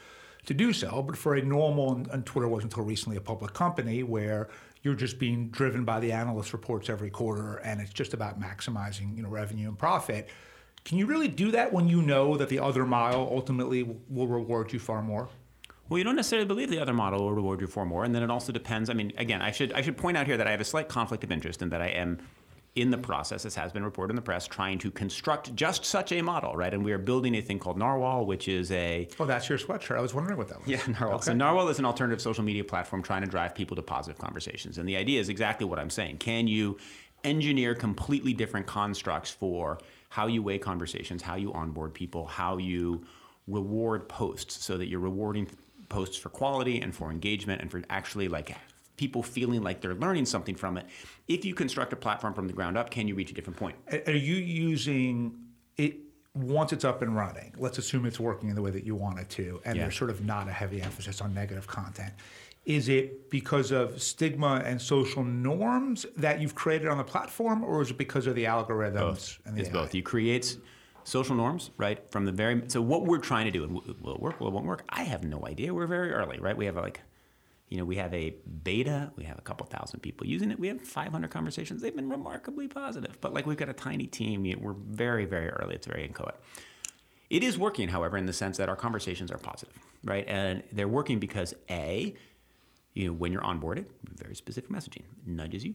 to 0.46 0.54
do 0.54 0.72
so. 0.72 1.02
But 1.02 1.16
for 1.16 1.34
a 1.34 1.42
normal, 1.42 1.92
and, 1.92 2.06
and 2.08 2.26
Twitter 2.26 2.48
was 2.48 2.64
until 2.64 2.84
recently 2.84 3.16
a 3.16 3.20
public 3.20 3.52
company 3.52 4.02
where 4.02 4.48
you're 4.82 4.94
just 4.94 5.18
being 5.18 5.48
driven 5.48 5.84
by 5.84 6.00
the 6.00 6.12
analyst 6.12 6.52
reports 6.52 6.90
every 6.90 7.10
quarter, 7.10 7.56
and 7.58 7.80
it's 7.80 7.92
just 7.92 8.14
about 8.14 8.40
maximizing 8.40 9.16
you 9.16 9.22
know 9.22 9.28
revenue 9.28 9.68
and 9.68 9.78
profit. 9.78 10.28
Can 10.84 10.98
you 10.98 11.06
really 11.06 11.28
do 11.28 11.52
that 11.52 11.72
when 11.72 11.88
you 11.88 12.02
know 12.02 12.36
that 12.36 12.48
the 12.48 12.58
other 12.58 12.84
mile 12.84 13.28
ultimately 13.30 13.84
will 14.08 14.26
reward 14.26 14.72
you 14.72 14.80
far 14.80 15.00
more? 15.00 15.28
Well, 15.88 15.98
you 15.98 16.04
don't 16.04 16.16
necessarily 16.16 16.46
believe 16.46 16.70
the 16.70 16.80
other 16.80 16.94
model 16.94 17.20
will 17.20 17.32
reward 17.32 17.60
you 17.60 17.66
for 17.66 17.84
more, 17.84 18.04
and 18.04 18.14
then 18.14 18.22
it 18.22 18.30
also 18.30 18.50
depends. 18.50 18.90
I 18.90 18.94
mean, 18.94 19.12
again, 19.16 19.42
I 19.42 19.50
should 19.50 19.72
I 19.72 19.82
should 19.82 19.96
point 19.96 20.16
out 20.16 20.26
here 20.26 20.36
that 20.36 20.46
I 20.46 20.50
have 20.50 20.60
a 20.60 20.64
slight 20.64 20.88
conflict 20.88 21.22
of 21.22 21.30
interest 21.30 21.62
in 21.62 21.68
that 21.68 21.82
I 21.82 21.88
am 21.88 22.18
in 22.74 22.90
the 22.90 22.98
process, 22.98 23.44
as 23.44 23.54
has 23.54 23.70
been 23.70 23.84
reported 23.84 24.12
in 24.12 24.16
the 24.16 24.22
press, 24.22 24.46
trying 24.46 24.78
to 24.78 24.90
construct 24.90 25.54
just 25.54 25.84
such 25.84 26.10
a 26.10 26.22
model, 26.22 26.56
right? 26.56 26.72
And 26.72 26.82
we 26.82 26.92
are 26.92 26.98
building 26.98 27.34
a 27.34 27.42
thing 27.42 27.58
called 27.58 27.76
Narwhal, 27.76 28.24
which 28.24 28.48
is 28.48 28.70
a 28.70 29.08
oh, 29.20 29.26
that's 29.26 29.48
your 29.48 29.58
sweatshirt. 29.58 29.98
I 29.98 30.00
was 30.00 30.14
wondering 30.14 30.38
what 30.38 30.48
that 30.48 30.60
was. 30.60 30.68
Yeah, 30.68 30.80
Narwhal. 30.88 31.16
Okay. 31.16 31.24
So 31.26 31.32
Narwhal 31.34 31.68
is 31.68 31.78
an 31.78 31.84
alternative 31.84 32.22
social 32.22 32.44
media 32.44 32.64
platform 32.64 33.02
trying 33.02 33.22
to 33.22 33.28
drive 33.28 33.54
people 33.54 33.76
to 33.76 33.82
positive 33.82 34.18
conversations, 34.18 34.78
and 34.78 34.88
the 34.88 34.96
idea 34.96 35.20
is 35.20 35.28
exactly 35.28 35.66
what 35.66 35.78
I'm 35.78 35.90
saying. 35.90 36.18
Can 36.18 36.48
you 36.48 36.78
engineer 37.24 37.74
completely 37.74 38.32
different 38.32 38.66
constructs 38.66 39.30
for 39.30 39.78
how 40.08 40.26
you 40.26 40.42
weigh 40.42 40.58
conversations, 40.58 41.22
how 41.22 41.36
you 41.36 41.52
onboard 41.52 41.94
people, 41.94 42.26
how 42.26 42.56
you 42.56 43.04
reward 43.46 44.08
posts, 44.08 44.64
so 44.64 44.78
that 44.78 44.88
you're 44.88 45.00
rewarding 45.00 45.46
posts 45.88 46.16
for 46.16 46.30
quality 46.30 46.80
and 46.80 46.94
for 46.94 47.10
engagement 47.10 47.60
and 47.60 47.70
for 47.70 47.82
actually 47.90 48.28
like 48.28 48.56
people 48.96 49.22
feeling 49.22 49.62
like 49.62 49.80
they're 49.80 49.94
learning 49.94 50.26
something 50.26 50.54
from 50.54 50.76
it. 50.76 50.86
If 51.28 51.44
you 51.44 51.54
construct 51.54 51.92
a 51.92 51.96
platform 51.96 52.34
from 52.34 52.46
the 52.46 52.52
ground 52.52 52.76
up, 52.76 52.90
can 52.90 53.08
you 53.08 53.14
reach 53.14 53.30
a 53.30 53.34
different 53.34 53.58
point? 53.58 53.76
Are 54.06 54.12
you 54.12 54.34
using 54.34 55.38
it 55.76 55.96
once 56.34 56.72
it's 56.72 56.84
up 56.84 57.02
and 57.02 57.16
running? 57.16 57.54
Let's 57.58 57.78
assume 57.78 58.06
it's 58.06 58.20
working 58.20 58.48
in 58.48 58.54
the 58.54 58.62
way 58.62 58.70
that 58.70 58.84
you 58.84 58.94
want 58.94 59.18
it 59.18 59.28
to, 59.30 59.60
and 59.64 59.76
yeah. 59.76 59.84
there's 59.84 59.96
sort 59.96 60.10
of 60.10 60.24
not 60.24 60.48
a 60.48 60.52
heavy 60.52 60.82
emphasis 60.82 61.20
on 61.20 61.34
negative 61.34 61.66
content. 61.66 62.12
Is 62.64 62.88
it 62.88 63.28
because 63.28 63.72
of 63.72 64.00
stigma 64.00 64.62
and 64.64 64.80
social 64.80 65.24
norms 65.24 66.06
that 66.16 66.40
you've 66.40 66.54
created 66.54 66.86
on 66.88 66.98
the 66.98 67.04
platform, 67.04 67.64
or 67.64 67.82
is 67.82 67.90
it 67.90 67.98
because 67.98 68.26
of 68.26 68.36
the 68.36 68.44
algorithms? 68.44 68.94
Both. 68.94 69.38
And 69.46 69.56
the 69.56 69.60
it's 69.60 69.70
AI? 69.70 69.72
both. 69.72 69.94
You 69.94 70.02
create 70.02 70.56
social 71.02 71.34
norms, 71.34 71.70
right? 71.76 72.08
From 72.10 72.24
the 72.24 72.30
very 72.30 72.62
so 72.68 72.80
what 72.80 73.04
we're 73.04 73.18
trying 73.18 73.46
to 73.46 73.50
do, 73.50 73.64
and 73.64 73.72
will 73.74 73.82
it 74.14 74.20
work? 74.20 74.40
Will 74.40 74.48
it 74.48 74.52
won't 74.52 74.66
work? 74.66 74.84
I 74.90 75.02
have 75.02 75.24
no 75.24 75.44
idea. 75.46 75.74
We're 75.74 75.88
very 75.88 76.12
early, 76.12 76.38
right? 76.38 76.56
We 76.56 76.66
have 76.66 76.76
like 76.76 77.00
you 77.72 77.78
know, 77.78 77.86
we 77.86 77.96
have 77.96 78.12
a 78.12 78.34
beta, 78.64 79.10
we 79.16 79.24
have 79.24 79.38
a 79.38 79.40
couple 79.40 79.64
thousand 79.64 80.00
people 80.00 80.26
using 80.26 80.50
it. 80.50 80.60
We 80.60 80.68
have 80.68 80.82
500 80.82 81.30
conversations. 81.30 81.80
They've 81.80 81.96
been 81.96 82.10
remarkably 82.10 82.68
positive, 82.68 83.18
but 83.22 83.32
like 83.32 83.46
we've 83.46 83.56
got 83.56 83.70
a 83.70 83.72
tiny 83.72 84.06
team. 84.06 84.42
We're 84.60 84.74
very, 84.74 85.24
very 85.24 85.48
early. 85.48 85.76
It's 85.76 85.86
very 85.86 86.04
inchoate. 86.04 86.34
It 87.30 87.42
is 87.42 87.56
working, 87.56 87.88
however, 87.88 88.18
in 88.18 88.26
the 88.26 88.32
sense 88.34 88.58
that 88.58 88.68
our 88.68 88.76
conversations 88.76 89.30
are 89.32 89.38
positive, 89.38 89.74
right? 90.04 90.26
And 90.28 90.62
they're 90.70 90.86
working 90.86 91.18
because 91.18 91.54
A, 91.70 92.14
you 92.92 93.06
know, 93.06 93.14
when 93.14 93.32
you're 93.32 93.40
onboarded, 93.40 93.86
very 94.16 94.34
specific 94.34 94.68
messaging 94.68 95.04
nudges 95.24 95.64
you. 95.64 95.74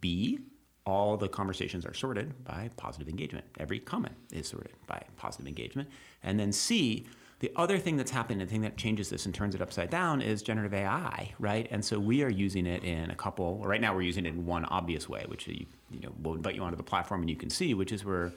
B, 0.00 0.40
all 0.84 1.16
the 1.16 1.28
conversations 1.28 1.86
are 1.86 1.94
sorted 1.94 2.42
by 2.42 2.70
positive 2.76 3.08
engagement. 3.08 3.46
Every 3.60 3.78
comment 3.78 4.16
is 4.32 4.48
sorted 4.48 4.72
by 4.88 5.00
positive 5.16 5.46
engagement. 5.46 5.90
And 6.24 6.40
then 6.40 6.50
C, 6.50 7.06
the 7.40 7.52
other 7.54 7.78
thing 7.78 7.96
that's 7.96 8.10
happened, 8.10 8.40
the 8.40 8.46
thing 8.46 8.62
that 8.62 8.76
changes 8.76 9.10
this 9.10 9.26
and 9.26 9.34
turns 9.34 9.54
it 9.54 9.60
upside 9.60 9.90
down, 9.90 10.22
is 10.22 10.42
generative 10.42 10.72
AI, 10.72 11.34
right? 11.38 11.68
And 11.70 11.84
so 11.84 11.98
we 11.98 12.22
are 12.22 12.30
using 12.30 12.66
it 12.66 12.82
in 12.82 13.10
a 13.10 13.14
couple. 13.14 13.58
Right 13.58 13.80
now, 13.80 13.94
we're 13.94 14.02
using 14.02 14.24
it 14.24 14.30
in 14.30 14.46
one 14.46 14.64
obvious 14.64 15.08
way, 15.08 15.24
which 15.28 15.46
you, 15.46 15.66
you 15.90 16.00
know 16.00 16.12
we'll 16.22 16.34
invite 16.34 16.54
you 16.54 16.62
onto 16.62 16.76
the 16.76 16.82
platform 16.82 17.20
and 17.20 17.28
you 17.28 17.36
can 17.36 17.50
see, 17.50 17.74
which 17.74 17.92
is 17.92 18.04
we're 18.04 18.32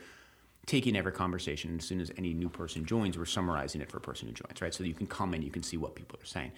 taking 0.65 0.95
every 0.95 1.12
conversation 1.12 1.77
as 1.79 1.85
soon 1.85 1.99
as 1.99 2.12
any 2.17 2.33
new 2.33 2.49
person 2.49 2.85
joins, 2.85 3.17
we're 3.17 3.25
summarizing 3.25 3.81
it 3.81 3.89
for 3.89 3.97
a 3.97 4.01
person 4.01 4.27
who 4.27 4.33
joins, 4.33 4.62
right? 4.62 4.73
So 4.73 4.83
you 4.83 4.93
can 4.93 5.07
come 5.07 5.33
and 5.33 5.43
you 5.43 5.49
can 5.49 5.63
see 5.63 5.77
what 5.77 5.95
people 5.95 6.19
are 6.21 6.25
saying. 6.25 6.51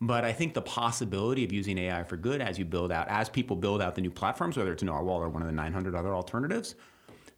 But 0.00 0.24
I 0.24 0.32
think 0.32 0.54
the 0.54 0.62
possibility 0.62 1.44
of 1.44 1.52
using 1.52 1.78
AI 1.78 2.02
for 2.02 2.16
good 2.16 2.40
as 2.40 2.58
you 2.58 2.64
build 2.64 2.90
out, 2.90 3.06
as 3.08 3.28
people 3.28 3.54
build 3.54 3.80
out 3.80 3.94
the 3.94 4.00
new 4.00 4.10
platforms, 4.10 4.56
whether 4.56 4.72
it's 4.72 4.82
Narwhal 4.82 5.18
or 5.18 5.28
one 5.28 5.42
of 5.42 5.46
the 5.46 5.52
900 5.52 5.94
other 5.94 6.12
alternatives, 6.12 6.74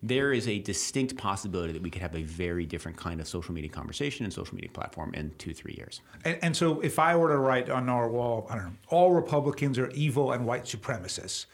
there 0.06 0.34
is 0.34 0.46
a 0.48 0.58
distinct 0.58 1.16
possibility 1.16 1.72
that 1.72 1.80
we 1.80 1.88
could 1.88 2.02
have 2.02 2.14
a 2.14 2.22
very 2.22 2.66
different 2.66 2.94
kind 2.94 3.20
of 3.20 3.26
social 3.26 3.54
media 3.54 3.70
conversation 3.70 4.24
and 4.24 4.32
social 4.32 4.54
media 4.54 4.68
platform 4.70 5.14
in 5.14 5.32
two, 5.38 5.54
three 5.54 5.72
years. 5.78 6.02
And, 6.26 6.38
and 6.42 6.56
so 6.56 6.80
if 6.80 6.98
I 6.98 7.16
were 7.16 7.30
to 7.30 7.38
write 7.38 7.70
on 7.70 7.86
Narwhal, 7.86 8.46
I 8.50 8.56
don't 8.56 8.64
know, 8.64 8.72
all 8.90 9.12
Republicans 9.12 9.78
are 9.78 9.88
evil 9.92 10.32
and 10.32 10.44
white 10.44 10.64
supremacists, 10.64 11.46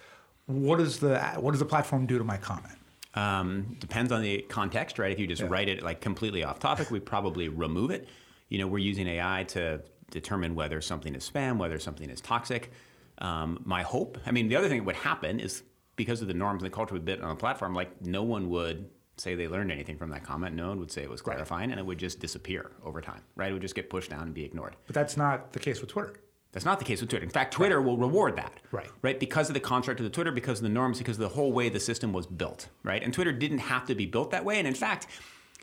what 0.47 0.79
does 0.79 0.99
the 0.99 1.21
what 1.39 1.53
does 1.53 1.61
the 1.61 1.67
platform 1.67 2.07
do 2.07 2.19
to 2.19 2.25
my 2.25 2.37
comment? 2.39 2.75
Um, 3.15 3.77
depends 3.79 4.11
on 4.11 4.21
the 4.21 4.43
context, 4.49 4.99
right? 4.99 5.13
If 5.13 5.21
you 5.21 5.29
just 5.29 5.43
yeah. 5.43 5.49
write 5.49 5.69
it 5.69 5.85
like 5.85 6.01
completely 6.01 6.43
off 6.43 6.59
topic, 6.59 6.91
we 6.91 6.99
probably 6.99 7.49
remove 7.49 7.93
it. 7.93 8.09
You 8.49 8.59
know, 8.59 8.67
we're 8.67 8.79
using 8.79 9.07
AI 9.07 9.45
to 9.51 9.81
determine 10.11 10.57
whether 10.57 10.81
something 10.81 11.15
is 11.15 11.29
spam, 11.29 11.57
whether 11.57 11.79
something 11.79 12.11
is 12.11 12.21
toxic. 12.21 12.73
Um, 13.19 13.61
my 13.65 13.83
hope, 13.83 14.19
I 14.27 14.33
mean, 14.33 14.49
the 14.49 14.57
other 14.57 14.69
thing 14.69 14.79
that 14.79 14.85
would 14.87 14.97
happen 14.97 15.39
is 15.39 15.63
because 16.01 16.23
of 16.23 16.29
the 16.29 16.35
norms 16.35 16.63
and 16.63 16.73
the 16.73 16.75
culture 16.75 16.95
we 16.95 17.01
built 17.01 17.21
on 17.21 17.29
the 17.29 17.35
platform, 17.35 17.75
like 17.75 18.01
no 18.01 18.23
one 18.23 18.49
would 18.49 18.89
say 19.19 19.35
they 19.35 19.49
learned 19.49 19.71
anything 19.71 19.99
from 19.99 20.09
that 20.09 20.25
comment. 20.25 20.57
No 20.57 20.71
one 20.71 20.79
would 20.81 20.91
say 20.91 21.03
it 21.03 21.11
was 21.11 21.21
clarifying, 21.21 21.69
right. 21.69 21.73
and 21.73 21.79
it 21.79 21.85
would 21.85 21.99
just 21.99 22.21
disappear 22.21 22.71
over 22.83 23.03
time, 23.03 23.21
right? 23.37 23.51
It 23.51 23.53
would 23.53 23.61
just 23.61 23.75
get 23.75 23.91
pushed 23.91 24.09
down 24.09 24.23
and 24.23 24.33
be 24.33 24.43
ignored. 24.43 24.77
But 24.87 24.95
that's 24.95 25.19
not 25.19 25.53
the 25.53 25.59
case 25.59 25.83
with 25.83 25.91
Twitter. 25.91 26.15
That's 26.53 26.65
not 26.65 26.79
the 26.79 26.87
case 26.87 27.03
with 27.03 27.11
Twitter. 27.11 27.23
In 27.23 27.31
fact, 27.31 27.53
Twitter 27.53 27.79
right. 27.79 27.87
will 27.87 27.99
reward 27.99 28.37
that. 28.37 28.55
Right. 28.73 28.91
Right? 29.03 29.21
Because 29.21 29.51
of 29.51 29.55
the 29.55 29.61
construct 29.61 30.01
of 30.01 30.05
the 30.05 30.11
Twitter, 30.11 30.33
because 30.33 30.61
of 30.61 30.63
the 30.63 30.71
norms, 30.71 30.97
because 30.97 31.17
of 31.17 31.21
the 31.21 31.29
whole 31.29 31.53
way 31.53 31.69
the 31.69 31.79
system 31.79 32.15
was 32.15 32.27
built. 32.27 32.69
Right. 32.83 33.03
And 33.03 33.13
Twitter 33.13 33.31
didn't 33.31 33.59
have 33.59 33.85
to 33.89 33.95
be 33.95 34.07
built 34.07 34.31
that 34.31 34.47
way. 34.47 34.59
And 34.59 34.67
in 34.67 34.75
fact, 34.75 35.07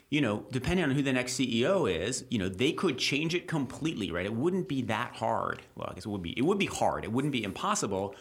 you 0.08 0.20
know, 0.20 0.46
depending 0.52 0.84
on 0.84 0.92
who 0.92 1.02
the 1.02 1.12
next 1.12 1.38
CEO 1.38 1.92
is, 1.92 2.24
you 2.30 2.38
know, 2.38 2.48
they 2.48 2.72
could 2.72 2.96
change 2.96 3.34
it 3.34 3.48
completely, 3.48 4.12
right? 4.12 4.24
It 4.24 4.32
wouldn't 4.32 4.68
be 4.68 4.82
that 4.82 5.16
hard. 5.16 5.62
Well, 5.74 5.88
I 5.90 5.94
guess 5.94 6.06
it 6.06 6.08
would 6.08 6.22
be. 6.22 6.38
It 6.38 6.42
would 6.42 6.58
be 6.58 6.66
hard. 6.66 7.04
It 7.04 7.12
wouldn't 7.12 7.32
be 7.32 7.42
impossible 7.44 8.14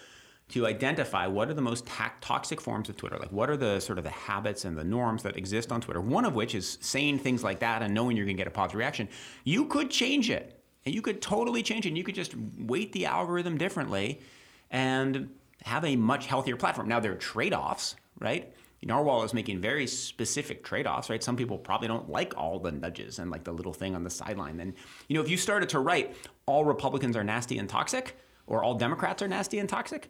to 0.50 0.66
identify 0.66 1.28
what 1.28 1.50
are 1.50 1.54
the 1.54 1.62
most 1.62 1.86
ta- 1.86 2.14
toxic 2.22 2.62
forms 2.62 2.88
of 2.88 2.96
Twitter. 2.96 3.18
Like, 3.18 3.32
what 3.32 3.50
are 3.50 3.58
the 3.58 3.80
sort 3.80 3.98
of 3.98 4.04
the 4.06 4.10
habits 4.10 4.64
and 4.64 4.78
the 4.78 4.84
norms 4.84 5.24
that 5.24 5.36
exist 5.36 5.72
on 5.72 5.82
Twitter? 5.82 6.00
One 6.00 6.24
of 6.24 6.36
which 6.36 6.56
is 6.56 6.78
saying 6.82 7.20
things 7.20 7.44
like 7.44 7.60
that 7.60 7.82
and 7.82 7.94
knowing 7.94 8.16
you're 8.16 8.26
going 8.26 8.38
to 8.38 8.42
get 8.42 8.48
a 8.48 8.52
positive 8.52 8.80
reaction. 8.80 9.10
You 9.44 9.66
could 9.66 9.90
change 9.90 10.30
it, 10.30 10.64
and 10.86 10.96
you 10.96 11.02
could 11.02 11.22
totally 11.22 11.64
change 11.64 11.86
it. 11.86 11.90
And 11.90 11.98
you 11.98 12.04
could 12.04 12.16
just 12.16 12.34
weight 12.58 12.94
the 12.94 13.06
algorithm 13.08 13.58
differently, 13.58 14.22
and 14.72 15.30
have 15.64 15.84
a 15.84 15.96
much 15.96 16.28
healthier 16.28 16.56
platform. 16.56 16.88
Now 16.88 17.00
there 17.00 17.12
are 17.12 17.16
trade-offs, 17.16 17.96
right? 18.20 18.54
Narwhal 18.84 19.24
is 19.24 19.34
making 19.34 19.60
very 19.60 19.86
specific 19.88 20.64
trade-offs, 20.64 21.10
right? 21.10 21.22
Some 21.22 21.36
people 21.36 21.58
probably 21.58 21.90
don't 21.90 22.10
like 22.10 22.38
all 22.38 22.60
the 22.60 22.72
nudges 22.72 23.20
and 23.20 23.30
like 23.30 23.44
the 23.44 23.52
little 23.52 23.74
thing 23.74 23.96
on 23.96 24.04
the 24.04 24.10
sideline. 24.10 24.56
Then, 24.56 24.76
you 25.10 25.16
know, 25.16 25.22
if 25.22 25.30
you 25.30 25.36
started 25.36 25.68
to 25.70 25.80
write 25.80 26.16
all 26.46 26.64
Republicans 26.64 27.18
are 27.18 27.24
nasty 27.24 27.58
and 27.58 27.68
toxic, 27.68 28.16
or 28.46 28.64
all 28.64 28.76
Democrats 28.76 29.22
are 29.22 29.28
nasty 29.28 29.60
and 29.60 29.68
toxic, 29.68 30.10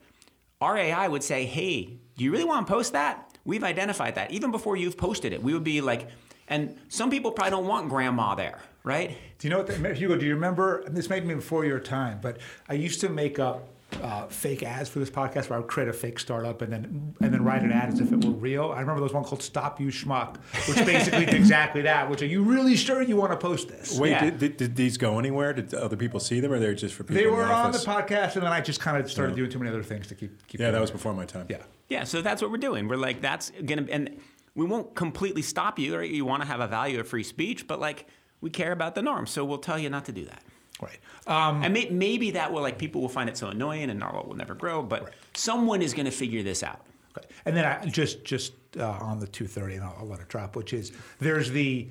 our 0.61 0.77
AI 0.77 1.07
would 1.07 1.23
say, 1.23 1.45
hey, 1.45 1.99
do 2.15 2.23
you 2.23 2.31
really 2.31 2.43
want 2.43 2.65
to 2.65 2.73
post 2.73 2.93
that? 2.93 3.37
We've 3.45 3.63
identified 3.63 4.15
that. 4.15 4.31
Even 4.31 4.51
before 4.51 4.75
you've 4.75 4.97
posted 4.97 5.33
it, 5.33 5.41
we 5.41 5.53
would 5.53 5.63
be 5.63 5.81
like, 5.81 6.09
and 6.47 6.77
some 6.89 7.09
people 7.09 7.31
probably 7.31 7.51
don't 7.51 7.67
want 7.67 7.89
grandma 7.89 8.35
there, 8.35 8.59
right? 8.83 9.17
Do 9.37 9.47
you 9.47 9.51
know 9.51 9.59
what, 9.59 9.67
the, 9.67 9.93
Hugo, 9.93 10.17
do 10.17 10.25
you 10.25 10.33
remember, 10.33 10.83
this 10.89 11.09
may 11.09 11.19
be 11.19 11.33
before 11.35 11.65
your 11.65 11.79
time, 11.79 12.19
but 12.21 12.39
I 12.67 12.73
used 12.73 13.01
to 13.01 13.09
make 13.09 13.37
up 13.37 13.69
uh, 14.01 14.27
fake 14.27 14.63
ads 14.63 14.89
for 14.89 14.99
this 14.99 15.09
podcast 15.09 15.49
where 15.49 15.57
I 15.57 15.59
would 15.59 15.69
create 15.69 15.89
a 15.89 15.93
fake 15.93 16.19
startup 16.19 16.61
and 16.61 16.71
then 16.71 17.15
and 17.21 17.33
then 17.33 17.43
write 17.43 17.63
an 17.63 17.71
ad 17.71 17.89
as 17.93 17.99
if 17.99 18.11
it 18.11 18.23
were 18.23 18.31
real. 18.31 18.65
I 18.71 18.79
remember 18.79 18.95
there 18.95 19.03
was 19.03 19.13
one 19.13 19.23
called 19.23 19.41
Stop 19.41 19.79
You 19.79 19.87
Schmuck, 19.87 20.37
which 20.67 20.85
basically 20.85 21.25
did 21.25 21.35
exactly 21.35 21.81
that. 21.83 22.09
Which 22.09 22.21
are 22.21 22.27
you 22.27 22.43
really 22.43 22.75
sure 22.75 23.01
you 23.01 23.15
want 23.15 23.31
to 23.31 23.37
post 23.37 23.69
this? 23.69 23.97
Wait, 23.99 24.11
yeah. 24.11 24.25
did, 24.25 24.39
did, 24.39 24.57
did, 24.57 24.75
these 24.75 24.97
go 24.97 25.19
anywhere? 25.19 25.53
Did 25.53 25.73
other 25.73 25.97
people 25.97 26.19
see 26.19 26.39
them, 26.39 26.51
or 26.51 26.59
they 26.59 26.67
were 26.67 26.73
just 26.73 26.95
for 26.95 27.03
people? 27.03 27.21
They 27.21 27.27
were 27.27 27.45
the 27.45 27.53
on 27.53 27.71
the 27.71 27.77
podcast, 27.79 28.35
and 28.35 28.43
then 28.43 28.51
I 28.51 28.61
just 28.61 28.79
kind 28.79 28.97
of 28.97 29.09
started 29.09 29.31
yeah. 29.31 29.37
doing 29.37 29.51
too 29.51 29.59
many 29.59 29.71
other 29.71 29.83
things 29.83 30.07
to 30.07 30.15
keep. 30.15 30.47
keep 30.47 30.59
yeah, 30.59 30.71
that 30.71 30.81
was 30.81 30.91
before 30.91 31.13
my 31.13 31.25
time. 31.25 31.45
Yeah, 31.49 31.63
yeah. 31.89 32.03
So 32.03 32.21
that's 32.21 32.41
what 32.41 32.51
we're 32.51 32.57
doing. 32.57 32.87
We're 32.87 32.97
like, 32.97 33.21
that's 33.21 33.51
gonna 33.65 33.85
and 33.89 34.17
we 34.55 34.65
won't 34.65 34.95
completely 34.95 35.41
stop 35.41 35.79
you. 35.79 35.97
Right? 35.97 36.09
You 36.09 36.25
want 36.25 36.41
to 36.41 36.47
have 36.47 36.59
a 36.59 36.67
value 36.67 36.99
of 36.99 37.07
free 37.07 37.23
speech, 37.23 37.67
but 37.67 37.79
like 37.79 38.07
we 38.41 38.49
care 38.49 38.71
about 38.71 38.95
the 38.95 39.01
norm, 39.01 39.27
so 39.27 39.43
we'll 39.43 39.57
tell 39.57 39.79
you 39.79 39.89
not 39.89 40.05
to 40.05 40.11
do 40.11 40.25
that. 40.25 40.43
Right. 40.81 40.99
Um, 41.25 41.63
and 41.63 41.73
may, 41.73 41.89
maybe 41.89 42.31
that 42.31 42.51
will 42.51 42.61
like 42.61 42.77
people 42.77 43.01
will 43.01 43.09
find 43.09 43.29
it 43.29 43.37
so 43.37 43.47
annoying 43.47 43.89
and 43.89 43.99
Narwhal 43.99 44.25
will 44.27 44.35
never 44.35 44.53
grow, 44.53 44.83
but 44.83 45.03
right. 45.05 45.13
someone 45.33 45.81
is 45.81 45.93
going 45.93 46.05
to 46.05 46.11
figure 46.11 46.43
this 46.43 46.61
out. 46.61 46.85
Okay. 47.17 47.27
And 47.45 47.57
then 47.57 47.65
I 47.65 47.85
just 47.85 48.23
just 48.23 48.53
uh, 48.77 48.89
on 49.01 49.19
the 49.19 49.27
230, 49.27 49.75
and 49.75 49.83
I'll, 49.83 49.95
I'll 49.99 50.07
let 50.07 50.19
it 50.19 50.27
drop, 50.27 50.55
which 50.55 50.73
is 50.73 50.91
there's 51.19 51.49
the 51.49 51.89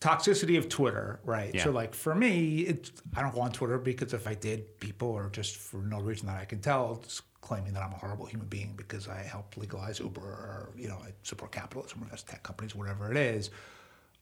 toxicity 0.00 0.56
of 0.56 0.68
Twitter, 0.68 1.20
right? 1.24 1.54
Yeah. 1.54 1.64
So 1.64 1.70
like 1.70 1.94
for 1.94 2.14
me, 2.14 2.60
it's 2.60 2.92
I 3.16 3.22
don't 3.22 3.34
go 3.34 3.40
on 3.40 3.52
Twitter 3.52 3.78
because 3.78 4.14
if 4.14 4.26
I 4.26 4.34
did, 4.34 4.78
people 4.80 5.14
are 5.14 5.28
just 5.30 5.56
for 5.56 5.78
no 5.78 6.00
reason 6.00 6.26
that 6.26 6.38
I 6.38 6.44
can 6.44 6.60
tell, 6.60 6.96
just 6.96 7.22
claiming 7.40 7.72
that 7.72 7.82
I'm 7.82 7.92
a 7.92 7.96
horrible 7.96 8.26
human 8.26 8.46
being 8.46 8.74
because 8.76 9.08
I 9.08 9.22
help 9.22 9.56
legalize 9.56 9.98
Uber 9.98 10.20
or 10.20 10.70
you 10.76 10.88
know 10.88 10.98
I 11.04 11.12
support 11.22 11.52
capitalism 11.52 12.00
or 12.00 12.04
invest 12.04 12.28
in 12.28 12.32
tech 12.32 12.42
companies, 12.42 12.74
whatever 12.74 13.10
it 13.10 13.16
is. 13.16 13.50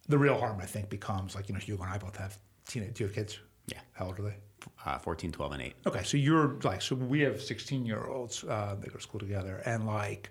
The 0.09 0.19
real 0.19 0.39
harm 0.39 0.59
I 0.61 0.67
think 0.67 0.89
becomes 0.89 1.35
like 1.35 1.49
you 1.49 1.55
know 1.55 1.61
Hugo 1.61 1.83
and 1.83 1.93
I 1.93 1.99
both 1.99 2.17
have 2.17 2.39
teenage. 2.67 2.95
Do 2.95 3.05
you 3.05 3.09
have 3.09 3.15
kids? 3.15 3.39
Yeah. 3.69 3.81
How 3.93 4.07
old 4.07 4.19
are 4.19 4.23
they? 4.23 4.37
Uh, 4.85 4.99
14, 4.99 5.31
12, 5.33 5.53
and 5.53 5.63
8. 5.63 5.75
Okay, 5.87 6.03
so 6.03 6.17
you're 6.17 6.57
like, 6.65 6.83
so 6.83 6.95
we 6.97 7.21
have 7.21 7.41
16 7.41 7.87
year 7.87 8.05
olds, 8.07 8.45
uh, 8.45 8.77
they 8.81 8.89
go 8.89 8.97
to 8.97 9.01
school 9.03 9.21
together, 9.21 9.63
and 9.65 9.87
like 9.87 10.31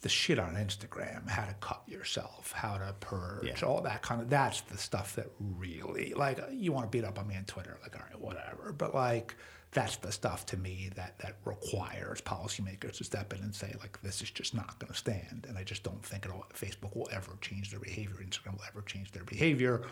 the 0.00 0.08
shit 0.08 0.38
on 0.38 0.54
Instagram, 0.54 1.26
how 1.28 1.46
to 1.46 1.54
cut 1.60 1.82
yourself, 1.86 2.52
how 2.52 2.76
to 2.76 2.92
purge, 3.00 3.46
Yeah. 3.46 3.66
all 3.66 3.80
that 3.82 4.02
kind 4.02 4.20
of, 4.20 4.28
that's 4.28 4.60
the 4.62 4.76
stuff 4.76 5.14
that 5.16 5.28
really, 5.38 6.12
like, 6.14 6.38
you 6.52 6.72
want 6.72 6.84
to 6.84 6.90
beat 6.90 7.04
up 7.06 7.18
on 7.18 7.26
me 7.26 7.36
on 7.36 7.44
Twitter, 7.44 7.78
like, 7.82 7.96
all 7.96 8.02
right, 8.10 8.20
whatever. 8.20 8.72
But 8.76 8.94
like, 8.94 9.34
that's 9.72 9.96
the 9.96 10.12
stuff 10.12 10.44
to 10.46 10.56
me 10.58 10.90
that, 10.94 11.18
that 11.20 11.36
requires 11.44 12.20
policymakers 12.20 12.98
to 12.98 13.04
step 13.04 13.32
in 13.32 13.40
and 13.40 13.54
say, 13.54 13.74
like, 13.80 13.98
this 14.02 14.20
is 14.20 14.30
just 14.30 14.54
not 14.54 14.78
going 14.78 14.92
to 14.92 14.98
stand. 14.98 15.46
And 15.48 15.56
I 15.56 15.64
just 15.64 15.82
don't 15.82 16.04
think 16.04 16.26
it'll, 16.26 16.44
Facebook 16.54 16.94
will 16.94 17.08
ever 17.10 17.32
change 17.40 17.70
their 17.70 17.80
behavior, 17.80 18.16
Instagram 18.22 18.52
will 18.58 18.64
ever 18.68 18.82
change 18.82 19.10
their 19.12 19.24
behavior 19.24 19.82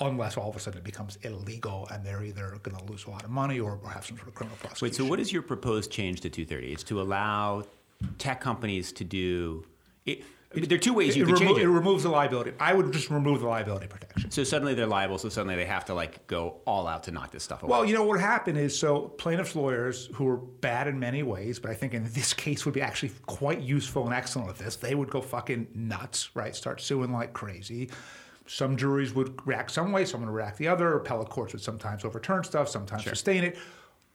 unless 0.00 0.36
all 0.36 0.48
of 0.50 0.56
a 0.56 0.60
sudden 0.60 0.78
it 0.78 0.84
becomes 0.84 1.16
illegal 1.22 1.88
and 1.92 2.04
they're 2.04 2.22
either 2.22 2.58
going 2.62 2.76
to 2.76 2.84
lose 2.90 3.06
a 3.06 3.10
lot 3.10 3.24
of 3.24 3.30
money 3.30 3.58
or, 3.58 3.78
or 3.82 3.90
have 3.90 4.06
some 4.06 4.16
sort 4.16 4.28
of 4.28 4.34
criminal 4.34 4.56
prosecution. 4.58 4.86
Wait, 4.86 4.94
so 4.94 5.04
what 5.04 5.18
is 5.18 5.32
your 5.32 5.42
proposed 5.42 5.90
change 5.90 6.20
to 6.20 6.30
230? 6.30 6.72
It's 6.72 6.84
to 6.84 7.00
allow 7.00 7.64
tech 8.18 8.40
companies 8.40 8.92
to 8.92 9.04
do. 9.04 9.64
It, 10.06 10.22
there 10.52 10.76
are 10.76 10.80
two 10.80 10.94
ways 10.94 11.14
you 11.14 11.24
it, 11.24 11.26
could 11.26 11.34
remo- 11.40 11.46
change 11.46 11.58
it 11.58 11.64
it. 11.64 11.68
removes 11.68 12.04
the 12.04 12.08
liability. 12.08 12.52
I 12.58 12.72
would 12.72 12.90
just 12.92 13.10
remove 13.10 13.40
the 13.40 13.48
liability 13.48 13.86
protection. 13.86 14.30
So 14.30 14.44
suddenly 14.44 14.72
they're 14.72 14.86
liable. 14.86 15.18
So 15.18 15.28
suddenly 15.28 15.56
they 15.56 15.66
have 15.66 15.84
to 15.86 15.94
like 15.94 16.26
go 16.26 16.60
all 16.64 16.86
out 16.86 17.02
to 17.04 17.10
knock 17.10 17.32
this 17.32 17.42
stuff 17.42 17.62
away. 17.62 17.70
Well, 17.70 17.84
you 17.84 17.92
know 17.94 18.04
what 18.04 18.18
happened 18.18 18.56
is 18.56 18.78
so 18.78 19.00
plaintiffs' 19.00 19.54
lawyers 19.54 20.08
who 20.14 20.26
are 20.28 20.36
bad 20.38 20.86
in 20.86 20.98
many 20.98 21.22
ways, 21.22 21.58
but 21.58 21.70
I 21.70 21.74
think 21.74 21.92
in 21.92 22.04
this 22.12 22.32
case 22.32 22.64
would 22.64 22.72
be 22.74 22.80
actually 22.80 23.12
quite 23.26 23.60
useful 23.60 24.06
and 24.06 24.14
excellent 24.14 24.48
at 24.48 24.58
this. 24.58 24.76
They 24.76 24.94
would 24.94 25.10
go 25.10 25.20
fucking 25.20 25.68
nuts, 25.74 26.30
right? 26.34 26.56
Start 26.56 26.80
suing 26.80 27.12
like 27.12 27.34
crazy. 27.34 27.90
Some 28.48 28.76
juries 28.76 29.14
would 29.14 29.46
react 29.46 29.70
some 29.70 29.92
way, 29.92 30.04
some 30.04 30.20
would 30.20 30.30
react 30.30 30.56
the 30.58 30.68
other. 30.68 30.96
Appellate 30.96 31.28
courts 31.28 31.52
would 31.52 31.62
sometimes 31.62 32.04
overturn 32.04 32.42
stuff, 32.44 32.68
sometimes 32.68 33.04
sustain 33.04 33.44
it. 33.44 33.58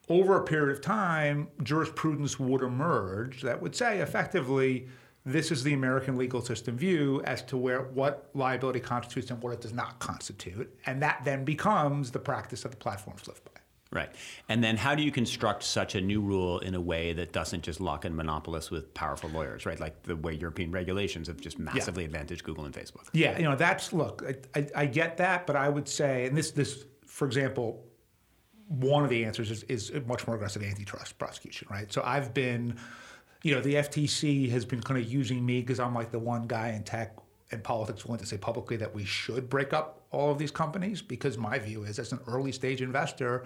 Over 0.10 0.38
a 0.38 0.44
period 0.44 0.76
of 0.76 0.82
time, 0.82 1.48
jurisprudence 1.62 2.40
would 2.40 2.62
emerge 2.62 3.42
that 3.44 3.62
would 3.62 3.76
say 3.76 4.00
effectively, 4.00 4.88
this 5.26 5.52
is 5.52 5.64
the 5.64 5.74
American 5.74 6.18
legal 6.18 6.42
system 6.42 6.76
view 6.76 7.22
as 7.24 7.42
to 7.44 7.56
where 7.56 7.84
what 7.84 8.30
liability 8.34 8.82
constitutes 8.82 9.32
and 9.32 9.42
what 9.42 9.54
it 9.54 9.62
does 9.62 9.72
not 9.72 10.00
constitute, 10.00 10.78
and 10.86 11.02
that 11.02 11.22
then 11.24 11.46
becomes 11.46 12.12
the 12.12 12.20
practice 12.20 12.64
that 12.64 12.72
the 12.72 12.78
platforms 12.78 13.26
live 13.28 13.42
by. 13.46 13.62
Right. 13.94 14.10
And 14.50 14.64
then 14.64 14.76
how 14.76 14.96
do 14.96 15.04
you 15.04 15.12
construct 15.12 15.62
such 15.62 15.94
a 15.94 16.02
new 16.02 16.20
rule 16.20 16.58
in 16.60 16.74
a 16.74 16.82
way 16.82 17.14
that 17.14 17.32
doesn't 17.32 17.62
just 17.62 17.80
lock 17.80 18.06
in 18.06 18.16
monopolists 18.16 18.72
with 18.72 18.92
powerful 18.96 19.30
lawyers, 19.30 19.68
right? 19.68 19.80
Like 19.80 20.02
the 20.02 20.16
way 20.16 20.34
European 20.34 20.72
regulations 20.72 21.28
have 21.28 21.40
just 21.40 21.60
massively 21.60 22.04
advantaged 22.04 22.44
Google 22.44 22.66
and 22.66 22.74
Facebook. 22.74 23.08
Yeah, 23.14 23.38
you 23.38 23.44
know 23.44 23.56
that's 23.56 23.94
look. 23.94 24.24
I, 24.56 24.60
I, 24.60 24.68
I 24.76 24.86
get 24.88 25.18
that, 25.18 25.46
but 25.46 25.56
I 25.56 25.70
would 25.70 25.88
say, 25.88 26.26
and 26.26 26.36
this 26.36 26.50
this 26.52 26.86
for 27.06 27.28
example, 27.28 27.86
one 28.68 29.04
of 29.04 29.10
the 29.12 29.24
answers 29.24 29.52
is, 29.52 29.62
is 29.64 29.92
a 29.92 30.02
much 30.02 30.26
more 30.26 30.36
aggressive 30.36 30.64
antitrust 30.64 31.20
prosecution, 31.20 31.68
right? 31.70 31.94
So 31.94 32.02
I've 32.04 32.34
been, 32.34 32.76
you 33.44 33.54
know, 33.54 33.62
the 33.62 33.76
FTC 33.76 34.50
has 34.50 34.66
been 34.66 34.82
kind 34.82 35.00
of 35.00 35.12
using 35.12 35.46
me 35.46 35.62
because 35.62 35.80
I'm 35.80 35.94
like 35.94 36.12
the 36.12 36.18
one 36.18 36.48
guy 36.48 36.70
in 36.70 36.84
tech 36.84 37.16
and 37.52 37.64
politics 37.64 38.04
willing 38.06 38.20
to 38.20 38.26
say 38.26 38.38
publicly 38.38 38.78
that 38.78 38.96
we 38.96 39.06
should 39.06 39.48
break 39.48 39.74
up 39.74 40.02
all 40.12 40.32
of 40.32 40.40
these 40.40 40.52
companies 40.52 41.02
because 41.02 41.38
my 41.38 41.60
view 41.60 41.84
is 41.84 42.00
as 42.00 42.12
an 42.12 42.20
early 42.28 42.52
stage 42.52 42.82
investor, 42.82 43.46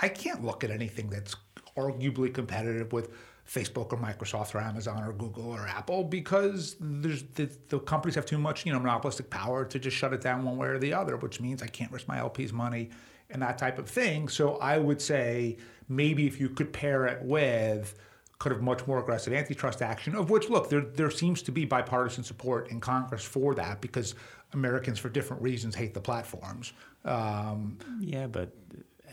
I 0.00 0.08
can't 0.08 0.44
look 0.44 0.64
at 0.64 0.70
anything 0.70 1.08
that's 1.08 1.36
arguably 1.76 2.32
competitive 2.32 2.92
with 2.92 3.10
Facebook 3.48 3.92
or 3.92 3.98
Microsoft 3.98 4.54
or 4.54 4.60
Amazon 4.60 5.02
or 5.02 5.12
Google 5.12 5.50
or 5.50 5.66
Apple 5.66 6.04
because 6.04 6.76
the, 6.80 7.50
the 7.68 7.78
companies 7.80 8.14
have 8.14 8.24
too 8.26 8.38
much, 8.38 8.64
you 8.64 8.72
know, 8.72 8.78
monopolistic 8.78 9.28
power 9.28 9.64
to 9.66 9.78
just 9.78 9.96
shut 9.96 10.12
it 10.12 10.20
down 10.20 10.44
one 10.44 10.56
way 10.56 10.68
or 10.68 10.78
the 10.78 10.94
other, 10.94 11.16
which 11.16 11.40
means 11.40 11.62
I 11.62 11.66
can't 11.66 11.92
risk 11.92 12.08
my 12.08 12.18
LP's 12.18 12.52
money 12.52 12.90
and 13.30 13.42
that 13.42 13.58
type 13.58 13.78
of 13.78 13.88
thing. 13.88 14.28
So 14.28 14.56
I 14.56 14.78
would 14.78 15.00
say 15.00 15.58
maybe 15.88 16.26
if 16.26 16.40
you 16.40 16.48
could 16.48 16.72
pair 16.72 17.06
it 17.06 17.22
with 17.22 17.94
kind 18.38 18.54
of 18.54 18.62
much 18.62 18.86
more 18.86 18.98
aggressive 18.98 19.32
antitrust 19.32 19.82
action, 19.82 20.14
of 20.14 20.30
which, 20.30 20.48
look, 20.48 20.68
there, 20.70 20.80
there 20.80 21.10
seems 21.10 21.42
to 21.42 21.52
be 21.52 21.64
bipartisan 21.64 22.24
support 22.24 22.70
in 22.70 22.80
Congress 22.80 23.24
for 23.24 23.54
that 23.54 23.80
because 23.80 24.14
Americans, 24.52 24.98
for 24.98 25.08
different 25.08 25.42
reasons, 25.42 25.74
hate 25.74 25.94
the 25.94 26.00
platforms. 26.00 26.72
Um, 27.04 27.78
Yeah, 28.00 28.26
but 28.26 28.54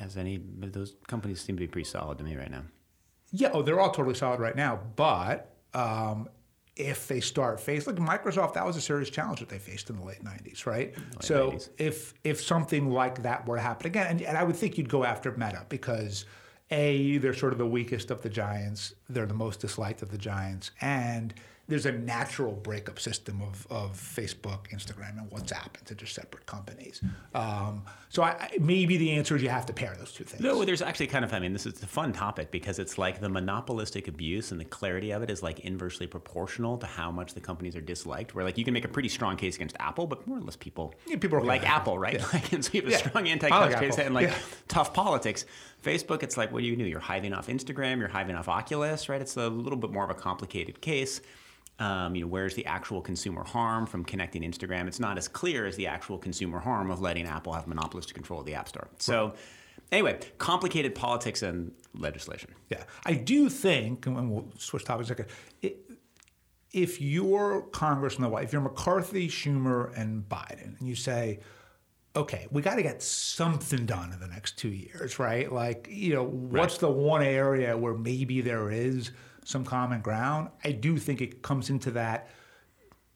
as 0.01 0.17
any, 0.17 0.37
but 0.37 0.73
those 0.73 0.95
companies 1.07 1.41
seem 1.41 1.55
to 1.55 1.59
be 1.59 1.67
pretty 1.67 1.87
solid 1.87 2.17
to 2.17 2.23
me 2.23 2.35
right 2.35 2.51
now. 2.51 2.63
yeah, 3.31 3.51
oh, 3.53 3.61
they're 3.61 3.79
all 3.79 3.91
totally 3.91 4.15
solid 4.15 4.39
right 4.39 4.55
now, 4.55 4.79
but 4.95 5.53
um, 5.73 6.27
if 6.75 7.07
they 7.07 7.19
start 7.19 7.59
face 7.59 7.87
like 7.87 7.97
Microsoft, 7.97 8.53
that 8.55 8.65
was 8.65 8.75
a 8.77 8.81
serious 8.81 9.09
challenge 9.09 9.39
that 9.39 9.49
they 9.49 9.59
faced 9.59 9.89
in 9.89 9.97
the 9.97 10.05
late 10.05 10.23
'90s, 10.23 10.65
right? 10.65 10.95
so 11.19 11.51
90s. 11.51 11.69
if 11.77 12.13
if 12.23 12.41
something 12.41 12.89
like 12.89 13.21
that 13.23 13.47
were 13.47 13.57
to 13.57 13.61
happen 13.61 13.87
again, 13.87 14.07
and, 14.07 14.21
and 14.21 14.37
I 14.37 14.43
would 14.43 14.55
think 14.55 14.77
you'd 14.77 14.89
go 14.89 15.03
after 15.03 15.31
Meta 15.31 15.65
because 15.69 16.25
a 16.71 17.17
they're 17.17 17.33
sort 17.33 17.51
of 17.51 17.59
the 17.59 17.67
weakest 17.67 18.11
of 18.11 18.21
the 18.21 18.29
giants, 18.29 18.93
they're 19.09 19.25
the 19.25 19.33
most 19.33 19.59
disliked 19.59 20.01
of 20.01 20.09
the 20.09 20.17
giants, 20.17 20.71
and 20.81 21.33
there's 21.71 21.85
a 21.85 21.91
natural 21.91 22.51
breakup 22.53 22.99
system 22.99 23.41
of, 23.41 23.65
of 23.71 23.93
Facebook, 23.93 24.67
Instagram, 24.71 25.17
and 25.17 25.29
WhatsApp 25.31 25.79
into 25.79 25.95
just 25.95 26.13
separate 26.13 26.45
companies. 26.45 27.01
Um, 27.33 27.83
so 28.09 28.21
I, 28.23 28.29
I, 28.31 28.49
maybe 28.59 28.97
the 28.97 29.11
answer 29.11 29.35
is 29.35 29.41
you 29.41 29.49
have 29.49 29.65
to 29.67 29.73
pair 29.73 29.95
those 29.97 30.11
two 30.11 30.23
things. 30.23 30.43
No, 30.43 30.63
there's 30.65 30.81
actually 30.81 31.07
kind 31.07 31.25
of, 31.25 31.33
I 31.33 31.39
mean, 31.39 31.53
this 31.53 31.65
is 31.65 31.81
a 31.81 31.87
fun 31.87 32.13
topic 32.13 32.51
because 32.51 32.77
it's 32.77 32.97
like 32.97 33.21
the 33.21 33.29
monopolistic 33.29 34.07
abuse 34.07 34.51
and 34.51 34.59
the 34.59 34.65
clarity 34.65 35.11
of 35.11 35.23
it 35.23 35.29
is 35.29 35.41
like 35.41 35.61
inversely 35.61 36.07
proportional 36.07 36.77
to 36.77 36.85
how 36.85 37.09
much 37.09 37.33
the 37.33 37.41
companies 37.41 37.75
are 37.75 37.81
disliked. 37.81 38.35
Where 38.35 38.43
like 38.45 38.57
you 38.57 38.65
can 38.65 38.73
make 38.73 38.85
a 38.85 38.89
pretty 38.89 39.09
strong 39.09 39.37
case 39.37 39.55
against 39.55 39.75
Apple, 39.79 40.05
but 40.07 40.27
more 40.27 40.37
or 40.37 40.41
less 40.41 40.57
people 40.57 40.93
Yeah, 41.07 41.15
people 41.17 41.43
like 41.43 41.67
Apple, 41.67 41.97
right? 41.97 42.21
Like, 42.33 42.53
and 42.53 42.63
so 42.63 42.71
you 42.73 42.81
have 42.81 42.89
a 42.89 42.91
Yeah. 42.91 42.97
strong 42.97 43.27
anti-trust 43.27 43.71
like 43.71 43.79
case 43.79 43.97
and 43.97 44.13
like 44.13 44.27
Yeah. 44.27 44.37
tough 44.67 44.93
politics. 44.93 45.45
Facebook, 45.83 46.21
it's 46.21 46.37
like, 46.37 46.51
what 46.51 46.59
do 46.61 46.67
you 46.67 46.75
do? 46.75 46.83
You're 46.83 46.99
hiving 46.99 47.35
off 47.35 47.47
Instagram, 47.47 47.97
you're 47.99 48.09
hiving 48.09 48.35
off 48.37 48.47
Oculus, 48.47 49.09
right? 49.09 49.21
It's 49.21 49.35
a 49.37 49.47
little 49.49 49.79
bit 49.79 49.91
more 49.91 50.03
of 50.03 50.09
a 50.11 50.13
complicated 50.15 50.81
case. 50.81 51.21
Um, 51.81 52.15
you 52.15 52.21
know, 52.21 52.27
where's 52.27 52.53
the 52.53 52.65
actual 52.67 53.01
consumer 53.01 53.43
harm 53.43 53.85
from 53.87 54.05
connecting 54.05 54.43
Instagram? 54.43 54.87
It's 54.87 54.99
not 54.99 55.17
as 55.17 55.27
clear 55.27 55.65
as 55.65 55.75
the 55.75 55.87
actual 55.87 56.17
consumer 56.19 56.59
harm 56.59 56.91
of 56.91 57.01
letting 57.01 57.25
Apple 57.25 57.53
have 57.53 57.65
monopolistic 57.67 58.13
control 58.13 58.39
of 58.41 58.45
the 58.45 58.53
App 58.53 58.67
Store. 58.69 58.87
So, 58.99 59.33
anyway, 59.91 60.19
complicated 60.37 60.93
politics 60.93 61.41
and 61.41 61.71
legislation. 61.95 62.51
Yeah, 62.69 62.83
I 63.05 63.13
do 63.15 63.49
think, 63.49 64.05
and 64.05 64.29
we'll 64.31 64.51
switch 64.59 64.85
topics 64.85 65.09
a 65.09 65.15
second. 65.15 65.25
i- 65.63 65.73
If 66.71 67.01
you're 67.01 67.63
Congressman, 67.71 68.29
the 68.29 68.29
White, 68.29 68.43
if 68.45 68.53
you're 68.53 68.61
McCarthy, 68.61 69.27
Schumer, 69.27 69.91
and 69.97 70.23
Biden, 70.29 70.79
and 70.79 70.87
you 70.87 70.95
say, 70.95 71.39
okay, 72.15 72.45
we 72.51 72.61
got 72.61 72.75
to 72.75 72.83
get 72.83 73.01
something 73.01 73.85
done 73.85 74.13
in 74.13 74.19
the 74.19 74.27
next 74.27 74.57
two 74.57 74.69
years, 74.69 75.17
right? 75.19 75.51
Like, 75.51 75.87
you 75.89 76.13
know, 76.13 76.23
what's 76.23 76.77
the 76.77 76.89
one 76.89 77.23
area 77.23 77.75
where 77.77 77.93
maybe 77.95 78.39
there 78.41 78.69
is 78.69 79.11
some 79.45 79.63
common 79.65 80.01
ground? 80.01 80.49
I 80.63 80.71
do 80.71 80.97
think 80.97 81.21
it 81.21 81.41
comes 81.41 81.69
into 81.69 81.91
that 81.91 82.29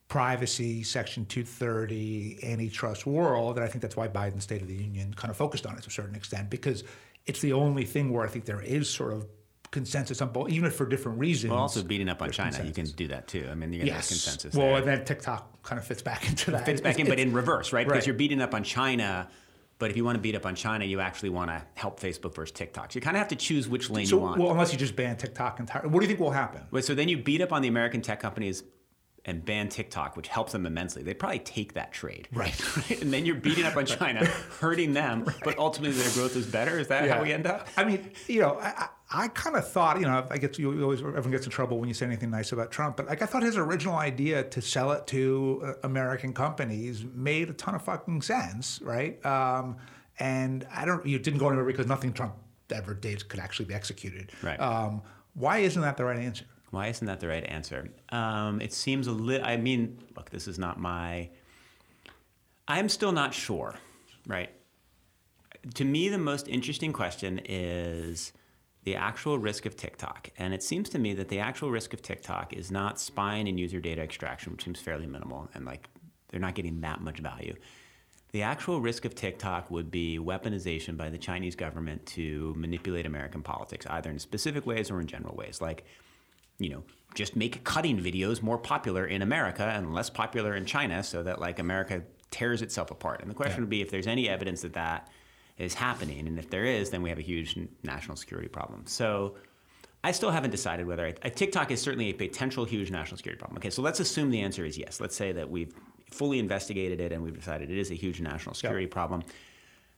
privacy, 0.07 0.83
Section 0.83 1.25
230, 1.25 2.39
antitrust 2.43 3.05
world. 3.05 3.57
And 3.57 3.65
I 3.65 3.67
think 3.69 3.81
that's 3.81 3.95
why 3.97 4.07
Biden's 4.07 4.43
State 4.43 4.61
of 4.61 4.67
the 4.67 4.75
Union 4.75 5.13
kind 5.13 5.31
of 5.31 5.38
focused 5.38 5.65
on 5.65 5.75
it 5.77 5.81
to 5.83 5.88
a 5.88 5.91
certain 5.91 6.15
extent, 6.15 6.49
because 6.49 6.83
it's 7.25 7.41
the 7.41 7.53
only 7.53 7.85
thing 7.85 8.11
where 8.13 8.23
I 8.23 8.29
think 8.29 8.45
there 8.45 8.61
is 8.61 8.89
sort 8.89 9.13
of 9.13 9.25
consensus 9.71 10.21
on 10.21 10.29
both, 10.31 10.49
even 10.49 10.65
if 10.67 10.75
for 10.75 10.85
different 10.85 11.17
reasons. 11.19 11.51
Well, 11.51 11.59
also 11.61 11.83
beating 11.83 12.07
up 12.07 12.21
on 12.21 12.31
China, 12.31 12.63
you 12.63 12.71
can 12.71 12.85
do 12.85 13.07
that 13.07 13.27
too. 13.27 13.47
I 13.51 13.55
mean, 13.55 13.73
you 13.73 13.79
can 13.79 13.88
have 13.89 13.97
Yes. 13.97 14.07
consensus. 14.09 14.53
Well, 14.55 14.67
there. 14.67 14.77
and 14.77 14.88
then 14.88 15.05
TikTok 15.05 15.63
kind 15.63 15.79
of 15.79 15.85
fits 15.85 16.01
back 16.03 16.29
into 16.29 16.51
that. 16.51 16.65
fits 16.65 16.81
back 16.81 16.93
It's- 16.99 17.05
in, 17.07 17.09
but 17.09 17.19
in 17.19 17.33
reverse, 17.33 17.73
right? 17.73 17.85
Because 17.85 18.01
right. 18.01 18.07
you're 18.07 18.15
beating 18.15 18.41
up 18.41 18.53
on 18.53 18.63
China, 18.63 19.27
but 19.77 19.91
if 19.91 19.97
you 19.97 20.05
want 20.05 20.15
to 20.15 20.21
beat 20.21 20.35
up 20.35 20.45
on 20.45 20.55
China, 20.55 20.85
you 20.85 20.99
actually 21.01 21.29
want 21.29 21.49
to 21.49 21.61
help 21.73 21.99
Facebook 21.99 22.33
versus 22.33 22.53
TikTok. 22.53 22.91
So 22.91 22.97
you 22.97 23.01
kind 23.01 23.15
of 23.17 23.19
have 23.19 23.27
to 23.29 23.35
choose 23.35 23.67
which 23.67 23.89
lane 23.89 24.05
So, 24.05 24.17
you 24.17 24.21
want. 24.21 24.39
well, 24.39 24.51
unless 24.51 24.71
you 24.71 24.77
just 24.79 24.95
ban 24.95 25.17
TikTok 25.17 25.59
entirely. 25.59 25.89
What 25.89 25.99
do 25.99 26.05
you 26.05 26.07
think 26.07 26.19
will 26.19 26.31
happen? 26.31 26.61
Wait, 26.71 26.85
so 26.85 26.95
then 26.95 27.09
you 27.09 27.17
beat 27.17 27.41
up 27.41 27.51
on 27.51 27.61
the 27.61 27.67
American 27.67 28.01
tech 28.01 28.19
companies 28.19 28.63
and 29.25 29.43
ban 29.43 29.67
TikTok, 29.69 30.15
which 30.15 30.27
helps 30.27 30.51
them 30.51 30.65
immensely. 30.65 31.01
They'd 31.03 31.19
probably 31.19 31.39
take 31.39 31.73
that 31.73 31.91
trade. 31.91 32.27
Right. 32.31 32.55
and 33.01 33.11
then 33.11 33.25
you're 33.25 33.35
beating 33.35 33.65
up 33.65 33.75
on 33.75 33.85
China, 33.85 34.23
hurting 34.25 34.93
them, 34.93 35.25
but 35.43 35.57
ultimately 35.57 35.97
their 35.97 36.11
growth 36.13 36.35
is 36.35 36.45
better. 36.45 36.79
Is 36.79 36.88
that 36.89 37.09
how 37.09 37.23
we 37.23 37.33
end 37.33 37.47
up? 37.47 37.67
I 37.75 37.83
mean, 37.83 38.11
you 38.27 38.41
know, 38.41 38.59
I, 38.59 38.89
I, 39.15 39.28
kind 39.30 39.56
of 39.56 39.67
thought, 39.67 39.99
you 39.99 40.06
know, 40.06 40.25
I 40.30 40.38
guess 40.38 40.60
you 40.60 40.84
always 40.84 40.99
everyone 40.99 41.32
gets 41.32 41.45
in 41.45 41.51
trouble 41.51 41.80
when 41.80 41.88
you 41.88 41.93
say 41.93 42.06
anything 42.06 42.30
nice 42.30 42.51
about 42.51 42.71
Trump, 42.71 42.97
but 42.97 43.08
like 43.08 43.21
I 43.21 43.25
thought 43.25 43.43
his 43.43 43.58
original 43.58 43.95
idea 43.95 44.43
to 44.43 44.62
sell 44.62 44.91
it 44.91 45.08
to 45.08 45.62
uh, 45.63 45.73
American 45.84 46.34
companies 46.34 47.06
made 47.13 47.49
a 47.49 47.54
ton 47.54 47.75
of 47.75 47.82
fucking 47.82 48.21
sense, 48.21 48.82
right? 48.82 49.23
Um, 49.25 49.78
and 50.19 50.67
I 50.71 50.86
don't, 50.86 51.06
you 51.06 51.17
didn't 51.19 51.39
go 51.39 51.47
anywhere 51.47 51.65
because 51.65 51.88
nothing 51.88 52.13
Trump 52.13 52.36
ever 52.71 52.93
did 52.93 53.28
could 53.30 53.39
actually 53.39 53.65
be 53.65 53.73
executed. 53.73 54.32
Right. 54.41 54.60
Um, 54.60 55.01
why 55.34 55.60
isn't 55.60 55.82
that 55.82 55.97
the 55.97 56.06
right 56.06 56.19
answer? 56.19 56.45
Why 56.71 56.88
isn't 56.88 57.08
that 57.08 57.19
the 57.19 57.28
right 57.28 57.45
answer? 57.45 57.89
Um, 58.10 58.60
it 58.60 58.73
seems 58.73 59.08
a 59.08 59.12
little. 59.12 59.45
I 59.45 59.56
mean, 59.56 59.97
look, 60.17 60.30
this 60.30 60.47
is 60.47 60.60
not 60.60 60.80
my. 60.80 61.30
I'm 62.67 62.89
still 62.89 63.12
not 63.12 63.34
sure, 63.34 63.75
right? 64.28 64.49
To 65.75 65.86
me, 65.86 66.10
the 66.10 66.17
most 66.17 66.47
interesting 66.47 66.91
question 66.91 67.39
is 67.45 68.34
the 68.86 68.95
actual 68.95 69.39
risk 69.39 69.65
of 69.65 69.76
TikTok. 69.76 70.30
And 70.38 70.54
it 70.54 70.63
seems 70.63 70.89
to 70.89 71.00
me 71.00 71.13
that 71.15 71.28
the 71.28 71.39
actual 71.39 71.71
risk 71.71 71.93
of 71.93 72.02
TikTok 72.02 72.54
is 72.54 72.71
not 72.71 73.00
spying 73.00 73.48
and 73.50 73.60
user 73.60 73.82
data 73.82 74.02
extraction, 74.02 74.54
which 74.54 74.63
seems 74.63 74.80
fairly 74.80 75.08
minimal, 75.08 75.50
and 75.54 75.65
like 75.65 75.89
they're 76.30 76.39
not 76.39 76.56
getting 76.56 76.82
that 76.82 77.02
much 77.02 77.19
value. 77.19 77.56
The 78.32 78.43
actual 78.43 78.80
risk 78.82 79.06
of 79.06 79.15
TikTok 79.15 79.71
would 79.71 79.89
be 79.89 80.19
weaponization 80.19 80.98
by 80.98 81.10
the 81.10 81.17
Chinese 81.17 81.56
government 81.56 82.06
to 82.08 82.54
manipulate 82.58 83.06
American 83.06 83.41
politics, 83.41 83.88
either 83.89 84.12
in 84.12 84.19
specific 84.19 84.65
ways 84.65 84.91
or 84.91 85.00
in 85.00 85.08
general 85.08 85.36
ways. 85.36 85.62
Like, 85.62 85.86
you 86.60 86.69
know, 86.69 86.84
just 87.15 87.36
make 87.36 87.63
cutting 87.63 88.00
videos 88.00 88.41
more 88.41 88.58
popular 88.58 89.06
in 89.06 89.21
America 89.21 89.63
and 89.63 89.93
less 89.93 90.10
popular 90.10 90.54
in 90.54 90.65
China 90.65 91.02
so 91.02 91.24
that 91.24 91.39
like 91.39 91.60
America 91.60 92.04
tears 92.30 92.62
itself 92.62 92.91
apart. 92.91 93.21
And 93.21 93.32
the 93.32 93.36
question 93.36 93.58
yeah. 93.58 93.62
would 93.62 93.69
be 93.69 93.82
if 93.82 93.89
there's 93.89 94.08
any 94.08 94.28
evidence 94.30 94.62
that 94.62 94.74
that 94.74 95.10
is 95.58 95.74
happening. 95.74 96.28
And 96.28 96.38
if 96.38 96.50
there 96.50 96.65
is, 96.65 96.89
then 96.89 97.02
we 97.02 97.10
have 97.10 97.18
a 97.18 97.24
huge 97.24 97.58
national 97.84 98.18
security 98.18 98.50
problem. 98.50 98.84
So 98.86 99.36
I 100.04 100.12
still 100.12 100.32
haven't 100.32 100.52
decided 100.52 100.86
whether 100.86 101.06
I, 101.06 101.30
TikTok 101.30 101.72
is 101.72 101.82
certainly 101.82 102.10
a 102.10 102.13
potential 102.13 102.65
huge 102.65 102.91
national 102.91 103.18
security 103.18 103.39
problem. 103.39 103.58
Okay, 103.58 103.70
so 103.70 103.82
let's 103.82 104.00
assume 104.00 104.30
the 104.30 104.41
answer 104.41 104.65
is 104.65 104.78
yes. 104.78 105.00
Let's 105.00 105.15
say 105.15 105.32
that 105.32 105.50
we've 105.50 105.74
fully 106.12 106.39
investigated 106.39 107.00
it 107.00 107.12
and 107.12 107.24
we've 107.24 107.36
decided 107.36 107.72
it 107.72 107.78
is 107.78 107.91
a 107.91 107.96
huge 107.96 108.22
national 108.22 108.54
security 108.54 108.84
yep. 108.84 108.91
problem. 108.91 109.24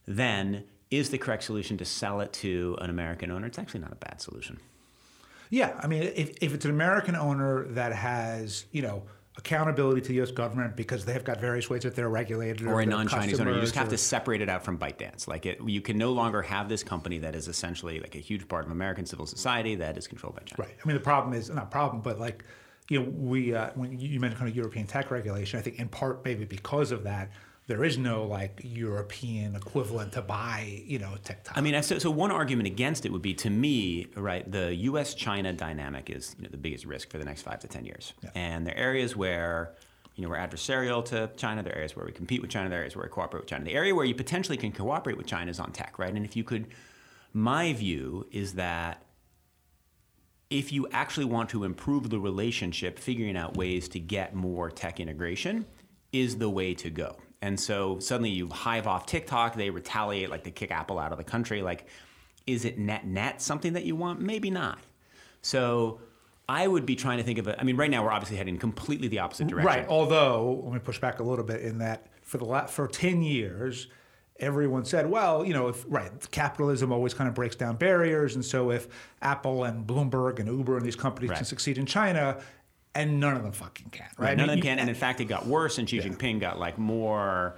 Then 0.08 0.63
is 0.91 1.10
the 1.10 1.17
correct 1.17 1.43
solution 1.43 1.78
to 1.78 1.86
sell 1.86 2.22
it 2.22 2.32
to 2.34 2.78
an 2.80 2.89
American 2.89 3.32
owner? 3.32 3.48
It's 3.48 3.60
actually 3.60 3.82
not 3.82 3.91
a 3.91 3.96
bad 3.96 4.22
solution. 4.22 4.60
Yeah, 5.50 5.80
I 5.82 5.88
mean, 5.88 6.04
if, 6.04 6.38
if 6.41 6.54
it's 6.54 6.65
an 6.65 6.72
American 6.72 7.15
owner 7.15 7.65
that 7.70 7.93
has, 7.93 8.65
you 8.72 8.82
know, 8.82 9.04
accountability 9.38 10.02
to 10.02 10.08
the 10.08 10.13
U.S. 10.15 10.32
government 10.32 10.76
because 10.76 11.06
they've 11.06 11.23
got 11.23 11.39
various 11.39 11.69
ways 11.69 11.84
that 11.84 11.95
they're 11.95 12.10
regulated. 12.10 12.63
Or, 12.63 12.73
or 12.73 12.82
a 12.82 12.86
non-Chinese 12.86 13.39
owner. 13.39 13.54
You 13.54 13.62
just 13.62 13.76
have 13.76 13.88
or, 13.88 13.91
to 13.91 13.97
separate 13.97 14.41
it 14.41 14.50
out 14.50 14.63
from 14.63 14.78
ByteDance. 14.78 15.28
Like 15.28 15.45
it, 15.45 15.60
you 15.65 15.82
can 15.82 15.97
no 15.97 16.12
longer 16.12 16.41
have 16.41 16.69
this 16.69 16.84
company 16.84 17.19
that 17.19 17.36
is 17.36 17.47
essentially 17.47 18.00
like 18.00 18.15
a 18.15 18.19
huge 18.19 18.47
part 18.47 18.65
of 18.65 18.71
American 18.71 19.06
civil 19.06 19.28
society 19.28 19.76
that 19.76 19.97
is 19.97 20.08
controlled 20.08 20.36
by 20.36 20.41
China. 20.43 20.67
Right. 20.67 20.78
I 20.84 20.88
mean, 20.88 20.95
the 20.95 21.04
problem 21.04 21.34
is 21.34 21.50
not 21.50 21.69
problem, 21.69 22.02
but 22.02 22.19
like 22.19 22.43
you 22.89 23.00
know, 23.00 23.10
we 23.10 23.54
uh, 23.54 23.69
when 23.76 24.00
you 24.00 24.19
mentioned 24.19 24.39
kind 24.39 24.50
of 24.50 24.56
European 24.56 24.88
tech 24.88 25.12
regulation, 25.12 25.60
I 25.60 25.62
think 25.62 25.80
in 25.80 25.88
part 25.88 26.23
maybe 26.26 26.45
because 26.45 26.91
of 26.91 27.04
that 27.04 27.30
there 27.67 27.84
is 27.84 27.97
no 27.97 28.23
like 28.23 28.62
European 28.63 29.56
equivalent 29.56 30.13
to 30.13 30.21
buy, 30.21 30.82
you 30.86 30.99
know, 30.99 31.15
TikTok. 31.23 31.58
I 31.58 31.62
mean, 31.62 31.82
so, 31.84 31.99
so 31.99 32.10
one 32.10 32.32
argument 32.32 32.67
against 32.67 33.06
it 33.06 33.12
would 33.12 33.21
be, 33.21 33.34
to 33.36 33.49
me, 33.49 34.08
right, 34.15 34.49
the 34.49 34.73
U.S.-China 34.73 35.56
dynamic 35.56 36.10
is 36.10 36.36
you 36.38 36.45
know, 36.45 36.49
the 36.49 36.58
biggest 36.58 36.86
risk 36.86 37.12
for 37.12 37.17
the 37.17 37.25
next 37.25 37.41
five 37.41 37.60
to 37.60 37.67
ten 37.67 37.86
years, 37.86 38.13
yeah. 38.23 38.30
and 38.36 38.65
there 38.65 38.73
are 38.73 38.80
areas 38.80 39.15
where. 39.15 39.75
You 40.15 40.23
know, 40.23 40.30
we're 40.30 40.38
adversarial 40.38 41.06
to 41.06 41.30
China. 41.38 41.62
There 41.62 41.73
are 41.73 41.75
areas 41.75 41.95
where 41.95 42.03
we 42.03 42.12
compete 42.12 42.41
with 42.41 42.49
China. 42.49 42.69
There 42.69 42.80
are 42.80 42.82
areas 42.82 42.95
where 42.95 43.06
we 43.06 43.10
cooperate 43.10 43.41
with 43.41 43.49
China. 43.49 43.65
The 43.65 43.75
area 43.75 43.93
where 43.93 44.03
you 44.03 44.15
potentially 44.15 44.58
can 44.58 44.71
cooperate 44.71 45.15
with 45.15 45.27
China 45.27 45.51
is 45.51 45.60
on 45.60 45.71
tech, 45.71 45.99
right? 45.99 46.12
And 46.12 46.25
if 46.25 46.36
you 46.36 46.43
could, 46.43 46.69
my 47.34 47.71
view 47.73 48.25
is 48.32 48.53
that 48.53 49.03
if 50.49 50.71
you 50.71 50.88
actually 50.91 51.25
want 51.25 51.49
to 51.49 51.63
improve 51.63 52.10
the 52.10 52.17
relationship, 52.19 52.97
figuring 52.97 53.38
out 53.38 53.58
ways 53.58 53.88
to 53.89 53.99
get 53.99 54.34
more 54.34 54.71
tech 54.71 54.99
integration 54.99 55.67
is 56.12 56.39
the 56.39 56.49
way 56.49 56.73
to 56.73 56.89
go. 56.89 57.17
And 57.41 57.60
so 57.60 58.00
suddenly 58.00 58.32
you 58.32 58.50
hive 58.50 58.88
off 58.88 59.06
TikTok, 59.06 59.56
they 59.56 59.69
retaliate, 59.69 60.30
like 60.30 60.43
they 60.43 60.52
kick 60.52 60.71
Apple 60.71 60.97
out 60.97 61.12
of 61.12 61.17
the 61.17 61.23
country. 61.23 61.62
Like, 61.62 61.88
is 62.47 62.65
it 62.65 62.80
net 62.80 63.06
net 63.06 63.41
something 63.41 63.73
that 63.73 63.86
you 63.86 63.95
want? 63.95 64.21
Maybe 64.21 64.50
not. 64.50 64.80
So 65.41 66.00
I 66.50 66.67
would 66.67 66.86
be 66.86 66.95
trying 66.95 67.17
to 67.17 67.23
think 67.23 67.39
of 67.39 67.47
it. 67.47 67.56
I 67.60 67.63
mean, 67.63 67.76
right 67.76 67.91
now 67.91 68.04
we're 68.04 68.12
obviously 68.12 68.38
heading 68.38 68.58
completely 68.58 69.08
the 69.08 69.19
opposite 69.19 69.47
direction. 69.47 69.67
Right. 69.67 69.88
Although, 69.88 70.62
let 70.63 70.73
me 70.73 70.80
push 70.80 71.00
back 71.00 71.19
a 71.19 71.23
little 71.23 71.45
bit 71.45 71.62
in 71.62 71.80
that 71.80 72.08
for 72.21 72.38
the 72.38 72.45
last, 72.45 72.73
for 72.73 72.88
10 72.88 73.21
years, 73.21 73.88
everyone 74.39 74.86
said, 74.86 75.10
well, 75.10 75.45
you 75.45 75.54
know, 75.54 75.67
if 75.67 75.86
right, 75.88 76.12
capitalism 76.32 76.91
always 76.91 77.13
kind 77.13 77.28
of 77.28 77.36
breaks 77.36 77.56
down 77.56 77.76
barriers, 77.76 78.36
and 78.36 78.45
so 78.45 78.71
if 78.71 78.88
Apple 79.21 79.63
and 79.63 79.86
Bloomberg 79.86 80.39
and 80.39 80.47
Uber 80.47 80.78
and 80.78 80.86
these 80.86 80.95
companies 80.95 81.30
right. 81.30 81.38
can 81.38 81.45
succeed 81.45 81.78
in 81.78 81.86
China, 81.86 82.39
and 82.97 83.19
none 83.19 83.38
of 83.38 83.43
them 83.43 83.51
fucking 83.51 83.89
can, 83.91 84.07
right? 84.17 84.36
none 84.36 84.49
of 84.49 84.55
them 84.55 84.62
can, 84.62 84.79
and 84.79 84.89
in 84.89 84.95
fact, 84.95 85.21
it 85.21 85.25
got 85.25 85.45
worse, 85.45 85.77
and 85.77 85.88
Xi 85.88 85.97
yeah. 85.97 86.03
Jinping 86.03 86.39
got 86.39 86.60
like 86.60 86.77
more 86.77 87.55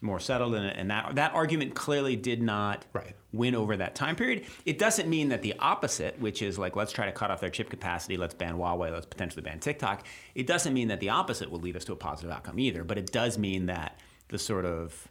more 0.00 0.20
settled 0.20 0.54
in 0.54 0.62
it, 0.64 0.76
and 0.78 0.90
that 0.90 1.14
that 1.16 1.34
argument 1.34 1.74
clearly 1.74 2.16
did 2.16 2.40
not 2.40 2.86
right. 2.92 3.14
win 3.32 3.54
over 3.54 3.76
that 3.76 3.94
time 3.94 4.16
period. 4.16 4.46
It 4.64 4.78
doesn't 4.78 5.08
mean 5.08 5.28
that 5.28 5.42
the 5.42 5.54
opposite, 5.58 6.18
which 6.20 6.40
is 6.40 6.58
like 6.58 6.74
let's 6.74 6.92
try 6.92 7.06
to 7.06 7.12
cut 7.12 7.30
off 7.30 7.40
their 7.40 7.50
chip 7.50 7.68
capacity, 7.68 8.16
let's 8.16 8.34
ban 8.34 8.54
Huawei, 8.54 8.90
let's 8.92 9.06
potentially 9.06 9.42
ban 9.42 9.58
TikTok. 9.58 10.06
It 10.34 10.46
doesn't 10.46 10.72
mean 10.72 10.88
that 10.88 11.00
the 11.00 11.10
opposite 11.10 11.50
will 11.50 11.60
lead 11.60 11.76
us 11.76 11.84
to 11.86 11.92
a 11.92 11.96
positive 11.96 12.30
outcome 12.30 12.58
either, 12.58 12.84
but 12.84 12.96
it 12.96 13.12
does 13.12 13.38
mean 13.38 13.66
that 13.66 13.98
the 14.28 14.38
sort 14.38 14.64
of 14.64 15.08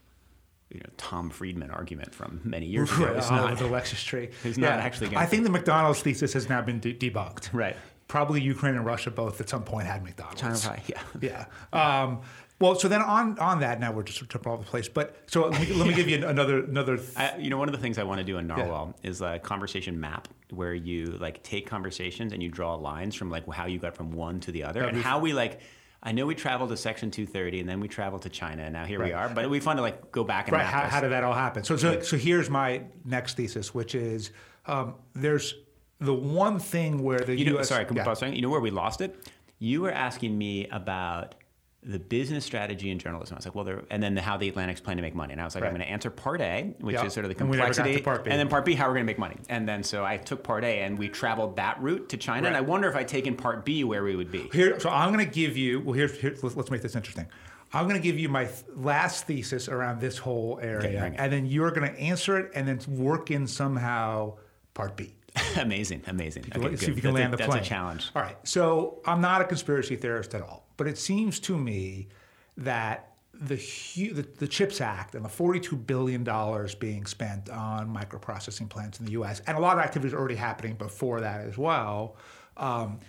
you 0.69 0.79
know 0.79 0.89
Tom 0.97 1.29
Friedman 1.29 1.69
argument 1.69 2.15
from 2.15 2.41
many 2.43 2.65
years 2.65 2.91
ago 2.91 3.13
is 3.13 3.29
not 3.29 3.57
the 3.57 3.65
Lexus 3.65 4.03
tree. 4.03 4.29
Is 4.43 4.57
yeah. 4.57 4.69
not 4.69 4.79
actually. 4.79 5.15
I 5.15 5.25
think 5.25 5.43
the 5.43 5.51
McDonald's 5.51 6.01
thesis 6.01 6.33
has 6.33 6.49
now 6.49 6.61
been 6.61 6.79
de- 6.79 6.95
debunked. 6.95 7.49
Right 7.53 7.75
probably 8.07 8.41
Ukraine 8.41 8.75
and 8.75 8.85
Russia 8.85 9.11
both 9.11 9.41
at 9.41 9.49
some 9.49 9.63
point 9.63 9.87
had 9.87 10.03
McDonald's. 10.03 10.41
China 10.41 10.57
Pie, 10.57 10.83
yeah. 10.87 11.45
Yeah. 11.73 12.01
Um, 12.03 12.21
well, 12.59 12.73
so 12.73 12.87
then 12.87 13.01
on 13.01 13.37
on 13.37 13.59
that, 13.59 13.79
now 13.79 13.91
we're 13.91 14.03
just 14.03 14.17
sort 14.17 14.33
of 14.33 14.47
all 14.47 14.53
over 14.53 14.63
the 14.63 14.69
place. 14.69 14.89
But 14.89 15.15
so 15.27 15.47
let 15.47 15.61
me, 15.61 15.73
let 15.75 15.87
me 15.87 15.93
give 15.93 16.09
you 16.09 16.25
another 16.25 16.63
another. 16.63 16.97
Th- 16.97 17.09
I, 17.15 17.37
you 17.37 17.51
know, 17.51 17.57
one 17.57 17.69
of 17.69 17.75
the 17.75 17.81
things 17.81 17.99
I 17.99 18.03
want 18.03 18.19
to 18.19 18.23
do 18.23 18.37
in 18.37 18.47
Narwhal 18.47 18.95
yeah. 19.03 19.09
is 19.09 19.21
a 19.21 19.37
conversation 19.39 19.99
map 19.99 20.27
where 20.49 20.73
you 20.73 21.05
like 21.19 21.43
take 21.43 21.67
conversations 21.67 22.33
and 22.33 22.41
you 22.41 22.49
draw 22.49 22.73
lines 22.73 23.13
from 23.13 23.29
like 23.29 23.47
how 23.51 23.67
you 23.67 23.77
got 23.77 23.95
from 23.95 24.11
one 24.11 24.39
to 24.41 24.51
the 24.51 24.63
other 24.63 24.83
and 24.83 24.97
how 24.97 25.19
we 25.19 25.33
like. 25.33 25.59
I 26.01 26.11
know 26.11 26.27
we 26.27 26.35
traveled 26.35 26.69
to 26.69 26.77
Section 26.77 27.09
230 27.09 27.61
and 27.61 27.67
then 27.67 27.79
we 27.79 27.87
traveled 27.87 28.21
to 28.21 28.29
China 28.29 28.63
and 28.63 28.73
now 28.73 28.85
here 28.85 28.99
right. 28.99 29.07
we 29.07 29.13
are. 29.13 29.29
But 29.29 29.39
it'd 29.39 29.51
be 29.51 29.59
fun 29.59 29.77
to 29.77 29.81
like 29.81 30.11
go 30.11 30.23
back 30.23 30.47
and 30.47 30.53
right. 30.55 30.65
How, 30.65 30.83
how, 30.83 31.01
did 31.01 31.11
that 31.11 31.23
all 31.23 31.33
happen? 31.33 31.63
So 31.63 31.75
so, 31.75 32.01
so 32.01 32.17
here's 32.17 32.49
my 32.49 32.83
next 33.03 33.35
thesis, 33.35 33.73
which 33.73 33.93
is 33.93 34.31
um, 34.65 34.95
there's 35.13 35.55
the 35.99 36.13
one 36.13 36.59
thing 36.59 37.03
where 37.03 37.19
the 37.19 37.35
you 37.35 37.45
know, 37.45 37.53
U.S. 37.53 37.69
Sorry, 37.69 37.85
yeah. 37.93 38.25
you 38.27 38.41
know 38.41 38.49
where 38.49 38.61
we 38.61 38.71
lost 38.71 39.01
it? 39.01 39.29
You 39.59 39.81
were 39.81 39.91
asking 39.91 40.37
me 40.37 40.67
about 40.67 41.35
the 41.83 41.99
business 41.99 42.43
strategy 42.43 42.89
in 42.89 42.99
journalism. 42.99 43.35
I 43.35 43.37
was 43.37 43.45
like, 43.45 43.55
well, 43.55 43.63
there, 43.63 43.83
and 43.89 44.03
then 44.03 44.15
the, 44.15 44.21
how 44.21 44.35
the 44.35 44.49
Atlantic's 44.49 44.81
plan 44.81 44.97
to 44.97 45.03
make 45.03 45.15
money. 45.15 45.31
And 45.31 45.41
I 45.41 45.45
was 45.45 45.55
like, 45.55 45.63
right. 45.63 45.69
I'm 45.69 45.75
going 45.75 45.85
to 45.85 45.91
answer 45.91 46.09
part 46.09 46.41
A, 46.41 46.75
which 46.79 46.95
yep. 46.95 47.05
is 47.05 47.13
sort 47.13 47.25
of 47.25 47.29
the 47.29 47.35
complexity, 47.35 47.95
and, 47.95 48.07
and, 48.07 48.39
then 48.39 48.49
part 48.49 48.65
B, 48.65 48.73
how 48.73 48.87
we're 48.87 48.95
going 48.95 49.05
to 49.05 49.07
make 49.07 49.19
money. 49.19 49.37
And 49.47 49.67
then 49.67 49.83
so 49.83 50.03
I 50.03 50.17
took 50.17 50.43
part 50.43 50.63
A, 50.63 50.81
and 50.81 50.99
we 50.99 51.07
traveled 51.07 51.55
that 51.55 51.81
route 51.81 52.09
to 52.09 52.17
China. 52.17 52.43
Right. 52.43 52.47
And 52.47 52.57
I 52.57 52.61
wonder 52.61 52.89
if 52.89 52.95
I'd 52.95 53.07
taken 53.07 53.35
part 53.35 53.63
B, 53.63 53.83
where 53.83 54.03
we 54.03 54.15
would 54.15 54.31
be. 54.31 54.49
Here, 54.51 54.79
so 54.79 54.89
I'm 54.89 55.13
going 55.13 55.25
to 55.25 55.31
give 55.31 55.55
you. 55.55 55.79
Well, 55.79 55.93
here's 55.93 56.17
here, 56.19 56.35
let's, 56.43 56.55
let's 56.55 56.71
make 56.71 56.81
this 56.81 56.95
interesting. 56.95 57.27
I'm 57.73 57.83
going 57.87 57.99
to 57.99 58.03
give 58.03 58.17
you 58.17 58.29
my 58.29 58.45
th- 58.45 58.63
last 58.75 59.25
thesis 59.25 59.67
around 59.67 59.99
this 59.99 60.17
whole 60.17 60.59
area, 60.61 61.05
okay, 61.05 61.15
and 61.17 61.31
then 61.31 61.45
you're 61.45 61.71
going 61.71 61.89
to 61.89 61.99
answer 61.99 62.37
it, 62.37 62.51
and 62.53 62.67
then 62.67 62.79
work 62.87 63.29
in 63.29 63.45
somehow 63.45 64.35
part 64.73 64.95
B. 64.95 65.16
amazing, 65.57 66.03
amazing. 66.07 66.45
Okay, 66.55 66.75
see 66.75 66.91
if 66.91 66.95
you 66.95 67.01
can 67.01 67.13
that's 67.13 67.21
land 67.21 67.33
a, 67.33 67.37
the 67.37 67.43
plane. 67.43 67.57
That's 67.57 67.67
a 67.67 67.69
challenge. 67.69 68.11
All 68.15 68.21
right. 68.21 68.37
So 68.43 69.01
I'm 69.05 69.21
not 69.21 69.41
a 69.41 69.45
conspiracy 69.45 69.95
theorist 69.95 70.33
at 70.33 70.41
all, 70.41 70.67
but 70.77 70.87
it 70.87 70.97
seems 70.97 71.39
to 71.41 71.57
me 71.57 72.07
that 72.57 73.13
the, 73.33 73.55
the, 73.95 74.25
the 74.39 74.47
CHIPS 74.47 74.81
Act 74.81 75.15
and 75.15 75.23
the 75.23 75.29
$42 75.29 75.85
billion 75.85 76.23
being 76.79 77.05
spent 77.05 77.49
on 77.49 77.93
microprocessing 77.93 78.67
plants 78.69 78.99
in 78.99 79.05
the 79.05 79.11
U.S. 79.13 79.41
and 79.45 79.57
a 79.57 79.59
lot 79.59 79.77
of 79.77 79.83
activities 79.83 80.13
already 80.13 80.35
happening 80.35 80.75
before 80.75 81.21
that 81.21 81.41
as 81.41 81.57
well, 81.57 82.17
um, 82.57 82.99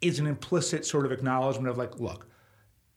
is 0.00 0.18
an 0.18 0.26
implicit 0.26 0.86
sort 0.86 1.04
of 1.04 1.12
acknowledgement 1.12 1.68
of 1.68 1.78
like, 1.78 1.98
look, 1.98 2.28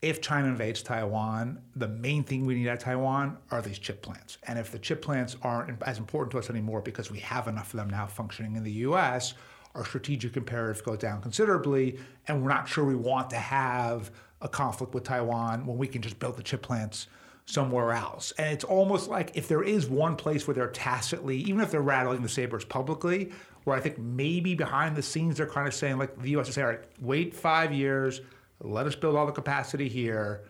if 0.08 0.20
China 0.20 0.46
invades 0.46 0.82
Taiwan, 0.82 1.60
the 1.74 1.88
main 1.88 2.22
thing 2.22 2.46
we 2.46 2.54
need 2.54 2.68
at 2.68 2.80
Taiwan 2.80 3.38
are 3.50 3.60
these 3.60 3.78
chip 3.78 4.02
plants. 4.02 4.38
And 4.44 4.58
if 4.58 4.70
the 4.70 4.78
chip 4.78 5.02
plants 5.02 5.36
aren't 5.42 5.82
as 5.82 5.98
important 5.98 6.30
to 6.32 6.38
us 6.38 6.48
anymore 6.48 6.80
because 6.80 7.10
we 7.10 7.18
have 7.20 7.48
enough 7.48 7.74
of 7.74 7.78
them 7.78 7.90
now 7.90 8.06
functioning 8.06 8.54
in 8.54 8.62
the 8.62 8.72
US, 8.72 9.34
our 9.74 9.84
strategic 9.84 10.36
imperative 10.36 10.84
goes 10.84 10.98
down 10.98 11.20
considerably. 11.22 11.98
And 12.28 12.42
we're 12.42 12.48
not 12.48 12.68
sure 12.68 12.84
we 12.84 12.94
want 12.94 13.30
to 13.30 13.36
have 13.36 14.12
a 14.40 14.48
conflict 14.48 14.94
with 14.94 15.02
Taiwan 15.02 15.66
when 15.66 15.76
we 15.76 15.88
can 15.88 16.02
just 16.02 16.18
build 16.18 16.36
the 16.36 16.42
chip 16.42 16.62
plants 16.62 17.08
somewhere 17.44 17.92
else. 17.92 18.32
And 18.38 18.52
it's 18.52 18.64
almost 18.64 19.08
like 19.08 19.32
if 19.34 19.48
there 19.48 19.62
is 19.62 19.88
one 19.88 20.14
place 20.14 20.46
where 20.46 20.54
they're 20.54 20.68
tacitly, 20.68 21.38
even 21.38 21.60
if 21.60 21.70
they're 21.70 21.80
rattling 21.80 22.22
the 22.22 22.28
sabers 22.28 22.64
publicly, 22.64 23.32
where 23.64 23.76
I 23.76 23.80
think 23.80 23.98
maybe 23.98 24.54
behind 24.54 24.94
the 24.94 25.02
scenes 25.02 25.38
they're 25.38 25.48
kind 25.48 25.66
of 25.66 25.74
saying, 25.74 25.98
like 25.98 26.16
the 26.20 26.36
US 26.36 26.48
is 26.48 26.54
saying, 26.54 26.66
all 26.66 26.72
right, 26.72 26.84
wait 27.00 27.34
five 27.34 27.72
years 27.72 28.20
let 28.60 28.86
us 28.86 28.94
build 28.94 29.16
all 29.16 29.26
the 29.26 29.32
capacity 29.32 29.88
here, 29.88 30.44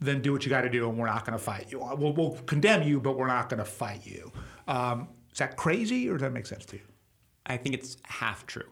then 0.00 0.22
do 0.22 0.32
what 0.32 0.44
you 0.44 0.50
got 0.50 0.62
to 0.62 0.68
do, 0.68 0.88
and 0.88 0.98
we're 0.98 1.06
not 1.06 1.24
going 1.24 1.36
to 1.36 1.44
fight 1.44 1.70
you. 1.70 1.78
We'll, 1.78 2.12
we'll, 2.12 2.38
condemn 2.46 2.82
you, 2.82 3.00
but 3.00 3.16
we're 3.16 3.26
not 3.26 3.48
going 3.48 3.58
to 3.58 3.64
fight 3.64 4.06
you. 4.06 4.30
Um, 4.66 5.08
is 5.32 5.38
that 5.38 5.56
crazy, 5.56 6.08
or 6.08 6.12
does 6.14 6.22
that 6.22 6.32
make 6.32 6.46
sense 6.46 6.64
to 6.66 6.76
you? 6.76 6.82
I 7.46 7.56
think 7.56 7.74
it's 7.74 7.96
half 8.04 8.46
true. 8.46 8.68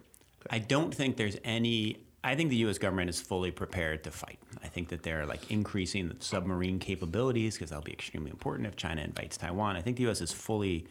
I 0.50 0.58
don't 0.58 0.94
think 0.94 1.16
there's 1.16 1.36
any. 1.44 1.98
I 2.22 2.34
think 2.34 2.50
the 2.50 2.56
U.S. 2.56 2.78
government 2.78 3.08
is 3.08 3.20
fully 3.20 3.52
prepared 3.52 4.02
to 4.04 4.10
fight. 4.10 4.38
I 4.62 4.66
think 4.66 4.88
that 4.88 5.04
they're 5.04 5.26
like 5.26 5.50
increasing 5.50 6.08
the 6.08 6.16
submarine 6.18 6.80
capabilities 6.80 7.54
because 7.54 7.70
that'll 7.70 7.84
be 7.84 7.92
extremely 7.92 8.30
important 8.30 8.66
if 8.66 8.74
China 8.74 9.02
invites 9.02 9.36
Taiwan. 9.36 9.76
I 9.76 9.80
think 9.80 9.96
the 9.96 10.04
U.S. 10.04 10.20
is 10.20 10.32
fully 10.32 10.86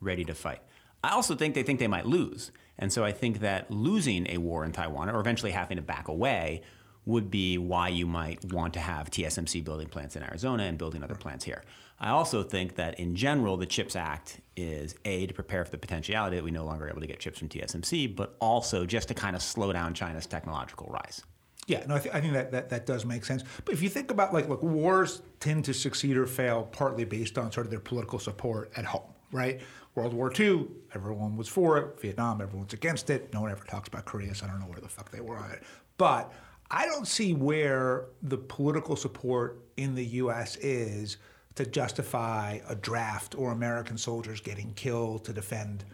ready 0.00 0.24
to 0.24 0.34
fight. 0.34 0.62
I 1.04 1.10
also 1.10 1.34
think 1.34 1.54
they 1.54 1.62
think 1.62 1.78
they 1.78 1.88
might 1.88 2.06
lose. 2.06 2.52
And 2.78 2.92
so 2.92 3.04
I 3.04 3.12
think 3.12 3.40
that 3.40 3.70
losing 3.70 4.26
a 4.30 4.38
war 4.38 4.64
in 4.64 4.72
Taiwan 4.72 5.10
or 5.10 5.20
eventually 5.20 5.52
having 5.52 5.76
to 5.76 5.82
back 5.82 6.08
away 6.08 6.62
would 7.08 7.30
be 7.30 7.56
why 7.56 7.88
you 7.88 8.06
might 8.06 8.44
want 8.52 8.74
to 8.74 8.80
have 8.80 9.10
TSMC 9.10 9.64
building 9.64 9.88
plants 9.88 10.14
in 10.14 10.22
Arizona 10.22 10.64
and 10.64 10.76
building 10.76 11.02
other 11.02 11.14
plants 11.14 11.42
here. 11.42 11.64
I 11.98 12.10
also 12.10 12.42
think 12.42 12.76
that 12.76 13.00
in 13.00 13.16
general, 13.16 13.56
the 13.56 13.64
CHIPS 13.64 13.96
Act 13.96 14.40
is 14.56 14.94
A, 15.06 15.26
to 15.26 15.32
prepare 15.32 15.64
for 15.64 15.70
the 15.70 15.78
potentiality 15.78 16.36
that 16.36 16.44
we 16.44 16.50
no 16.50 16.66
longer 16.66 16.84
are 16.84 16.90
able 16.90 17.00
to 17.00 17.06
get 17.06 17.18
chips 17.18 17.38
from 17.38 17.48
TSMC, 17.48 18.14
but 18.14 18.36
also 18.40 18.84
just 18.84 19.08
to 19.08 19.14
kind 19.14 19.34
of 19.34 19.42
slow 19.42 19.72
down 19.72 19.94
China's 19.94 20.26
technological 20.26 20.86
rise. 20.92 21.22
Yeah, 21.66 21.84
no, 21.86 21.96
I, 21.96 21.98
th- 21.98 22.14
I 22.14 22.20
think 22.20 22.34
that, 22.34 22.52
that 22.52 22.68
that 22.68 22.84
does 22.84 23.06
make 23.06 23.24
sense. 23.24 23.42
But 23.64 23.72
if 23.72 23.82
you 23.82 23.88
think 23.88 24.10
about 24.10 24.34
like, 24.34 24.46
look, 24.46 24.62
wars 24.62 25.22
tend 25.40 25.64
to 25.64 25.74
succeed 25.74 26.16
or 26.18 26.26
fail 26.26 26.68
partly 26.72 27.04
based 27.04 27.38
on 27.38 27.50
sort 27.52 27.66
of 27.66 27.70
their 27.70 27.80
political 27.80 28.18
support 28.18 28.70
at 28.76 28.84
home, 28.84 29.14
right? 29.32 29.60
World 29.94 30.12
War 30.12 30.30
II, 30.38 30.66
everyone 30.94 31.36
was 31.36 31.48
for 31.48 31.78
it. 31.78 32.00
Vietnam, 32.00 32.42
everyone's 32.42 32.74
against 32.74 33.08
it. 33.08 33.32
No 33.32 33.40
one 33.40 33.50
ever 33.50 33.64
talks 33.64 33.88
about 33.88 34.04
Korea, 34.04 34.34
so 34.34 34.44
I 34.44 34.50
don't 34.50 34.60
know 34.60 34.66
where 34.66 34.80
the 34.80 34.88
fuck 34.88 35.10
they 35.10 35.20
were 35.20 35.36
on 35.36 35.50
it. 35.50 35.62
But 35.96 36.32
I 36.70 36.86
don't 36.86 37.06
see 37.06 37.32
where 37.32 38.06
the 38.22 38.36
political 38.36 38.96
support 38.96 39.62
in 39.76 39.94
the 39.94 40.04
U.S. 40.04 40.56
is 40.56 41.16
to 41.54 41.64
justify 41.64 42.60
a 42.68 42.74
draft 42.74 43.34
or 43.36 43.52
American 43.52 43.96
soldiers 43.96 44.40
getting 44.40 44.72
killed 44.74 45.24
to 45.24 45.32
defend 45.32 45.84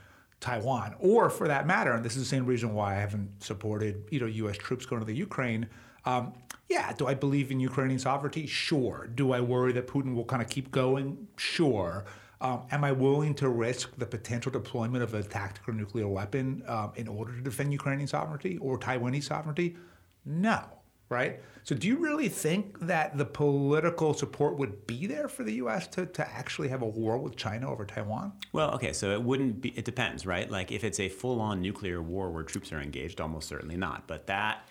Taiwan, 0.40 0.94
or 0.98 1.30
for 1.30 1.48
that 1.48 1.66
matter, 1.66 1.92
and 1.92 2.04
this 2.04 2.16
is 2.16 2.22
the 2.22 2.28
same 2.28 2.44
reason 2.44 2.74
why 2.74 2.96
I 2.96 2.98
haven't 2.98 3.42
supported 3.42 4.04
you 4.10 4.20
know 4.20 4.26
U.S. 4.26 4.58
troops 4.58 4.84
going 4.84 5.00
to 5.00 5.06
the 5.06 5.14
Ukraine. 5.14 5.68
Um, 6.04 6.34
yeah, 6.68 6.92
do 6.92 7.06
I 7.06 7.14
believe 7.14 7.50
in 7.50 7.60
Ukrainian 7.60 7.98
sovereignty? 7.98 8.46
Sure. 8.46 9.08
Do 9.14 9.32
I 9.32 9.40
worry 9.40 9.72
that 9.72 9.86
Putin 9.86 10.14
will 10.14 10.24
kind 10.24 10.42
of 10.42 10.48
keep 10.48 10.70
going? 10.70 11.28
Sure. 11.36 12.04
Um, 12.40 12.62
am 12.70 12.84
I 12.84 12.92
willing 12.92 13.34
to 13.36 13.48
risk 13.48 13.96
the 13.96 14.06
potential 14.06 14.52
deployment 14.52 15.02
of 15.02 15.14
a 15.14 15.22
tactical 15.22 15.72
nuclear 15.72 16.08
weapon 16.08 16.62
um, 16.66 16.92
in 16.96 17.08
order 17.08 17.34
to 17.34 17.40
defend 17.40 17.72
Ukrainian 17.72 18.08
sovereignty 18.08 18.58
or 18.58 18.78
Taiwanese 18.78 19.24
sovereignty? 19.24 19.76
No 20.24 20.60
right? 21.08 21.40
So 21.62 21.74
do 21.74 21.88
you 21.88 21.96
really 21.96 22.28
think 22.28 22.78
that 22.80 23.16
the 23.16 23.24
political 23.24 24.12
support 24.12 24.58
would 24.58 24.86
be 24.86 25.06
there 25.06 25.28
for 25.28 25.44
the 25.44 25.54
U.S. 25.54 25.86
to, 25.88 26.06
to 26.06 26.28
actually 26.28 26.68
have 26.68 26.82
a 26.82 26.86
war 26.86 27.16
with 27.16 27.36
China 27.36 27.70
over 27.70 27.86
Taiwan? 27.86 28.32
Well, 28.52 28.72
okay, 28.72 28.92
so 28.92 29.12
it 29.12 29.22
wouldn't 29.22 29.60
be, 29.60 29.70
it 29.70 29.84
depends, 29.84 30.26
right? 30.26 30.50
Like 30.50 30.72
if 30.72 30.84
it's 30.84 31.00
a 31.00 31.08
full 31.08 31.40
on 31.40 31.62
nuclear 31.62 32.02
war 32.02 32.30
where 32.30 32.42
troops 32.42 32.72
are 32.72 32.80
engaged, 32.80 33.20
almost 33.20 33.48
certainly 33.48 33.76
not. 33.76 34.06
But 34.06 34.26
that 34.26 34.68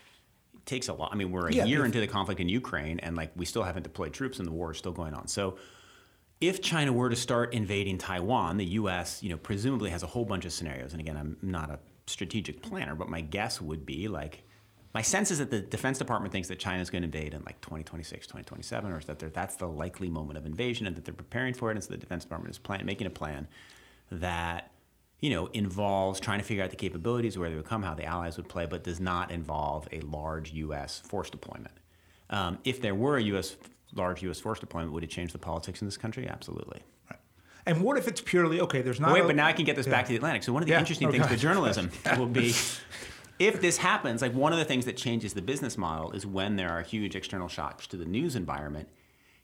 takes 0.65 0.87
a 0.87 0.93
lot. 0.93 1.11
I 1.11 1.15
mean, 1.15 1.31
we're 1.31 1.47
a 1.47 1.53
yeah, 1.53 1.65
year 1.65 1.85
into 1.85 1.99
the 1.99 2.07
conflict 2.07 2.39
in 2.39 2.47
Ukraine 2.47 2.99
and 2.99 3.17
like 3.17 3.31
we 3.35 3.45
still 3.45 3.63
haven't 3.63 3.83
deployed 3.83 4.13
troops 4.13 4.37
and 4.39 4.47
the 4.47 4.51
war 4.51 4.71
is 4.71 4.77
still 4.77 4.93
going 4.93 5.13
on. 5.13 5.27
So 5.27 5.57
if 6.41 6.61
China 6.61 6.93
were 6.93 7.09
to 7.09 7.15
start 7.15 7.53
invading 7.53 7.97
Taiwan, 7.97 8.57
the 8.57 8.65
U.S., 8.65 9.23
you 9.23 9.29
know, 9.29 9.37
presumably 9.37 9.89
has 9.89 10.03
a 10.03 10.07
whole 10.07 10.25
bunch 10.25 10.45
of 10.45 10.53
scenarios. 10.53 10.91
And 10.91 11.01
again, 11.01 11.17
I'm 11.17 11.37
not 11.41 11.69
a 11.69 11.79
strategic 12.05 12.61
planner, 12.61 12.95
but 12.95 13.09
my 13.09 13.21
guess 13.21 13.61
would 13.61 13.85
be 13.85 14.07
like, 14.07 14.43
my 14.93 15.01
sense 15.01 15.31
is 15.31 15.39
that 15.39 15.49
the 15.49 15.59
Defense 15.59 15.97
Department 15.97 16.31
thinks 16.31 16.47
that 16.49 16.59
China 16.59 16.81
is 16.81 16.89
going 16.89 17.01
to 17.01 17.07
invade 17.07 17.33
in 17.33 17.43
like 17.45 17.59
2026, 17.61 18.27
2027, 18.27 18.91
or 18.91 18.99
that 19.01 19.33
that's 19.33 19.55
the 19.55 19.67
likely 19.67 20.09
moment 20.09 20.37
of 20.37 20.45
invasion 20.45 20.85
and 20.85 20.95
that 20.95 21.03
they're 21.03 21.13
preparing 21.13 21.53
for 21.53 21.71
it. 21.71 21.75
And 21.75 21.83
so 21.83 21.91
the 21.91 21.97
Defense 21.97 22.23
Department 22.23 22.51
is 22.51 22.59
plan- 22.59 22.85
making 22.85 23.07
a 23.07 23.09
plan 23.09 23.47
that 24.11 24.71
you 25.19 25.31
know 25.31 25.47
involves 25.47 26.19
trying 26.19 26.39
to 26.39 26.45
figure 26.45 26.63
out 26.63 26.69
the 26.69 26.75
capabilities, 26.75 27.37
where 27.37 27.49
they 27.49 27.55
would 27.55 27.65
come, 27.65 27.81
how 27.81 27.95
the 27.95 28.05
allies 28.05 28.37
would 28.37 28.47
play, 28.47 28.67
but 28.67 28.83
does 28.83 28.99
not 28.99 29.31
involve 29.31 29.87
a 29.91 29.99
large 30.01 30.53
U.S. 30.53 30.99
force 30.99 31.29
deployment. 31.29 31.73
Um, 32.29 32.59
if 32.63 32.79
there 32.79 32.93
were 32.93 33.17
a 33.17 33.23
U.S. 33.23 33.55
large 33.95 34.21
U.S. 34.23 34.39
force 34.39 34.59
deployment, 34.59 34.91
would 34.93 35.03
it 35.03 35.09
change 35.09 35.31
the 35.31 35.39
politics 35.39 35.81
in 35.81 35.87
this 35.87 35.97
country? 35.97 36.27
Absolutely. 36.27 36.81
Right. 37.09 37.19
And 37.65 37.81
what 37.81 37.97
if 37.97 38.07
it's 38.07 38.21
purely 38.21 38.61
okay? 38.61 38.83
There's 38.83 38.99
not. 38.99 39.11
Wait, 39.11 39.23
a, 39.23 39.27
but 39.27 39.35
now 39.35 39.47
I 39.47 39.53
can 39.53 39.65
get 39.65 39.75
this 39.75 39.87
yeah. 39.87 39.93
back 39.93 40.05
to 40.05 40.09
the 40.09 40.17
Atlantic. 40.17 40.43
So 40.43 40.53
one 40.53 40.61
of 40.61 40.67
the 40.67 40.73
yeah. 40.73 40.79
interesting 40.79 41.09
things 41.09 41.27
with 41.27 41.39
journalism 41.39 41.89
will 42.17 42.27
be 42.27 42.53
if 43.43 43.59
this 43.59 43.77
happens, 43.77 44.21
like 44.21 44.33
one 44.33 44.53
of 44.53 44.59
the 44.59 44.63
things 44.63 44.85
that 44.85 44.95
changes 44.95 45.33
the 45.33 45.41
business 45.41 45.77
model 45.77 46.11
is 46.11 46.25
when 46.25 46.55
there 46.55 46.69
are 46.69 46.81
huge 46.81 47.13
external 47.13 47.49
shocks 47.49 47.85
to 47.87 47.97
the 47.97 48.05
news 48.05 48.37
environment, 48.37 48.87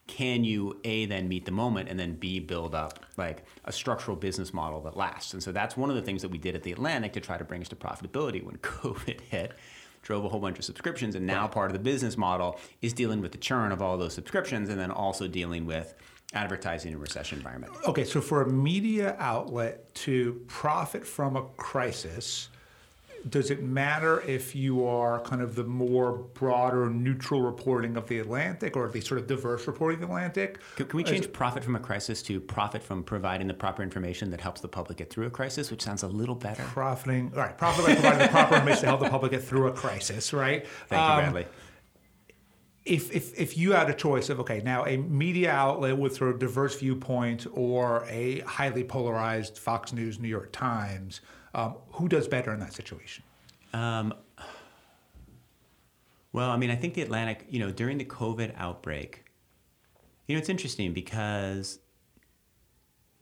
can 0.07 0.45
you 0.45 0.79
a 0.85 1.05
then 1.05 1.27
meet 1.27 1.43
the 1.43 1.51
moment 1.51 1.89
and 1.89 1.99
then 1.99 2.15
b 2.15 2.39
build 2.39 2.73
up 2.73 3.05
like 3.17 3.43
a 3.65 3.71
structural 3.73 4.15
business 4.15 4.53
model 4.53 4.79
that 4.81 4.95
lasts? 4.95 5.33
And 5.33 5.43
so 5.43 5.51
that's 5.51 5.75
one 5.75 5.89
of 5.89 5.97
the 5.97 6.01
things 6.01 6.21
that 6.21 6.31
we 6.31 6.38
did 6.38 6.55
at 6.55 6.63
the 6.63 6.71
atlantic 6.71 7.12
to 7.13 7.19
try 7.19 7.38
to 7.38 7.43
bring 7.43 7.62
us 7.62 7.67
to 7.69 7.75
profitability 7.75 8.41
when 8.43 8.55
covid 8.62 9.19
hit. 9.21 9.53
Drove 10.01 10.23
a 10.23 10.29
whole 10.29 10.39
bunch 10.39 10.57
of 10.57 10.63
subscriptions 10.63 11.15
and 11.15 11.27
now 11.27 11.45
part 11.45 11.69
of 11.69 11.73
the 11.73 11.83
business 11.83 12.17
model 12.17 12.57
is 12.81 12.93
dealing 12.93 13.19
with 13.19 13.33
the 13.33 13.38
churn 13.38 13.73
of 13.73 13.81
all 13.81 13.97
those 13.97 14.13
subscriptions 14.13 14.69
and 14.69 14.79
then 14.79 14.91
also 14.91 15.27
dealing 15.27 15.65
with 15.65 15.93
advertising 16.33 16.93
in 16.93 16.97
a 16.97 16.99
recession 17.01 17.38
environment. 17.38 17.73
Okay 17.85 18.05
so 18.05 18.21
for 18.21 18.41
a 18.43 18.49
media 18.49 19.17
outlet 19.19 19.93
to 19.93 20.41
profit 20.47 21.05
from 21.05 21.35
a 21.35 21.41
crisis 21.57 22.47
does 23.27 23.51
it 23.51 23.63
matter 23.63 24.21
if 24.21 24.55
you 24.55 24.86
are 24.86 25.19
kind 25.21 25.41
of 25.41 25.55
the 25.55 25.63
more 25.63 26.12
broader 26.12 26.89
neutral 26.89 27.41
reporting 27.41 27.97
of 27.97 28.08
the 28.08 28.19
Atlantic 28.19 28.77
or 28.77 28.88
the 28.89 29.01
sort 29.01 29.19
of 29.19 29.27
diverse 29.27 29.67
reporting 29.67 29.95
of 29.95 30.01
the 30.01 30.08
Atlantic? 30.08 30.60
Can, 30.75 30.88
can 30.88 30.97
we 30.97 31.03
change 31.03 31.25
As, 31.25 31.27
profit 31.27 31.63
from 31.63 31.75
a 31.75 31.79
crisis 31.79 32.21
to 32.23 32.39
profit 32.39 32.82
from 32.82 33.03
providing 33.03 33.47
the 33.47 33.53
proper 33.53 33.84
information 33.84 34.29
that 34.32 34.39
helps 34.39 34.62
the 34.62 34.67
public 34.67 34.97
get 34.97 35.10
through 35.10 35.27
a 35.27 35.29
crisis, 35.29 35.71
which 35.71 35.82
sounds 35.82 36.03
a 36.03 36.08
little 36.08 36.36
better? 36.36 36.63
Profiting, 36.63 37.32
all 37.36 37.41
right, 37.41 37.58
profit 37.58 37.86
by 37.86 37.93
providing 37.93 38.19
the 38.19 38.27
proper 38.27 38.55
information 38.55 38.82
to 38.84 38.88
help 38.88 39.01
the 39.01 39.10
public 39.10 39.32
get 39.32 39.43
through 39.43 39.67
a 39.67 39.71
crisis, 39.71 40.32
right? 40.34 40.65
Thank 40.88 41.01
um, 41.01 41.10
you, 41.10 41.32
Bradley. 41.32 41.45
If, 42.86 43.13
if, 43.13 43.39
if 43.39 43.58
you 43.58 43.73
had 43.73 43.89
a 43.89 43.93
choice 43.93 44.29
of 44.29 44.39
okay 44.39 44.62
now 44.63 44.86
a 44.86 44.97
media 44.97 45.51
outlet 45.51 45.97
with 45.97 46.15
sort 46.15 46.32
of 46.32 46.39
diverse 46.39 46.79
viewpoint 46.79 47.45
or 47.51 48.05
a 48.10 48.39
highly 48.39 48.84
polarized 48.84 49.58
Fox 49.58 49.93
News 49.93 50.19
New 50.19 50.27
York 50.27 50.51
Times 50.51 51.21
um, 51.53 51.75
who 51.91 52.07
does 52.07 52.27
better 52.27 52.53
in 52.53 52.59
that 52.59 52.73
situation? 52.73 53.23
Um, 53.73 54.13
well, 56.31 56.49
I 56.49 56.57
mean, 56.57 56.69
I 56.69 56.75
think 56.75 56.93
the 56.93 57.01
Atlantic, 57.01 57.45
you 57.49 57.59
know, 57.59 57.71
during 57.71 57.97
the 57.97 58.05
COVID 58.05 58.53
outbreak, 58.55 59.25
you 60.27 60.35
know, 60.35 60.39
it's 60.39 60.49
interesting 60.49 60.93
because 60.93 61.79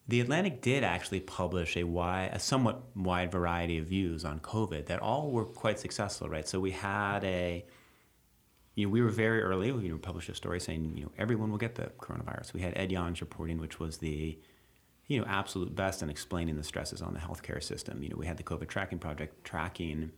the 0.07 0.21
Atlantic 0.21 0.61
did 0.61 0.83
actually 0.83 1.19
publish 1.19 1.77
a 1.77 1.83
wide, 1.83 2.31
a 2.33 2.39
somewhat 2.39 2.83
wide 2.95 3.31
variety 3.31 3.77
of 3.77 3.85
views 3.85 4.25
on 4.25 4.39
COVID 4.39 4.85
that 4.87 5.01
all 5.01 5.31
were 5.31 5.45
quite 5.45 5.79
successful, 5.79 6.29
right? 6.29 6.47
So 6.47 6.59
we 6.59 6.71
had 6.71 7.23
a, 7.23 7.65
you 8.75 8.85
know, 8.85 8.91
we 8.91 9.01
were 9.01 9.09
very 9.09 9.41
early. 9.41 9.71
We 9.71 9.89
published 9.93 10.29
a 10.29 10.35
story 10.35 10.59
saying, 10.59 10.93
you 10.95 11.03
know, 11.03 11.11
everyone 11.17 11.49
will 11.49 11.57
get 11.57 11.75
the 11.75 11.91
coronavirus. 11.99 12.53
We 12.53 12.61
had 12.61 12.77
Ed 12.77 12.91
Yong's 12.91 13.21
reporting, 13.21 13.57
which 13.57 13.79
was 13.79 13.97
the 13.97 14.37
you 15.07 15.19
know, 15.19 15.25
absolute 15.27 15.73
best 15.75 16.01
in 16.01 16.09
explaining 16.09 16.57
the 16.57 16.63
stresses 16.63 17.01
on 17.01 17.13
the 17.13 17.19
healthcare 17.19 17.63
system. 17.63 18.03
You 18.03 18.09
know, 18.09 18.17
we 18.17 18.25
had 18.25 18.37
the 18.37 18.43
COVID 18.43 18.67
tracking 18.67 18.99
project 18.99 19.43
tracking, 19.43 20.11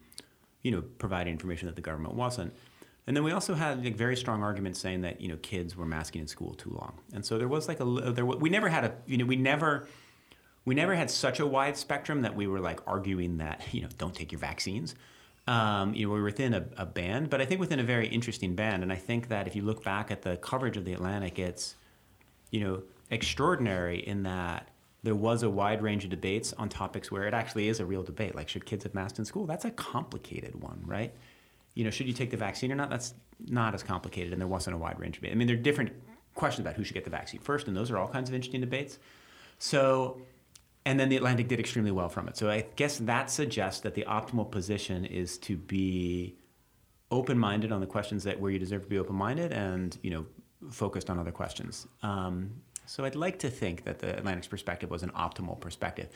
you 0.63 0.71
know, 0.71 0.81
providing 0.97 1.33
information 1.33 1.67
that 1.67 1.75
the 1.75 1.81
government 1.81 2.15
wasn't. 2.15 2.53
And 3.07 3.15
then 3.15 3.23
we 3.23 3.31
also 3.31 3.55
had 3.55 3.83
like, 3.83 3.95
very 3.95 4.15
strong 4.15 4.43
arguments 4.43 4.79
saying 4.79 5.01
that 5.01 5.19
you 5.19 5.29
know 5.29 5.37
kids 5.37 5.75
were 5.75 5.85
masking 5.85 6.21
in 6.21 6.27
school 6.27 6.53
too 6.53 6.69
long. 6.71 6.93
And 7.13 7.25
so 7.25 7.37
there 7.37 7.47
was 7.47 7.67
like 7.67 7.79
a 7.79 7.85
there 7.85 8.25
we 8.25 8.49
never 8.49 8.69
had 8.69 8.85
a 8.85 8.93
you 9.07 9.17
know 9.17 9.25
we 9.25 9.35
never 9.35 9.87
we 10.65 10.75
never 10.75 10.93
had 10.93 11.09
such 11.09 11.39
a 11.39 11.47
wide 11.47 11.75
spectrum 11.77 12.21
that 12.21 12.35
we 12.35 12.45
were 12.45 12.59
like 12.59 12.79
arguing 12.85 13.37
that 13.37 13.63
you 13.71 13.81
know 13.81 13.87
don't 13.97 14.13
take 14.13 14.31
your 14.31 14.39
vaccines. 14.39 14.95
Um, 15.47 15.95
you 15.95 16.05
know, 16.05 16.13
we 16.13 16.19
were 16.19 16.25
within 16.25 16.53
a, 16.53 16.63
a, 16.77 16.85
band, 16.85 17.31
but 17.31 17.41
I 17.41 17.45
think 17.45 17.59
within 17.59 17.79
a 17.79 17.83
very 17.83 18.07
interesting 18.07 18.53
band. 18.53 18.83
And 18.83 18.93
I 18.93 18.97
think 18.97 19.29
that 19.29 19.47
if 19.47 19.55
you 19.55 19.63
look 19.63 19.83
back 19.83 20.11
at 20.11 20.21
the 20.21 20.37
coverage 20.37 20.77
of 20.77 20.85
the 20.85 20.93
Atlantic, 20.93 21.39
it's 21.39 21.73
you 22.51 22.59
know 22.59 22.83
extraordinary 23.09 23.97
in 24.05 24.21
that 24.23 24.69
there 25.03 25.15
was 25.15 25.43
a 25.43 25.49
wide 25.49 25.81
range 25.81 26.03
of 26.03 26.09
debates 26.09 26.53
on 26.53 26.69
topics 26.69 27.11
where 27.11 27.27
it 27.27 27.33
actually 27.33 27.69
is 27.69 27.79
a 27.79 27.85
real 27.85 28.03
debate. 28.03 28.35
Like, 28.35 28.49
should 28.49 28.65
kids 28.65 28.83
have 28.83 28.93
masks 28.93 29.19
in 29.19 29.25
school? 29.25 29.45
That's 29.45 29.65
a 29.65 29.71
complicated 29.71 30.61
one, 30.61 30.81
right? 30.85 31.13
You 31.73 31.83
know, 31.85 31.89
should 31.89 32.07
you 32.07 32.13
take 32.13 32.31
the 32.31 32.37
vaccine 32.37 32.71
or 32.71 32.75
not? 32.75 32.89
That's 32.89 33.13
not 33.47 33.73
as 33.73 33.83
complicated, 33.83 34.33
and 34.33 34.41
there 34.41 34.47
wasn't 34.47 34.75
a 34.75 34.79
wide 34.79 34.99
range 34.99 35.17
of 35.17 35.21
debate. 35.21 35.33
I 35.33 35.35
mean, 35.35 35.47
there 35.47 35.55
are 35.55 35.61
different 35.61 35.93
questions 36.35 36.65
about 36.65 36.75
who 36.75 36.83
should 36.83 36.93
get 36.93 37.05
the 37.05 37.09
vaccine 37.09 37.39
first, 37.39 37.67
and 37.67 37.77
those 37.77 37.91
are 37.91 37.97
all 37.97 38.07
kinds 38.07 38.29
of 38.29 38.35
interesting 38.35 38.61
debates. 38.61 38.99
So, 39.57 40.21
and 40.85 40.99
then 40.99 41.09
the 41.09 41.17
Atlantic 41.17 41.47
did 41.47 41.59
extremely 41.59 41.91
well 41.91 42.09
from 42.09 42.27
it. 42.27 42.35
So 42.35 42.49
I 42.49 42.65
guess 42.75 42.97
that 42.99 43.29
suggests 43.29 43.81
that 43.81 43.93
the 43.93 44.03
optimal 44.03 44.49
position 44.49 45.05
is 45.05 45.37
to 45.39 45.55
be 45.55 46.35
open-minded 47.11 47.71
on 47.71 47.79
the 47.79 47.87
questions 47.87 48.23
that 48.25 48.39
where 48.39 48.51
you 48.51 48.59
deserve 48.59 48.83
to 48.83 48.89
be 48.89 48.99
open-minded, 48.99 49.53
and 49.53 49.97
you 50.03 50.11
know, 50.11 50.25
focused 50.71 51.09
on 51.09 51.17
other 51.17 51.31
questions. 51.31 51.87
Um, 52.03 52.51
so 52.89 53.05
I'd 53.05 53.15
like 53.15 53.37
to 53.39 53.51
think 53.51 53.83
that 53.83 53.99
the 53.99 54.17
Atlantic's 54.17 54.47
perspective 54.47 54.89
was 54.89 55.03
an 55.03 55.11
optimal 55.11 55.59
perspective. 55.59 56.09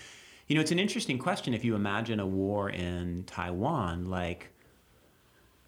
You 0.48 0.56
know, 0.56 0.62
it's 0.62 0.72
an 0.72 0.80
interesting 0.80 1.20
question 1.20 1.54
if 1.54 1.64
you 1.64 1.76
imagine 1.76 2.20
a 2.20 2.26
war 2.26 2.68
in 2.68 3.26
Taiwan, 3.26 4.10
like 4.10 4.50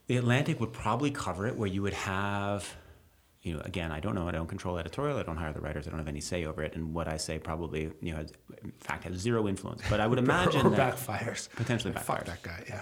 the 0.08 0.18
Atlantic 0.18 0.60
would 0.60 0.74
probably 0.74 1.12
cover 1.12 1.46
it 1.46 1.56
where 1.58 1.68
you 1.68 1.84
would 1.84 1.94
have 1.94 2.76
you 3.44 3.54
know, 3.54 3.62
again, 3.64 3.92
I 3.92 4.00
don't 4.00 4.16
know. 4.16 4.28
I 4.28 4.32
don't 4.32 4.48
control 4.48 4.80
editorial. 4.80 5.20
I 5.20 5.22
don't 5.22 5.38
hire 5.38 5.54
the 5.54 5.62
writers. 5.62 5.86
I 5.88 5.92
don't 5.92 6.00
have 6.00 6.08
any 6.08 6.20
say 6.20 6.46
over 6.46 6.64
it. 6.64 6.74
And 6.74 6.96
what 6.96 7.08
I 7.08 7.18
say 7.18 7.38
probably, 7.38 7.92
you 8.02 8.12
know, 8.12 8.18
has, 8.18 8.34
in 8.64 8.72
fact, 8.80 9.04
has 9.04 9.18
zero 9.18 9.48
influence. 9.48 9.84
But 9.88 10.00
I 10.00 10.08
would 10.08 10.18
imagine 10.28 10.66
or 10.66 10.72
that 10.72 10.96
backfires. 10.96 11.48
Potentially 11.52 11.94
backfires. 11.94 12.06
Fuck 12.06 12.26
that 12.26 12.42
guy. 12.42 12.64
Yeah. 12.68 12.82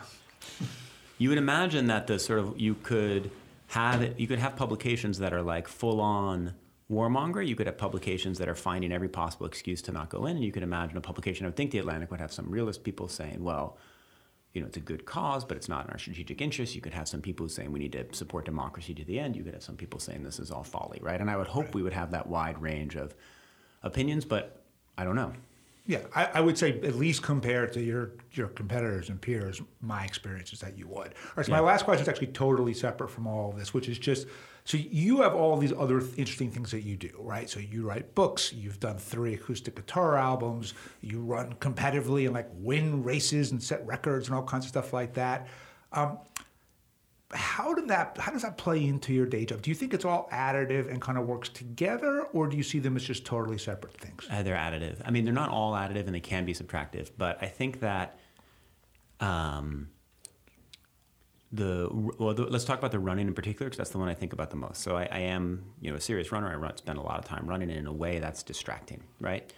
you 1.17 1.27
would 1.27 1.37
imagine 1.37 1.87
that 1.87 2.07
the 2.07 2.17
sort 2.17 2.39
of 2.39 2.57
you 2.57 2.75
could 2.75 3.29
have 3.67 4.01
it. 4.01 4.17
You 4.17 4.25
could 4.25 4.39
have 4.39 4.55
publications 4.55 5.19
that 5.19 5.33
are 5.33 5.41
like 5.41 5.67
full 5.67 5.99
on 5.99 6.53
warmonger. 6.93 7.45
You 7.45 7.55
could 7.55 7.67
have 7.67 7.77
publications 7.77 8.37
that 8.37 8.47
are 8.47 8.55
finding 8.55 8.91
every 8.91 9.09
possible 9.09 9.45
excuse 9.45 9.81
to 9.83 9.91
not 9.91 10.09
go 10.09 10.25
in, 10.25 10.35
and 10.35 10.45
you 10.45 10.51
could 10.51 10.63
imagine 10.63 10.97
a 10.97 11.01
publication. 11.01 11.45
I 11.45 11.49
would 11.49 11.55
think 11.55 11.71
the 11.71 11.79
Atlantic 11.79 12.11
would 12.11 12.19
have 12.19 12.31
some 12.31 12.49
realist 12.49 12.83
people 12.83 13.07
saying, 13.07 13.43
"Well, 13.43 13.77
you 14.53 14.61
know, 14.61 14.67
it's 14.67 14.77
a 14.77 14.81
good 14.81 15.05
cause, 15.05 15.43
but 15.43 15.57
it's 15.57 15.69
not 15.69 15.85
in 15.85 15.91
our 15.91 15.97
strategic 15.97 16.41
interest." 16.41 16.75
You 16.75 16.81
could 16.81 16.93
have 16.93 17.07
some 17.07 17.21
people 17.21 17.49
saying 17.49 17.71
we 17.71 17.79
need 17.79 17.93
to 17.93 18.05
support 18.13 18.45
democracy 18.45 18.93
to 18.93 19.03
the 19.03 19.19
end. 19.19 19.35
You 19.35 19.43
could 19.43 19.53
have 19.53 19.63
some 19.63 19.77
people 19.77 19.99
saying 19.99 20.23
this 20.23 20.39
is 20.39 20.51
all 20.51 20.63
folly, 20.63 20.99
right? 21.01 21.19
And 21.19 21.29
I 21.29 21.37
would 21.37 21.47
hope 21.47 21.65
right. 21.65 21.75
we 21.75 21.83
would 21.83 21.93
have 21.93 22.11
that 22.11 22.27
wide 22.27 22.61
range 22.61 22.95
of 22.95 23.15
opinions, 23.81 24.25
but 24.25 24.63
I 24.97 25.03
don't 25.03 25.15
know. 25.15 25.33
Yeah, 25.85 25.99
I, 26.15 26.25
I, 26.35 26.39
would 26.39 26.57
say 26.57 26.79
at 26.79 26.95
least 26.95 27.23
compared 27.23 27.73
to 27.73 27.81
your 27.81 28.11
your 28.31 28.47
competitors 28.47 29.09
and 29.09 29.19
peers, 29.19 29.61
my 29.81 30.05
experience 30.05 30.53
is 30.53 30.61
that 30.61 30.77
you 30.77 30.87
would. 30.87 31.07
All 31.07 31.33
right, 31.35 31.45
so 31.45 31.51
yeah. 31.51 31.59
my 31.59 31.65
last 31.65 31.83
question 31.83 32.03
is 32.03 32.07
actually 32.07 32.27
totally 32.27 32.73
separate 32.73 33.09
from 33.09 33.27
all 33.27 33.49
of 33.49 33.59
this, 33.59 33.73
which 33.73 33.89
is 33.89 33.99
just 33.99 34.27
so 34.65 34.77
you 34.77 35.21
have 35.21 35.33
all 35.35 35.57
these 35.57 35.73
other 35.73 35.99
interesting 36.15 36.49
things 36.49 36.71
that 36.71 36.81
you 36.81 36.95
do, 36.95 37.11
right? 37.19 37.49
So 37.49 37.59
you 37.59 37.85
write 37.87 38.15
books, 38.15 38.53
you've 38.53 38.79
done 38.79 38.97
three 38.97 39.33
acoustic 39.33 39.75
guitar 39.75 40.17
albums, 40.17 40.73
you 41.01 41.19
run 41.19 41.53
competitively 41.55 42.25
and 42.25 42.33
like 42.33 42.49
win 42.53 43.03
races 43.03 43.51
and 43.51 43.61
set 43.61 43.85
records 43.85 44.27
and 44.27 44.35
all 44.35 44.43
kinds 44.43 44.65
of 44.65 44.69
stuff 44.69 44.93
like 44.93 45.13
that. 45.15 45.47
Um, 45.91 46.17
how 47.33 47.73
did 47.73 47.87
that 47.87 48.17
how 48.19 48.31
does 48.31 48.43
that 48.43 48.57
play 48.57 48.85
into 48.85 49.11
your 49.11 49.25
day 49.25 49.43
job? 49.45 49.61
Do 49.61 49.71
you 49.71 49.75
think 49.75 49.93
it's 49.93 50.05
all 50.05 50.29
additive 50.31 50.89
and 50.89 51.01
kind 51.01 51.17
of 51.17 51.25
works 51.25 51.49
together, 51.49 52.21
or 52.31 52.47
do 52.47 52.55
you 52.55 52.63
see 52.63 52.79
them 52.79 52.95
as 52.95 53.03
just 53.03 53.25
totally 53.25 53.57
separate 53.57 53.97
things? 53.97 54.27
Uh, 54.29 54.43
they're 54.43 54.55
additive. 54.55 55.01
I 55.03 55.11
mean, 55.11 55.25
they're 55.25 55.33
not 55.33 55.49
all 55.49 55.73
additive, 55.73 56.05
and 56.05 56.13
they 56.13 56.19
can 56.19 56.45
be 56.45 56.53
subtractive. 56.53 57.09
But 57.17 57.39
I 57.41 57.47
think 57.47 57.79
that 57.79 58.19
um, 59.19 59.89
the 61.53 61.87
well, 61.91 62.33
the, 62.33 62.43
let's 62.45 62.65
talk 62.65 62.79
about 62.79 62.91
the 62.91 62.99
running 62.99 63.27
in 63.27 63.35
particular 63.35 63.69
because 63.69 63.77
that's 63.77 63.91
the 63.91 63.99
one 63.99 64.09
I 64.09 64.15
think 64.15 64.33
about 64.33 64.49
the 64.49 64.55
most. 64.55 64.81
So 64.81 64.97
I, 64.97 65.07
I, 65.11 65.19
am 65.19 65.63
you 65.79 65.91
know 65.91 65.97
a 65.97 66.01
serious 66.01 66.31
runner. 66.31 66.51
I 66.51 66.55
run, 66.55 66.75
spend 66.77 66.97
a 66.97 67.01
lot 67.01 67.19
of 67.19 67.25
time 67.25 67.45
running, 67.47 67.69
and 67.69 67.79
in 67.79 67.85
a 67.85 67.93
way 67.93 68.17
that's 68.19 68.41
distracting, 68.41 69.03
right? 69.19 69.53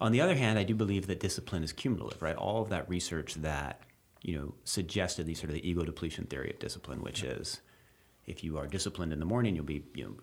On 0.00 0.10
the 0.10 0.20
other 0.20 0.34
hand, 0.34 0.58
I 0.58 0.64
do 0.64 0.74
believe 0.74 1.06
that 1.06 1.20
discipline 1.20 1.62
is 1.62 1.72
cumulative, 1.72 2.20
right? 2.20 2.34
All 2.34 2.60
of 2.60 2.70
that 2.70 2.88
research 2.88 3.34
that 3.34 3.82
you 4.22 4.36
know 4.36 4.54
suggested 4.64 5.26
the 5.26 5.34
sort 5.34 5.50
of 5.50 5.54
the 5.54 5.68
ego 5.68 5.84
depletion 5.84 6.24
theory 6.24 6.50
of 6.50 6.58
discipline, 6.58 7.02
which 7.02 7.22
is 7.22 7.60
if 8.26 8.42
you 8.42 8.58
are 8.58 8.66
disciplined 8.66 9.12
in 9.12 9.20
the 9.20 9.26
morning, 9.26 9.54
you'll 9.54 9.64
be 9.64 9.84
you 9.94 10.04
know 10.04 10.14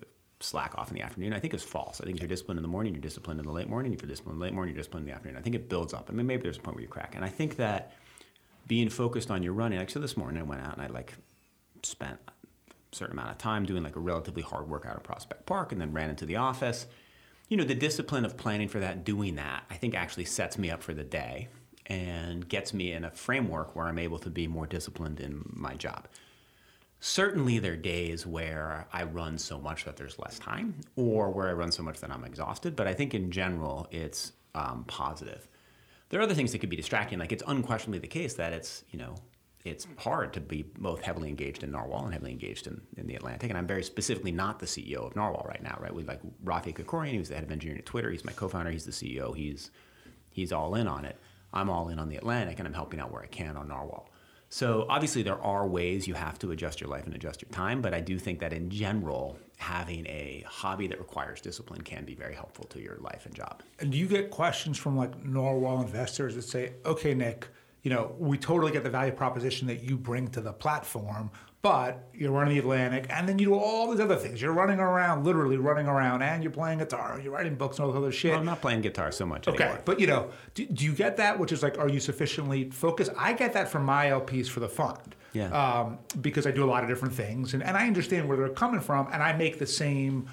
slack 0.42 0.78
off 0.78 0.90
in 0.90 0.96
the 0.96 1.02
afternoon. 1.02 1.32
I 1.32 1.40
think 1.40 1.54
is 1.54 1.64
false. 1.64 2.02
I 2.02 2.06
think 2.06 2.18
if 2.18 2.24
you're 2.24 2.28
disciplined 2.28 2.58
in 2.58 2.64
the 2.64 2.68
morning, 2.68 2.94
you're 2.94 3.02
disciplined 3.02 3.40
in 3.40 3.46
the 3.46 3.54
late 3.54 3.70
morning. 3.70 3.94
If 3.94 4.02
you're 4.02 4.10
disciplined 4.10 4.36
in 4.36 4.40
the 4.40 4.46
late 4.46 4.54
morning, 4.54 4.76
you're 4.76 4.82
disciplined 4.82 5.06
in 5.06 5.12
the 5.12 5.16
afternoon. 5.16 5.38
I 5.38 5.42
think 5.42 5.56
it 5.56 5.70
builds 5.70 5.94
up. 5.94 6.10
I 6.10 6.14
mean, 6.14 6.28
maybe 6.28 6.44
there's 6.44 6.58
a 6.58 6.62
point 6.62 6.76
where 6.76 6.84
you 6.84 6.90
crack, 6.90 7.16
and 7.16 7.24
I 7.24 7.30
think 7.30 7.56
that 7.56 7.94
being 8.70 8.88
focused 8.88 9.30
on 9.30 9.44
your 9.44 9.52
running. 9.52 9.80
Like 9.80 9.90
so, 9.90 10.00
this 10.00 10.16
morning 10.16 10.40
I 10.40 10.46
went 10.46 10.62
out 10.62 10.78
and 10.78 10.82
I 10.82 10.88
like 10.88 11.16
spent 11.84 12.20
a 12.30 12.96
certain 12.96 13.18
amount 13.18 13.32
of 13.32 13.38
time 13.38 13.66
doing 13.66 13.84
like 13.84 13.98
a 13.98 14.00
relatively 14.00 14.44
hard 14.44 14.70
workout 14.70 14.96
at 14.96 15.04
Prospect 15.04 15.46
Park, 15.46 15.74
and 15.74 15.82
then 15.82 15.92
ran 15.92 16.10
into 16.10 16.26
the 16.26 16.38
office. 16.38 16.88
You 17.50 17.58
know, 17.58 17.66
the 17.66 17.76
discipline 17.76 18.24
of 18.24 18.38
planning 18.38 18.70
for 18.70 18.80
that, 18.80 19.04
doing 19.04 19.36
that, 19.36 19.64
I 19.70 19.76
think 19.76 19.96
actually 19.96 20.26
sets 20.26 20.58
me 20.58 20.70
up 20.70 20.84
for 20.84 20.94
the 20.94 21.04
day 21.04 21.50
and 21.88 22.48
gets 22.48 22.74
me 22.74 22.92
in 22.92 23.04
a 23.04 23.10
framework 23.10 23.76
where 23.76 23.88
I'm 23.88 23.98
able 23.98 24.20
to 24.20 24.30
be 24.30 24.48
more 24.48 24.68
disciplined 24.68 25.20
in 25.20 25.44
my 25.52 25.74
job. 25.74 26.08
Certainly, 27.00 27.60
there 27.60 27.74
are 27.74 27.78
days 27.78 28.28
where 28.28 28.88
I 28.94 29.04
run 29.04 29.40
so 29.40 29.60
much 29.60 29.86
that 29.86 29.98
there's 29.98 30.20
less 30.20 30.38
time, 30.38 30.76
or 30.96 31.32
where 31.32 31.50
I 31.50 31.54
run 31.54 31.72
so 31.72 31.82
much 31.82 32.00
that 32.02 32.12
I'm 32.12 32.24
exhausted. 32.24 32.76
But 32.76 32.88
I 32.88 32.94
think 32.94 33.16
in 33.16 33.32
general, 33.32 33.88
it's 33.90 34.34
um, 34.54 34.84
positive 34.88 35.49
there 36.10 36.20
are 36.20 36.24
other 36.24 36.34
things 36.34 36.52
that 36.52 36.60
could 36.60 36.70
be 36.70 36.76
distracting. 36.76 37.20
Like 37.20 37.32
it's 37.32 37.44
unquestionably 37.48 38.00
the 38.00 38.08
case 38.08 38.34
that 38.36 38.54
it's 38.54 38.84
you 38.90 39.00
know 39.00 39.16
it's 39.66 39.88
hard 39.98 40.34
to 40.34 40.40
be 40.40 40.64
both 40.78 41.02
heavily 41.02 41.30
engaged 41.30 41.64
in 41.64 41.72
Narwhal 41.72 42.06
and 42.06 42.14
heavily 42.14 42.32
engaged 42.32 42.66
in, 42.66 42.82
in 42.96 43.08
the 43.08 43.16
Atlantic. 43.16 43.50
And 43.50 43.58
I'm 43.58 43.68
very 43.68 43.84
specifically 43.84 44.32
not 44.32 44.60
the 44.60 44.66
CEO 44.66 45.06
of 45.06 45.16
Narwhal 45.16 45.46
right 45.48 45.62
now, 45.62 45.78
right? 45.82 45.94
With 45.94 46.08
like 46.08 46.22
Rafi 46.44 46.74
Krikorian, 46.74 47.16
who's 47.16 47.30
the 47.30 47.36
head 47.36 47.44
of 47.44 47.52
engineering 47.52 47.80
at 47.80 47.86
Twitter. 47.86 48.10
He's 48.10 48.24
my 48.24 48.32
co-founder. 48.32 48.72
He's 48.72 48.86
the 48.86 48.92
CEO. 48.92 49.36
He's 49.36 49.72
he's 50.32 50.52
all 50.52 50.76
in 50.76 50.88
on 50.88 51.06
it. 51.06 51.18
I'm 51.52 51.70
all 51.70 51.90
in 51.90 52.00
on 52.00 52.10
the 52.10 52.16
Atlantic, 52.16 52.60
and 52.60 52.68
I'm 52.68 52.74
helping 52.74 53.00
out 53.00 53.12
where 53.12 53.24
I 53.24 53.28
can 53.28 53.58
on 53.58 53.68
Narwhal. 53.68 54.10
So 54.50 54.88
obviously 54.90 55.22
there 55.22 55.40
are 55.42 55.68
ways 55.68 56.08
you 56.08 56.16
have 56.16 56.40
to 56.40 56.52
adjust 56.52 56.82
your 56.82 56.90
life 56.90 57.06
and 57.06 57.14
adjust 57.14 57.42
your 57.42 57.52
time, 57.52 57.82
but 57.82 57.94
I 57.94 58.02
do 58.02 58.18
think 58.18 58.40
that 58.40 58.52
in 58.52 58.70
general, 58.70 59.38
having 59.58 60.08
a 60.08 60.44
hobby 60.48 60.88
that 60.88 60.98
requires 60.98 61.40
discipline 61.40 61.82
can 61.82 62.04
be 62.04 62.16
very 62.16 62.34
helpful 62.34 62.66
to 62.66 62.82
your 62.82 62.98
life 62.98 63.26
and 63.26 63.36
job. 63.36 63.62
And 63.80 63.92
do 63.92 63.98
you 63.98 64.08
get 64.08 64.32
questions 64.32 64.78
from 64.78 64.98
like 64.98 65.24
Narwhal 65.24 65.82
investors 65.82 66.34
that 66.36 66.44
say, 66.44 66.74
okay, 66.86 67.14
Nick, 67.14 67.48
you 67.84 67.92
know, 67.92 68.16
we 68.18 68.38
totally 68.38 68.72
get 68.72 68.84
the 68.84 68.90
value 68.90 69.12
proposition 69.12 69.68
that 69.68 69.84
you 69.84 69.98
bring 69.98 70.28
to 70.30 70.42
the 70.42 70.52
platform, 70.52 71.30
but 71.62 72.10
you're 72.14 72.32
running 72.32 72.54
the 72.54 72.60
Atlantic, 72.60 73.06
and 73.10 73.28
then 73.28 73.38
you 73.38 73.48
do 73.48 73.54
all 73.54 73.92
these 73.92 74.00
other 74.00 74.16
things. 74.16 74.42
You're 74.42 74.54
running 74.54 74.80
around, 74.80 75.26
literally 75.26 75.58
running 75.58 75.88
around, 75.88 76.22
and 76.22 76.42
you're 76.42 76.54
playing 76.54 76.80
guitar, 76.80 77.20
you're 77.22 77.34
writing 77.34 77.56
books 77.56 77.78
and 77.78 77.86
all 77.86 77.92
this 77.92 77.98
other 77.98 78.12
shit. 78.14 78.32
Well, 78.32 78.40
I'm 78.40 78.46
not 78.46 78.62
playing 78.62 78.82
guitar 78.82 79.12
so 79.12 79.26
much 79.26 79.48
okay, 79.48 79.64
anymore. 79.64 79.82
but 79.84 80.00
you 80.00 80.08
know, 80.08 80.32
do, 80.54 80.66
do, 80.66 80.86
you 80.86 80.94
get 80.94 81.18
that? 81.18 81.38
Which 81.38 81.52
is 81.52 81.62
like, 81.62 81.78
are 81.78 81.90
you 81.90 82.00
sufficiently 82.00 82.70
focused? 82.70 83.12
I 83.18 83.34
get 83.34 83.52
that 83.54 83.68
from 83.68 83.84
my 83.84 84.06
LPs 84.06 84.48
for 84.48 84.62
the 84.62 84.70
fund. 84.70 85.16
Yeah. 85.34 85.52
Um, 85.52 86.00
because 86.22 86.48
I 86.48 86.52
do 86.52 86.64
a 86.64 86.66
lot 86.66 86.84
of 86.84 86.90
different 86.90 87.14
things, 87.14 87.54
and, 87.54 87.62
and 87.62 87.76
I 87.76 87.88
understand 87.88 88.28
where 88.28 88.38
they're 88.38 88.50
coming 88.50 88.80
from, 88.80 89.10
and 89.12 89.22
I 89.22 89.34
make 89.34 89.60
the 89.60 89.68
same 89.68 90.28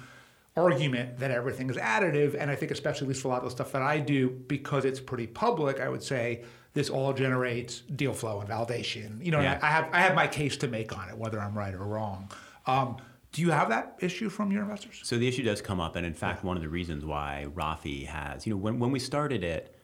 argument 0.55 1.19
that 1.19 1.29
everything 1.29 1.69
is 1.69 1.77
additive. 1.77 2.35
And 2.39 2.49
I 2.49 2.55
think, 2.55 2.71
especially 2.71 3.05
at 3.05 3.09
least 3.09 3.21
for 3.21 3.27
a 3.27 3.31
lot 3.31 3.39
of 3.39 3.45
the 3.45 3.51
stuff 3.51 3.71
that 3.73 3.81
I 3.81 3.99
do, 3.99 4.29
because 4.29 4.85
it's 4.85 4.99
pretty 4.99 5.27
public, 5.27 5.79
I 5.79 5.89
would 5.89 6.01
say 6.01 6.43
this 6.77 6.91
all 6.91 7.11
generates 7.11 7.79
deal 7.95 8.13
flow 8.13 8.39
and 8.39 8.47
validation. 8.47 9.25
You 9.25 9.31
know, 9.31 9.41
yeah. 9.41 9.57
I, 9.63 9.67
have 9.67 9.89
I 9.91 9.99
have 10.01 10.13
my 10.13 10.27
case 10.27 10.57
to 10.57 10.67
make 10.67 10.95
on 10.95 11.09
it, 11.09 11.17
whether 11.17 11.39
I'm 11.39 11.57
right 11.57 11.73
or 11.73 11.83
wrong. 11.83 12.31
Um, 12.67 12.97
do 13.31 13.41
you 13.41 13.49
have 13.49 13.69
that 13.69 13.95
issue 13.99 14.29
from 14.29 14.51
your 14.51 14.61
investors? 14.61 15.01
So 15.03 15.17
the 15.17 15.27
issue 15.27 15.41
does 15.41 15.59
come 15.59 15.79
up, 15.79 15.95
and 15.95 16.05
in 16.05 16.13
fact, 16.13 16.43
yeah. 16.43 16.47
one 16.47 16.55
of 16.55 16.61
the 16.61 16.69
reasons 16.69 17.03
why 17.03 17.47
Rafi 17.55 18.05
has, 18.05 18.45
you 18.45 18.53
know, 18.53 18.57
when, 18.57 18.77
when 18.77 18.91
we 18.91 18.99
started 18.99 19.43
it, 19.43 19.75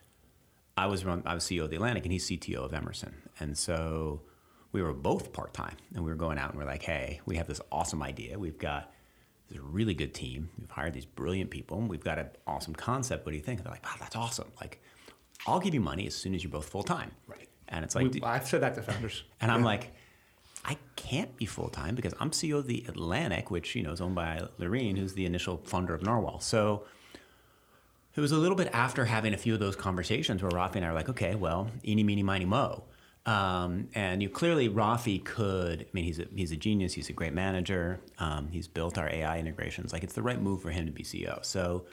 I 0.78 0.86
was 0.86 1.04
run, 1.04 1.24
I 1.26 1.34
was 1.34 1.44
CEO 1.44 1.64
of 1.64 1.72
the 1.72 1.78
Atlantic, 1.78 2.04
and 2.04 2.12
he's 2.12 2.30
CTO 2.30 2.58
of 2.58 2.74
Emerson, 2.74 3.16
and 3.40 3.58
so 3.58 4.22
we 4.72 4.84
were 4.84 4.94
both 4.94 5.34
part 5.34 5.52
time, 5.52 5.78
and 5.96 6.04
we 6.04 6.12
were 6.12 6.16
going 6.16 6.38
out 6.38 6.52
and 6.52 6.60
we're 6.60 6.68
like, 6.68 6.84
hey, 6.84 7.22
we 7.26 7.38
have 7.38 7.48
this 7.48 7.62
awesome 7.72 8.04
idea. 8.04 8.38
We've 8.38 8.60
got 8.60 8.92
this 9.50 9.60
really 9.60 9.96
good 9.96 10.14
team. 10.14 10.50
We've 10.60 10.70
hired 10.70 10.94
these 10.94 11.06
brilliant 11.06 11.50
people. 11.50 11.78
And 11.80 11.90
we've 11.90 12.04
got 12.04 12.20
an 12.20 12.30
awesome 12.46 12.76
concept. 12.76 13.26
What 13.26 13.32
do 13.32 13.38
you 13.38 13.44
think? 13.44 13.60
And 13.60 13.66
they're 13.66 13.74
like, 13.74 13.86
wow, 13.86 13.96
that's 14.00 14.16
awesome. 14.16 14.52
Like, 14.60 14.82
I'll 15.48 15.60
give 15.60 15.74
you 15.74 15.82
money 15.82 16.08
as 16.08 16.16
soon 16.16 16.36
as 16.36 16.44
you're 16.44 16.52
both 16.52 16.70
full 16.70 16.84
time. 16.84 17.12
Right. 17.28 17.48
And 17.68 17.84
it's 17.84 17.96
like, 17.96 18.14
we, 18.14 18.22
I've 18.22 18.48
said 18.48 18.62
that 18.62 18.76
to 18.76 18.82
founders. 18.82 19.24
And 19.42 19.52
I'm 19.52 19.64
like, 19.64 19.92
I 20.66 20.78
can't 20.96 21.36
be 21.36 21.46
full 21.46 21.70
time 21.70 21.96
because 21.96 22.14
I'm 22.20 22.32
CEO 22.32 22.58
of 22.58 22.68
the 22.68 22.86
Atlantic, 22.88 23.52
which 23.52 23.76
you 23.76 23.84
know 23.84 23.92
is 23.92 24.00
owned 24.00 24.16
by 24.16 24.48
Laurene, 24.60 24.98
who's 24.98 25.14
the 25.14 25.26
initial 25.26 25.58
funder 25.58 25.94
of 25.94 26.02
Narwhal. 26.02 26.40
So 26.40 26.86
it 28.16 28.22
was 28.22 28.32
a 28.32 28.38
little 28.38 28.56
bit 28.56 28.70
after 28.74 29.06
having 29.06 29.34
a 29.34 29.38
few 29.38 29.54
of 29.54 29.60
those 29.60 29.76
conversations 29.76 30.42
where 30.42 30.52
Rafi 30.52 30.76
and 30.76 30.86
I 30.86 30.90
were 30.90 30.96
like, 30.96 31.10
okay, 31.10 31.36
well, 31.36 31.70
eeny, 31.84 32.04
meeny, 32.04 32.24
miny, 32.24 32.46
mo. 32.46 32.84
Um, 33.26 33.88
and 33.96 34.22
you 34.22 34.30
clearly 34.30 34.70
Rafi 34.70 35.24
could. 35.24 35.82
I 35.82 35.88
mean, 35.94 36.04
he's 36.04 36.20
a 36.20 36.28
he's 36.36 36.52
a 36.52 36.58
genius. 36.58 36.94
He's 36.94 37.10
a 37.10 37.14
great 37.14 37.34
manager. 37.34 38.00
Um, 38.20 38.50
he's 38.52 38.68
built 38.68 38.98
our 38.98 39.10
AI 39.10 39.40
integrations. 39.40 39.94
Like 39.94 40.04
it's 40.04 40.14
the 40.14 40.22
right 40.22 40.42
move 40.42 40.62
for 40.62 40.72
him 40.72 40.86
to 40.86 40.92
be 40.92 41.04
CEO. 41.04 41.44
So 41.44 41.86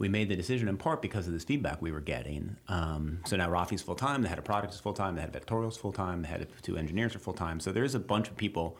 we 0.00 0.08
made 0.08 0.30
the 0.30 0.34
decision 0.34 0.66
in 0.66 0.78
part 0.78 1.02
because 1.02 1.26
of 1.26 1.34
this 1.34 1.44
feedback 1.44 1.82
we 1.82 1.92
were 1.92 2.00
getting. 2.00 2.56
Um, 2.68 3.20
so 3.26 3.36
now 3.36 3.50
Rafi's 3.50 3.82
full 3.82 3.94
time. 3.94 4.22
The 4.22 4.30
head 4.30 4.38
of 4.38 4.44
product 4.44 4.72
is 4.72 4.80
full 4.80 4.94
time. 4.94 5.14
The 5.14 5.20
head 5.20 5.28
of 5.28 5.36
editorial 5.36 5.70
full 5.72 5.92
time. 5.92 6.22
The 6.22 6.28
head 6.28 6.40
of 6.40 6.62
two 6.62 6.78
engineers 6.78 7.14
are 7.14 7.18
full 7.18 7.34
time. 7.34 7.60
So 7.60 7.70
there's 7.70 7.94
a 7.94 8.00
bunch 8.00 8.28
of 8.28 8.36
people, 8.36 8.78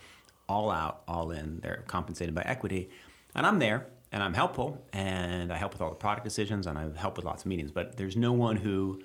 all 0.49 0.71
out, 0.71 1.03
all 1.07 1.31
in. 1.31 1.61
They're 1.61 1.85
compensated 1.87 2.35
by 2.35 2.41
equity, 2.47 2.89
and 3.35 3.47
I'm 3.47 3.59
there 3.59 3.87
and 4.13 4.23
I'm 4.23 4.33
helpful 4.33 4.83
and 4.95 5.53
I 5.53 5.59
help 5.59 5.75
with 5.75 5.83
all 5.83 5.91
the 5.91 5.95
product 5.95 6.25
decisions 6.25 6.67
and 6.67 6.77
I 6.79 6.89
help 6.97 7.17
with 7.19 7.27
lots 7.27 7.43
of 7.43 7.47
meetings. 7.49 7.71
But 7.71 7.99
there's 7.99 8.17
no 8.17 8.33
one 8.33 8.57
who 8.57 9.03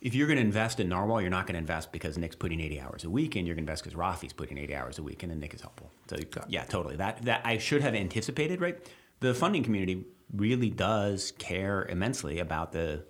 if 0.00 0.16
you're 0.16 0.26
going 0.26 0.36
to 0.36 0.44
invest 0.44 0.80
in 0.80 0.88
Narwhal, 0.88 1.20
you're 1.20 1.30
not 1.30 1.46
going 1.46 1.54
to 1.54 1.60
invest 1.60 1.92
because 1.92 2.18
Nick's 2.18 2.36
putting 2.36 2.60
80 2.60 2.80
hours 2.80 3.04
a 3.04 3.10
week, 3.10 3.36
and 3.36 3.46
you're 3.46 3.54
going 3.54 3.64
to 3.64 3.70
invest 3.70 3.84
because 3.84 3.96
Rafi's 3.96 4.34
putting 4.34 4.58
80 4.58 4.74
hours 4.74 4.98
a 4.98 5.02
week, 5.02 5.22
and 5.22 5.32
then 5.32 5.40
Nick 5.40 5.54
is 5.54 5.62
helpful. 5.62 5.90
So 6.10 6.16
yeah, 6.48 6.64
totally. 6.64 6.96
That 6.96 7.22
that 7.22 7.40
I 7.44 7.56
should 7.56 7.82
have 7.82 7.94
anticipated, 7.94 8.60
right? 8.60 8.76
The 9.24 9.32
funding 9.32 9.62
community 9.62 10.04
really 10.34 10.68
does 10.68 11.32
care 11.38 11.86
immensely 11.86 12.40
about 12.40 12.72
the 12.72 13.04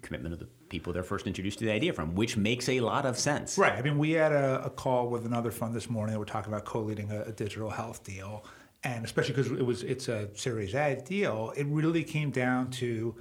commitment 0.00 0.32
of 0.32 0.38
the 0.38 0.48
people 0.70 0.94
they're 0.94 1.02
first 1.02 1.26
introduced 1.26 1.58
to 1.58 1.66
the 1.66 1.70
idea 1.70 1.92
from, 1.92 2.14
which 2.14 2.38
makes 2.38 2.66
a 2.66 2.80
lot 2.80 3.04
of 3.04 3.18
sense. 3.18 3.58
Right. 3.58 3.74
I 3.74 3.82
mean, 3.82 3.98
we 3.98 4.12
had 4.12 4.32
a, 4.32 4.64
a 4.64 4.70
call 4.70 5.08
with 5.08 5.26
another 5.26 5.50
fund 5.50 5.74
this 5.74 5.90
morning 5.90 6.14
that 6.14 6.18
we're 6.18 6.24
talking 6.24 6.50
about 6.50 6.64
co-leading 6.64 7.10
a, 7.10 7.24
a 7.24 7.32
digital 7.32 7.68
health 7.68 8.02
deal, 8.04 8.42
and 8.84 9.04
especially 9.04 9.34
because 9.34 9.52
it 9.52 9.66
was 9.66 9.82
it's 9.82 10.08
a 10.08 10.34
Series 10.34 10.74
A 10.74 10.96
deal, 11.04 11.52
it 11.58 11.66
really 11.66 12.04
came 12.04 12.30
down 12.30 12.70
to 12.82 13.14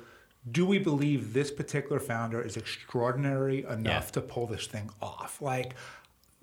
do 0.49 0.65
we 0.65 0.79
believe 0.79 1.33
this 1.33 1.51
particular 1.51 1.99
founder 1.99 2.41
is 2.41 2.55
extraordinary 2.55 3.65
enough 3.65 4.05
yeah. 4.05 4.11
to 4.11 4.21
pull 4.21 4.47
this 4.47 4.65
thing 4.65 4.89
off? 5.01 5.41
Like, 5.41 5.75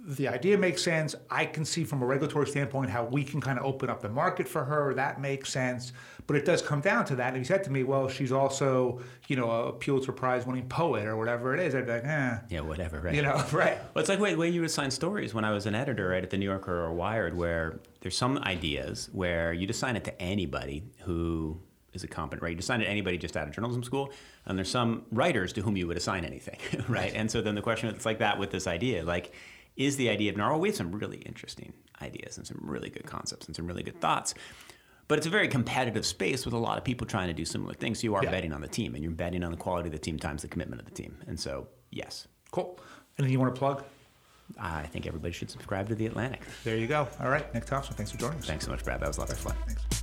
the 0.06 0.28
idea 0.28 0.56
makes 0.56 0.82
sense. 0.82 1.14
I 1.30 1.44
can 1.44 1.64
see 1.64 1.84
from 1.84 2.02
a 2.02 2.06
regulatory 2.06 2.46
standpoint 2.46 2.90
how 2.90 3.04
we 3.04 3.22
can 3.22 3.40
kind 3.40 3.58
of 3.58 3.64
open 3.64 3.90
up 3.90 4.00
the 4.00 4.08
market 4.08 4.48
for 4.48 4.64
her. 4.64 4.94
That 4.94 5.20
makes 5.20 5.50
sense. 5.50 5.92
But 6.26 6.36
it 6.36 6.44
does 6.44 6.62
come 6.62 6.80
down 6.80 7.04
to 7.06 7.16
that. 7.16 7.28
And 7.28 7.36
he 7.36 7.44
said 7.44 7.64
to 7.64 7.70
me, 7.70 7.82
well, 7.82 8.08
she's 8.08 8.32
also, 8.32 9.00
you 9.28 9.36
know, 9.36 9.50
a 9.50 9.72
Pulitzer 9.72 10.12
Prize 10.12 10.46
winning 10.46 10.68
poet 10.68 11.06
or 11.06 11.16
whatever 11.16 11.54
it 11.54 11.60
is. 11.60 11.74
I'd 11.74 11.86
be 11.86 11.92
like, 11.92 12.04
eh. 12.04 12.38
Yeah, 12.48 12.60
whatever, 12.60 13.00
right? 13.00 13.14
You 13.14 13.22
know, 13.22 13.44
right. 13.52 13.78
Well, 13.94 14.00
it's 14.00 14.08
like 14.08 14.18
the 14.18 14.36
way 14.36 14.48
you 14.48 14.64
assign 14.64 14.90
stories 14.90 15.34
when 15.34 15.44
I 15.44 15.52
was 15.52 15.66
an 15.66 15.74
editor 15.74 16.08
right 16.08 16.22
at 16.22 16.30
the 16.30 16.38
New 16.38 16.46
Yorker 16.46 16.84
or 16.84 16.92
Wired, 16.92 17.36
where 17.36 17.80
there's 18.00 18.16
some 18.16 18.38
ideas 18.38 19.10
where 19.12 19.52
you 19.52 19.68
assign 19.68 19.96
it 19.96 20.04
to 20.04 20.22
anybody 20.22 20.84
who 21.00 21.60
is 21.92 22.04
a 22.04 22.08
competent, 22.08 22.42
right? 22.42 22.52
You 22.52 22.58
assign 22.58 22.80
it 22.80 22.84
to 22.84 22.90
anybody 22.90 23.18
just 23.18 23.36
out 23.36 23.48
of 23.48 23.54
journalism 23.54 23.82
school, 23.82 24.12
and 24.46 24.56
there's 24.56 24.70
some 24.70 25.04
writers 25.10 25.52
to 25.54 25.62
whom 25.62 25.76
you 25.76 25.86
would 25.86 25.96
assign 25.96 26.24
anything, 26.24 26.58
right? 26.88 27.12
And 27.14 27.30
so 27.30 27.42
then 27.42 27.54
the 27.54 27.62
question 27.62 27.94
is 27.94 28.06
like 28.06 28.18
that 28.18 28.38
with 28.38 28.50
this 28.50 28.66
idea, 28.66 29.04
like, 29.04 29.32
is 29.80 29.96
the 29.96 30.08
idea 30.10 30.30
of 30.30 30.36
narwhal? 30.36 30.60
We 30.60 30.68
have 30.68 30.76
some 30.76 30.92
really 30.92 31.18
interesting 31.18 31.72
ideas 32.02 32.36
and 32.38 32.46
some 32.46 32.58
really 32.62 32.90
good 32.90 33.06
concepts 33.06 33.46
and 33.46 33.56
some 33.56 33.66
really 33.66 33.82
good 33.82 34.00
thoughts. 34.00 34.34
But 35.08 35.18
it's 35.18 35.26
a 35.26 35.30
very 35.30 35.48
competitive 35.48 36.04
space 36.06 36.44
with 36.44 36.54
a 36.54 36.58
lot 36.58 36.78
of 36.78 36.84
people 36.84 37.06
trying 37.06 37.28
to 37.28 37.32
do 37.34 37.44
similar 37.44 37.74
things. 37.74 37.98
So 38.00 38.04
you 38.04 38.14
are 38.14 38.22
Yeah. 38.22 38.30
betting 38.30 38.52
on 38.52 38.60
the 38.60 38.68
team, 38.68 38.94
and 38.94 39.02
you're 39.02 39.12
betting 39.12 39.42
on 39.42 39.50
the 39.50 39.56
quality 39.56 39.88
of 39.88 39.92
the 39.92 39.98
team 39.98 40.18
times 40.18 40.42
the 40.42 40.48
commitment 40.48 40.80
of 40.80 40.86
the 40.86 40.94
team. 40.94 41.16
And 41.26 41.40
so, 41.40 41.66
yes, 41.90 42.28
Cool. 42.52 42.78
Anything 43.18 43.32
you 43.32 43.40
want 43.40 43.54
to 43.54 43.58
plug? 43.58 43.84
I 44.58 44.82
think 44.86 45.06
everybody 45.06 45.32
should 45.32 45.50
subscribe 45.50 45.88
to 45.88 45.94
The 45.94 46.06
Atlantic. 46.06 46.42
There 46.64 46.76
you 46.76 46.86
go. 46.88 47.06
All 47.20 47.28
right. 47.30 47.52
Nick 47.54 47.64
Thompson, 47.64 47.94
thanks 47.94 48.10
for 48.10 48.18
joining 48.18 48.38
us. 48.40 48.46
Thanks 48.46 48.64
so 48.64 48.72
much, 48.72 48.82
Brad. 48.84 49.00
That 49.00 49.06
was 49.08 49.16
a 49.18 49.20
lot 49.20 49.30
of 49.30 49.38
fun. 49.38 49.54
Thanks. 49.66 49.99